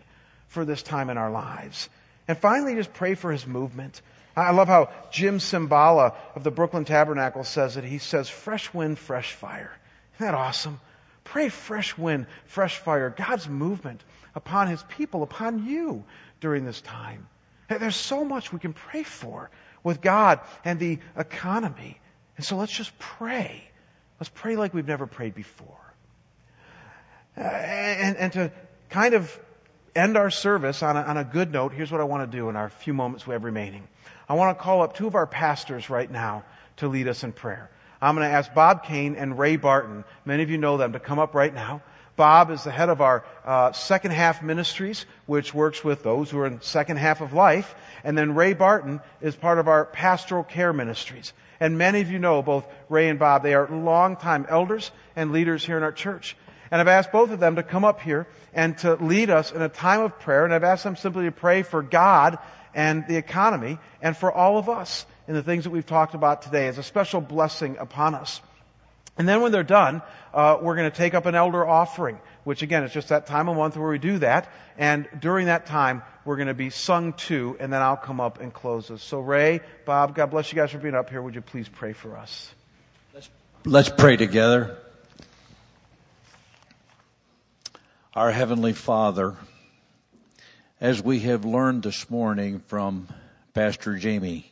for 0.48 0.64
this 0.64 0.82
time 0.82 1.10
in 1.10 1.18
our 1.18 1.30
lives. 1.30 1.90
And 2.26 2.38
finally, 2.38 2.74
just 2.74 2.94
pray 2.94 3.14
for 3.14 3.30
His 3.30 3.46
movement. 3.46 4.00
I 4.34 4.52
love 4.52 4.68
how 4.68 4.90
Jim 5.10 5.38
Cymbala 5.38 6.14
of 6.34 6.42
the 6.42 6.50
Brooklyn 6.50 6.86
Tabernacle 6.86 7.44
says 7.44 7.76
it. 7.76 7.84
He 7.84 7.98
says, 7.98 8.30
fresh 8.30 8.72
wind, 8.72 8.98
fresh 8.98 9.32
fire. 9.32 9.70
Isn't 10.16 10.26
that 10.26 10.34
awesome? 10.34 10.80
Pray 11.24 11.48
fresh 11.48 11.96
wind, 11.96 12.26
fresh 12.46 12.78
fire, 12.78 13.10
God's 13.10 13.48
movement 13.48 14.02
upon 14.34 14.68
His 14.68 14.82
people, 14.82 15.22
upon 15.22 15.66
you 15.66 16.04
during 16.40 16.64
this 16.64 16.80
time. 16.80 17.28
There's 17.68 17.96
so 17.96 18.24
much 18.24 18.52
we 18.52 18.58
can 18.58 18.72
pray 18.72 19.02
for 19.02 19.50
with 19.82 20.00
God 20.00 20.40
and 20.64 20.78
the 20.78 20.98
economy. 21.16 22.00
And 22.36 22.44
so 22.44 22.56
let's 22.56 22.72
just 22.72 22.96
pray. 22.98 23.62
Let's 24.20 24.30
pray 24.34 24.56
like 24.56 24.74
we've 24.74 24.86
never 24.86 25.06
prayed 25.06 25.34
before. 25.34 25.78
Uh, 27.36 27.40
and, 27.40 28.16
and 28.16 28.32
to 28.34 28.52
kind 28.90 29.14
of 29.14 29.38
end 29.94 30.16
our 30.16 30.30
service 30.30 30.82
on 30.82 30.96
a, 30.96 31.00
on 31.00 31.16
a 31.16 31.24
good 31.24 31.50
note, 31.50 31.72
here's 31.72 31.90
what 31.90 32.00
I 32.00 32.04
want 32.04 32.30
to 32.30 32.36
do 32.36 32.48
in 32.48 32.56
our 32.56 32.68
few 32.68 32.94
moments 32.94 33.26
we 33.26 33.32
have 33.32 33.44
remaining. 33.44 33.86
I 34.28 34.34
want 34.34 34.56
to 34.56 34.62
call 34.62 34.82
up 34.82 34.96
two 34.96 35.06
of 35.06 35.14
our 35.14 35.26
pastors 35.26 35.90
right 35.90 36.10
now 36.10 36.44
to 36.78 36.88
lead 36.88 37.08
us 37.08 37.24
in 37.24 37.32
prayer. 37.32 37.70
I'm 38.02 38.16
going 38.16 38.28
to 38.28 38.34
ask 38.34 38.52
Bob 38.52 38.82
Kane 38.82 39.14
and 39.14 39.38
Ray 39.38 39.54
Barton. 39.54 40.02
Many 40.24 40.42
of 40.42 40.50
you 40.50 40.58
know 40.58 40.76
them 40.76 40.94
to 40.94 40.98
come 40.98 41.20
up 41.20 41.36
right 41.36 41.54
now. 41.54 41.82
Bob 42.16 42.50
is 42.50 42.64
the 42.64 42.72
head 42.72 42.88
of 42.88 43.00
our 43.00 43.24
uh, 43.44 43.70
second 43.70 44.10
half 44.10 44.42
ministries, 44.42 45.06
which 45.26 45.54
works 45.54 45.84
with 45.84 46.02
those 46.02 46.28
who 46.28 46.40
are 46.40 46.46
in 46.46 46.60
second 46.60 46.96
half 46.96 47.20
of 47.20 47.32
life. 47.32 47.72
And 48.02 48.18
then 48.18 48.34
Ray 48.34 48.54
Barton 48.54 49.00
is 49.20 49.36
part 49.36 49.60
of 49.60 49.68
our 49.68 49.84
pastoral 49.84 50.42
care 50.42 50.72
ministries. 50.72 51.32
And 51.60 51.78
many 51.78 52.00
of 52.00 52.10
you 52.10 52.18
know 52.18 52.42
both 52.42 52.66
Ray 52.88 53.08
and 53.08 53.20
Bob. 53.20 53.44
They 53.44 53.54
are 53.54 53.68
longtime 53.68 54.46
elders 54.48 54.90
and 55.14 55.30
leaders 55.30 55.64
here 55.64 55.76
in 55.76 55.84
our 55.84 55.92
church. 55.92 56.36
And 56.72 56.80
I've 56.80 56.88
asked 56.88 57.12
both 57.12 57.30
of 57.30 57.38
them 57.38 57.54
to 57.54 57.62
come 57.62 57.84
up 57.84 58.00
here 58.00 58.26
and 58.52 58.76
to 58.78 58.96
lead 58.96 59.30
us 59.30 59.52
in 59.52 59.62
a 59.62 59.68
time 59.68 60.00
of 60.00 60.18
prayer. 60.18 60.44
And 60.44 60.52
I've 60.52 60.64
asked 60.64 60.82
them 60.82 60.96
simply 60.96 61.26
to 61.26 61.32
pray 61.32 61.62
for 61.62 61.82
God 61.82 62.38
and 62.74 63.06
the 63.06 63.16
economy 63.16 63.78
and 64.00 64.16
for 64.16 64.32
all 64.32 64.58
of 64.58 64.68
us 64.68 65.06
in 65.28 65.34
the 65.34 65.42
things 65.42 65.64
that 65.64 65.70
we've 65.70 65.86
talked 65.86 66.14
about 66.14 66.42
today 66.42 66.66
as 66.68 66.78
a 66.78 66.82
special 66.82 67.20
blessing 67.20 67.76
upon 67.78 68.14
us. 68.14 68.40
And 69.18 69.28
then 69.28 69.42
when 69.42 69.52
they're 69.52 69.62
done, 69.62 70.02
uh, 70.32 70.58
we're 70.60 70.76
going 70.76 70.90
to 70.90 70.96
take 70.96 71.14
up 71.14 71.26
an 71.26 71.34
elder 71.34 71.66
offering, 71.66 72.18
which 72.44 72.62
again 72.62 72.82
is 72.84 72.92
just 72.92 73.08
that 73.08 73.26
time 73.26 73.48
of 73.48 73.56
month 73.56 73.76
where 73.76 73.90
we 73.90 73.98
do 73.98 74.18
that. 74.18 74.50
And 74.78 75.06
during 75.20 75.46
that 75.46 75.66
time, 75.66 76.02
we're 76.24 76.36
going 76.36 76.48
to 76.48 76.54
be 76.54 76.70
sung 76.70 77.12
to, 77.14 77.56
and 77.60 77.72
then 77.72 77.82
I'll 77.82 77.96
come 77.96 78.20
up 78.20 78.40
and 78.40 78.52
close 78.52 78.90
us. 78.90 79.02
So 79.02 79.20
Ray, 79.20 79.60
Bob, 79.84 80.14
God 80.14 80.30
bless 80.30 80.50
you 80.50 80.56
guys 80.56 80.70
for 80.70 80.78
being 80.78 80.94
up 80.94 81.10
here. 81.10 81.20
Would 81.20 81.34
you 81.34 81.42
please 81.42 81.68
pray 81.68 81.92
for 81.92 82.16
us? 82.16 82.50
Let's, 83.12 83.30
let's 83.64 83.88
pray 83.90 84.16
together. 84.16 84.78
Our 88.14 88.30
Heavenly 88.30 88.72
Father, 88.72 89.36
as 90.80 91.02
we 91.02 91.20
have 91.20 91.44
learned 91.44 91.82
this 91.82 92.08
morning 92.08 92.60
from 92.66 93.08
Pastor 93.52 93.96
Jamie, 93.96 94.51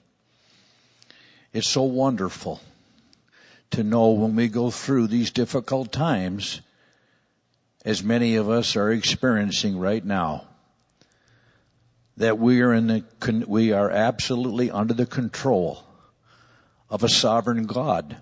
it's 1.53 1.67
so 1.67 1.83
wonderful 1.83 2.61
to 3.73 3.83
know 3.83 4.11
when 4.11 4.37
we 4.37 4.49
go 4.49 4.71
through 4.71 5.07
these 5.07 5.31
difficult 5.31 5.93
times, 5.93 6.61
as 7.85 8.03
many 8.03 8.37
of 8.37 8.49
us 8.49 8.77
are 8.77 8.91
experiencing 8.91 9.79
right 9.79 10.05
now, 10.05 10.45
that 12.17 12.39
we 12.39 12.61
are 12.63 12.75
in 12.75 12.87
the, 12.87 13.45
we 13.47 13.73
are 13.73 13.91
absolutely 13.91 14.71
under 14.71 14.95
the 14.95 15.07
control 15.07 15.83
of 16.89 17.03
a 17.05 17.09
sovereign 17.09 17.65
God 17.65 18.17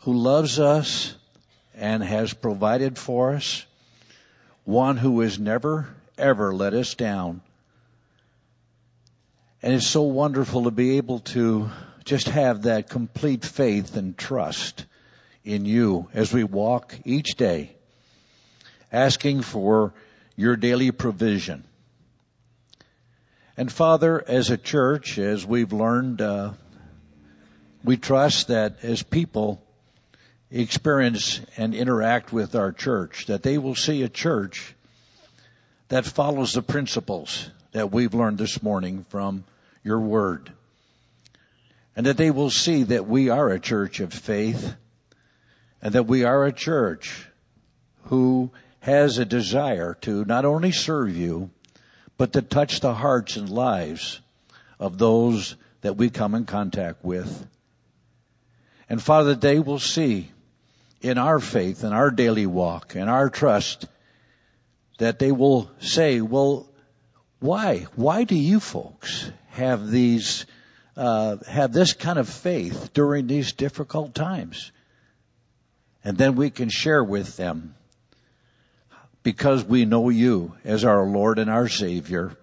who 0.00 0.14
loves 0.14 0.60
us 0.60 1.14
and 1.74 2.02
has 2.02 2.34
provided 2.34 2.98
for 2.98 3.34
us, 3.34 3.64
one 4.64 4.96
who 4.96 5.20
has 5.20 5.38
never 5.38 5.88
ever 6.18 6.54
let 6.54 6.74
us 6.74 6.94
down 6.94 7.40
and 9.64 9.72
it's 9.72 9.86
so 9.86 10.02
wonderful 10.02 10.64
to 10.64 10.70
be 10.70 10.98
able 10.98 11.20
to 11.20 11.70
just 12.04 12.28
have 12.28 12.64
that 12.64 12.90
complete 12.90 13.42
faith 13.42 13.96
and 13.96 14.14
trust 14.14 14.84
in 15.42 15.64
you 15.64 16.06
as 16.12 16.30
we 16.34 16.44
walk 16.44 16.94
each 17.06 17.36
day, 17.36 17.74
asking 18.92 19.40
for 19.40 19.94
your 20.36 20.56
daily 20.56 20.90
provision. 20.90 21.64
And 23.56 23.72
Father, 23.72 24.22
as 24.28 24.50
a 24.50 24.58
church, 24.58 25.18
as 25.18 25.46
we've 25.46 25.72
learned, 25.72 26.20
uh, 26.20 26.52
we 27.82 27.96
trust 27.96 28.48
that 28.48 28.84
as 28.84 29.02
people 29.02 29.62
experience 30.50 31.40
and 31.56 31.74
interact 31.74 32.34
with 32.34 32.54
our 32.54 32.70
church, 32.70 33.24
that 33.28 33.42
they 33.42 33.56
will 33.56 33.76
see 33.76 34.02
a 34.02 34.10
church 34.10 34.74
that 35.88 36.04
follows 36.04 36.52
the 36.52 36.60
principles 36.60 37.48
that 37.72 37.90
we've 37.90 38.12
learned 38.12 38.36
this 38.36 38.62
morning 38.62 39.06
from 39.08 39.42
your 39.84 40.00
word. 40.00 40.52
And 41.94 42.06
that 42.06 42.16
they 42.16 42.32
will 42.32 42.50
see 42.50 42.82
that 42.84 43.06
we 43.06 43.28
are 43.28 43.50
a 43.50 43.60
church 43.60 44.00
of 44.00 44.12
faith 44.12 44.74
and 45.80 45.94
that 45.94 46.06
we 46.06 46.24
are 46.24 46.44
a 46.44 46.52
church 46.52 47.26
who 48.04 48.50
has 48.80 49.18
a 49.18 49.24
desire 49.24 49.94
to 50.00 50.24
not 50.24 50.44
only 50.44 50.72
serve 50.72 51.16
you, 51.16 51.50
but 52.16 52.32
to 52.32 52.42
touch 52.42 52.80
the 52.80 52.94
hearts 52.94 53.36
and 53.36 53.48
lives 53.48 54.20
of 54.78 54.98
those 54.98 55.56
that 55.82 55.96
we 55.96 56.10
come 56.10 56.34
in 56.34 56.44
contact 56.46 57.04
with. 57.04 57.46
And 58.88 59.02
Father, 59.02 59.34
they 59.34 59.58
will 59.58 59.78
see 59.78 60.30
in 61.00 61.18
our 61.18 61.38
faith, 61.38 61.84
in 61.84 61.92
our 61.92 62.10
daily 62.10 62.46
walk, 62.46 62.96
in 62.96 63.08
our 63.08 63.28
trust, 63.28 63.86
that 64.98 65.18
they 65.18 65.32
will 65.32 65.70
say, 65.80 66.20
well, 66.20 66.68
why? 67.40 67.86
Why 67.94 68.24
do 68.24 68.36
you 68.36 68.60
folks 68.60 69.30
have 69.54 69.90
these, 69.90 70.46
uh, 70.96 71.36
have 71.48 71.72
this 71.72 71.92
kind 71.92 72.18
of 72.18 72.28
faith 72.28 72.92
during 72.92 73.26
these 73.26 73.52
difficult 73.52 74.14
times. 74.14 74.72
And 76.04 76.18
then 76.18 76.34
we 76.34 76.50
can 76.50 76.68
share 76.68 77.02
with 77.02 77.36
them 77.36 77.74
because 79.22 79.64
we 79.64 79.86
know 79.86 80.10
you 80.10 80.54
as 80.64 80.84
our 80.84 81.04
Lord 81.04 81.38
and 81.38 81.50
our 81.50 81.68
Savior. 81.68 82.36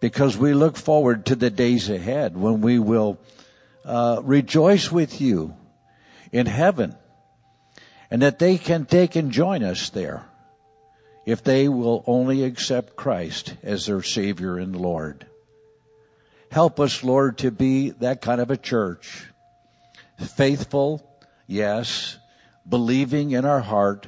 Because 0.00 0.36
we 0.36 0.54
look 0.54 0.76
forward 0.76 1.26
to 1.26 1.36
the 1.36 1.50
days 1.50 1.90
ahead 1.90 2.36
when 2.36 2.60
we 2.60 2.78
will 2.78 3.18
uh, 3.84 4.20
rejoice 4.22 4.92
with 4.92 5.20
you 5.20 5.54
in 6.32 6.46
heaven 6.46 6.94
and 8.10 8.22
that 8.22 8.38
they 8.38 8.58
can 8.58 8.84
take 8.84 9.16
and 9.16 9.32
join 9.32 9.62
us 9.62 9.90
there 9.90 10.24
if 11.26 11.42
they 11.42 11.68
will 11.68 12.04
only 12.06 12.44
accept 12.44 12.96
Christ 12.96 13.54
as 13.62 13.86
their 13.86 14.02
Savior 14.02 14.58
and 14.58 14.76
Lord. 14.76 15.26
Help 16.54 16.78
us, 16.78 17.02
Lord, 17.02 17.38
to 17.38 17.50
be 17.50 17.90
that 17.98 18.22
kind 18.22 18.40
of 18.40 18.52
a 18.52 18.56
church. 18.56 19.26
Faithful, 20.36 21.04
yes, 21.48 22.16
believing 22.68 23.32
in 23.32 23.44
our 23.44 23.58
heart 23.58 24.06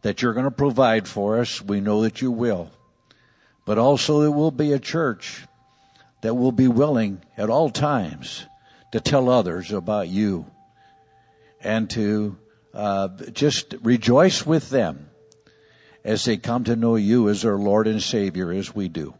that 0.00 0.22
you're 0.22 0.32
going 0.32 0.46
to 0.46 0.50
provide 0.50 1.06
for 1.06 1.40
us. 1.40 1.60
We 1.60 1.82
know 1.82 2.04
that 2.04 2.22
you 2.22 2.30
will. 2.30 2.70
But 3.66 3.76
also 3.76 4.22
it 4.22 4.30
will 4.30 4.50
be 4.50 4.72
a 4.72 4.78
church 4.78 5.44
that 6.22 6.32
will 6.32 6.52
be 6.52 6.68
willing 6.68 7.20
at 7.36 7.50
all 7.50 7.68
times 7.68 8.46
to 8.92 9.00
tell 9.00 9.28
others 9.28 9.72
about 9.72 10.08
you 10.08 10.46
and 11.60 11.90
to 11.90 12.38
uh, 12.72 13.08
just 13.30 13.74
rejoice 13.82 14.46
with 14.46 14.70
them 14.70 15.10
as 16.02 16.24
they 16.24 16.38
come 16.38 16.64
to 16.64 16.76
know 16.76 16.96
you 16.96 17.28
as 17.28 17.42
their 17.42 17.58
Lord 17.58 17.88
and 17.88 18.02
Savior 18.02 18.50
as 18.52 18.74
we 18.74 18.88
do. 18.88 19.12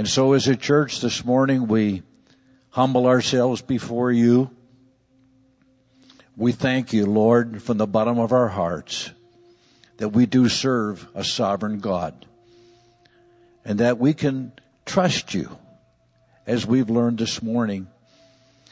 And 0.00 0.08
so 0.08 0.32
as 0.32 0.48
a 0.48 0.56
church 0.56 1.02
this 1.02 1.26
morning, 1.26 1.66
we 1.66 2.02
humble 2.70 3.06
ourselves 3.06 3.60
before 3.60 4.10
you. 4.10 4.48
We 6.38 6.52
thank 6.52 6.94
you, 6.94 7.04
Lord, 7.04 7.62
from 7.62 7.76
the 7.76 7.86
bottom 7.86 8.18
of 8.18 8.32
our 8.32 8.48
hearts 8.48 9.10
that 9.98 10.08
we 10.08 10.24
do 10.24 10.48
serve 10.48 11.06
a 11.14 11.22
sovereign 11.22 11.80
God 11.80 12.24
and 13.62 13.80
that 13.80 13.98
we 13.98 14.14
can 14.14 14.52
trust 14.86 15.34
you 15.34 15.54
as 16.46 16.64
we've 16.64 16.88
learned 16.88 17.18
this 17.18 17.42
morning 17.42 17.86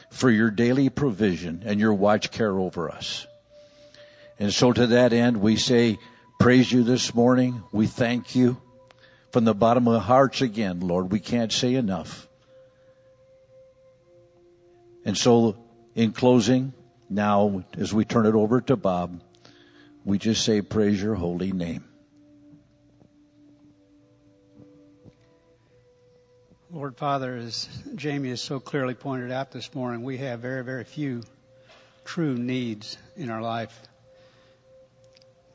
for 0.09 0.31
your 0.31 0.49
daily 0.49 0.89
provision 0.89 1.61
and 1.63 1.79
your 1.79 1.93
watch 1.93 2.31
care 2.31 2.57
over 2.57 2.89
us. 2.89 3.27
And 4.39 4.51
so 4.51 4.73
to 4.73 4.87
that 4.87 5.13
end, 5.13 5.37
we 5.37 5.57
say, 5.57 5.99
praise 6.39 6.71
you 6.71 6.81
this 6.81 7.13
morning. 7.13 7.61
We 7.71 7.85
thank 7.85 8.33
you 8.33 8.59
from 9.31 9.45
the 9.45 9.53
bottom 9.53 9.87
of 9.87 9.95
our 9.95 9.99
hearts 9.99 10.41
again, 10.41 10.79
Lord. 10.79 11.11
We 11.11 11.19
can't 11.19 11.51
say 11.51 11.75
enough. 11.75 12.27
And 15.05 15.17
so 15.17 15.57
in 15.95 16.11
closing, 16.11 16.73
now 17.09 17.63
as 17.77 17.93
we 17.93 18.05
turn 18.05 18.25
it 18.25 18.35
over 18.35 18.61
to 18.61 18.75
Bob, 18.75 19.21
we 20.05 20.17
just 20.17 20.43
say 20.43 20.61
praise 20.61 21.01
your 21.01 21.15
holy 21.15 21.51
name. 21.51 21.85
Lord 26.71 26.97
Father, 26.97 27.35
as 27.35 27.67
Jamie 27.95 28.29
has 28.29 28.41
so 28.41 28.59
clearly 28.59 28.93
pointed 28.93 29.31
out 29.31 29.51
this 29.51 29.73
morning, 29.73 30.03
we 30.03 30.17
have 30.17 30.39
very, 30.39 30.63
very 30.63 30.83
few 30.83 31.23
true 32.05 32.35
needs 32.35 32.95
in 33.15 33.31
our 33.31 33.41
life. 33.41 33.75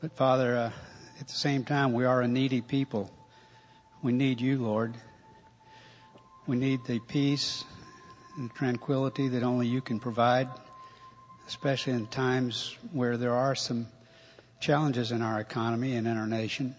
But 0.01 0.17
Father, 0.17 0.55
uh, 0.57 0.71
at 1.19 1.27
the 1.27 1.33
same 1.33 1.63
time, 1.63 1.93
we 1.93 2.03
are 2.03 2.21
a 2.21 2.27
needy 2.27 2.59
people. 2.59 3.09
We 4.05 4.11
need 4.11 4.39
you, 4.39 4.59
Lord. 4.59 4.93
We 6.45 6.57
need 6.57 6.81
the 6.85 6.99
peace 6.99 7.65
and 8.37 8.53
tranquility 8.53 9.29
that 9.29 9.41
only 9.41 9.65
you 9.65 9.81
can 9.81 9.99
provide, 9.99 10.47
especially 11.47 11.93
in 11.93 12.05
times 12.05 12.77
where 12.91 13.17
there 13.17 13.33
are 13.33 13.55
some 13.55 13.87
challenges 14.59 15.11
in 15.11 15.23
our 15.23 15.39
economy 15.39 15.95
and 15.95 16.05
in 16.05 16.17
our 16.17 16.27
nation. 16.27 16.75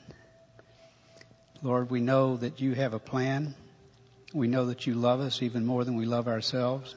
Lord, 1.65 1.91
we 1.91 2.01
know 2.01 2.37
that 2.37 2.61
you 2.61 2.75
have 2.75 2.95
a 2.95 3.01
plan. 3.01 3.57
We 4.33 4.47
know 4.47 4.67
that 4.67 4.87
you 4.87 4.95
love 4.95 5.19
us 5.19 5.43
even 5.43 5.67
more 5.67 5.83
than 5.85 5.97
we 5.97 6.07
love 6.07 6.29
ourselves. 6.29 6.95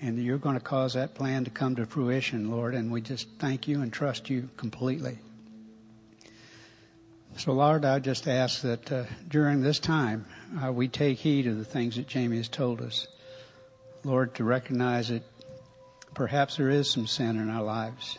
And 0.00 0.22
you're 0.22 0.38
going 0.38 0.56
to 0.56 0.64
cause 0.64 0.94
that 0.94 1.16
plan 1.16 1.46
to 1.46 1.50
come 1.50 1.74
to 1.74 1.86
fruition, 1.86 2.52
Lord, 2.52 2.76
and 2.76 2.92
we 2.92 3.00
just 3.00 3.26
thank 3.40 3.66
you 3.66 3.82
and 3.82 3.92
trust 3.92 4.30
you 4.30 4.48
completely. 4.56 5.18
So, 7.38 7.52
Lord, 7.52 7.84
I 7.84 7.98
just 7.98 8.26
ask 8.28 8.62
that 8.62 8.90
uh, 8.90 9.04
during 9.28 9.60
this 9.60 9.78
time 9.78 10.24
uh, 10.64 10.72
we 10.72 10.88
take 10.88 11.18
heed 11.18 11.46
of 11.46 11.58
the 11.58 11.66
things 11.66 11.96
that 11.96 12.06
Jamie 12.06 12.38
has 12.38 12.48
told 12.48 12.80
us. 12.80 13.06
Lord, 14.04 14.36
to 14.36 14.44
recognize 14.44 15.08
that 15.08 15.22
perhaps 16.14 16.56
there 16.56 16.70
is 16.70 16.90
some 16.90 17.06
sin 17.06 17.36
in 17.36 17.50
our 17.50 17.62
lives. 17.62 18.16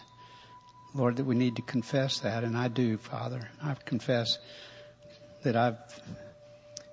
Lord, 0.94 1.16
that 1.16 1.24
we 1.24 1.34
need 1.34 1.56
to 1.56 1.64
confess 1.64 2.20
that, 2.20 2.44
and 2.44 2.56
I 2.56 2.68
do, 2.68 2.98
Father. 2.98 3.50
I 3.62 3.74
confess 3.74 4.38
that 5.42 5.56
I've 5.56 5.80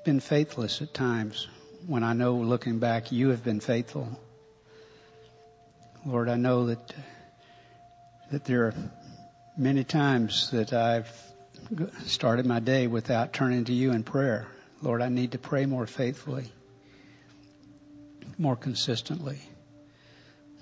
been 0.06 0.20
faithless 0.20 0.80
at 0.80 0.94
times 0.94 1.46
when 1.86 2.02
I 2.02 2.14
know 2.14 2.36
looking 2.36 2.78
back 2.78 3.12
you 3.12 3.28
have 3.28 3.44
been 3.44 3.60
faithful. 3.60 4.08
Lord, 6.06 6.30
I 6.30 6.36
know 6.36 6.66
that 6.66 6.94
that 8.30 8.46
there 8.46 8.64
are 8.64 8.74
many 9.58 9.84
times 9.84 10.50
that 10.52 10.72
I've 10.72 11.33
started 12.06 12.46
my 12.46 12.60
day 12.60 12.86
without 12.86 13.32
turning 13.32 13.64
to 13.64 13.72
you 13.72 13.92
in 13.92 14.02
prayer. 14.02 14.46
Lord, 14.82 15.02
I 15.02 15.08
need 15.08 15.32
to 15.32 15.38
pray 15.38 15.66
more 15.66 15.86
faithfully, 15.86 16.52
more 18.38 18.56
consistently. 18.56 19.40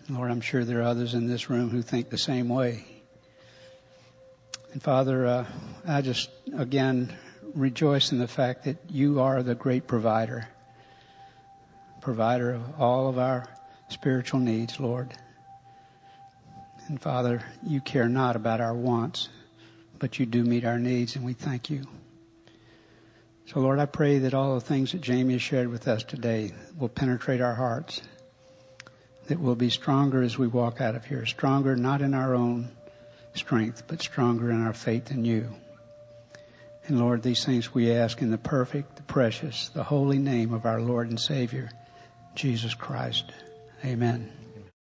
Lord, 0.08 0.30
I'm 0.30 0.40
sure 0.40 0.64
there 0.64 0.80
are 0.80 0.82
others 0.82 1.14
in 1.14 1.26
this 1.26 1.48
room 1.48 1.70
who 1.70 1.82
think 1.82 2.10
the 2.10 2.18
same 2.18 2.48
way. 2.48 2.84
And 4.72 4.82
Father, 4.82 5.26
uh, 5.26 5.46
I 5.86 6.02
just 6.02 6.30
again 6.56 7.14
rejoice 7.54 8.12
in 8.12 8.18
the 8.18 8.28
fact 8.28 8.64
that 8.64 8.78
you 8.90 9.20
are 9.20 9.42
the 9.42 9.54
great 9.54 9.86
provider, 9.86 10.48
provider 12.00 12.52
of 12.54 12.80
all 12.80 13.08
of 13.08 13.18
our 13.18 13.48
spiritual 13.88 14.40
needs, 14.40 14.80
Lord. 14.80 15.12
And 16.88 17.00
Father, 17.00 17.42
you 17.62 17.80
care 17.80 18.08
not 18.08 18.36
about 18.36 18.60
our 18.60 18.74
wants, 18.74 19.28
but 20.02 20.18
you 20.18 20.26
do 20.26 20.42
meet 20.42 20.64
our 20.64 20.80
needs, 20.80 21.14
and 21.14 21.24
we 21.24 21.32
thank 21.32 21.70
you. 21.70 21.84
So, 23.46 23.60
Lord, 23.60 23.78
I 23.78 23.86
pray 23.86 24.18
that 24.18 24.34
all 24.34 24.56
the 24.56 24.60
things 24.60 24.90
that 24.90 25.00
Jamie 25.00 25.34
has 25.34 25.42
shared 25.42 25.68
with 25.68 25.86
us 25.86 26.02
today 26.02 26.50
will 26.76 26.88
penetrate 26.88 27.40
our 27.40 27.54
hearts, 27.54 28.02
that 29.28 29.38
we'll 29.38 29.54
be 29.54 29.70
stronger 29.70 30.20
as 30.20 30.36
we 30.36 30.48
walk 30.48 30.80
out 30.80 30.96
of 30.96 31.04
here, 31.04 31.24
stronger 31.24 31.76
not 31.76 32.02
in 32.02 32.14
our 32.14 32.34
own 32.34 32.68
strength, 33.34 33.84
but 33.86 34.02
stronger 34.02 34.50
in 34.50 34.66
our 34.66 34.72
faith 34.72 35.12
in 35.12 35.24
you. 35.24 35.54
And 36.88 36.98
Lord, 36.98 37.22
these 37.22 37.44
things 37.44 37.72
we 37.72 37.92
ask 37.92 38.20
in 38.22 38.32
the 38.32 38.38
perfect, 38.38 38.96
the 38.96 39.02
precious, 39.02 39.68
the 39.68 39.84
holy 39.84 40.18
name 40.18 40.52
of 40.52 40.66
our 40.66 40.80
Lord 40.80 41.10
and 41.10 41.20
Savior, 41.20 41.70
Jesus 42.34 42.74
Christ. 42.74 43.30
Amen. 43.84 44.41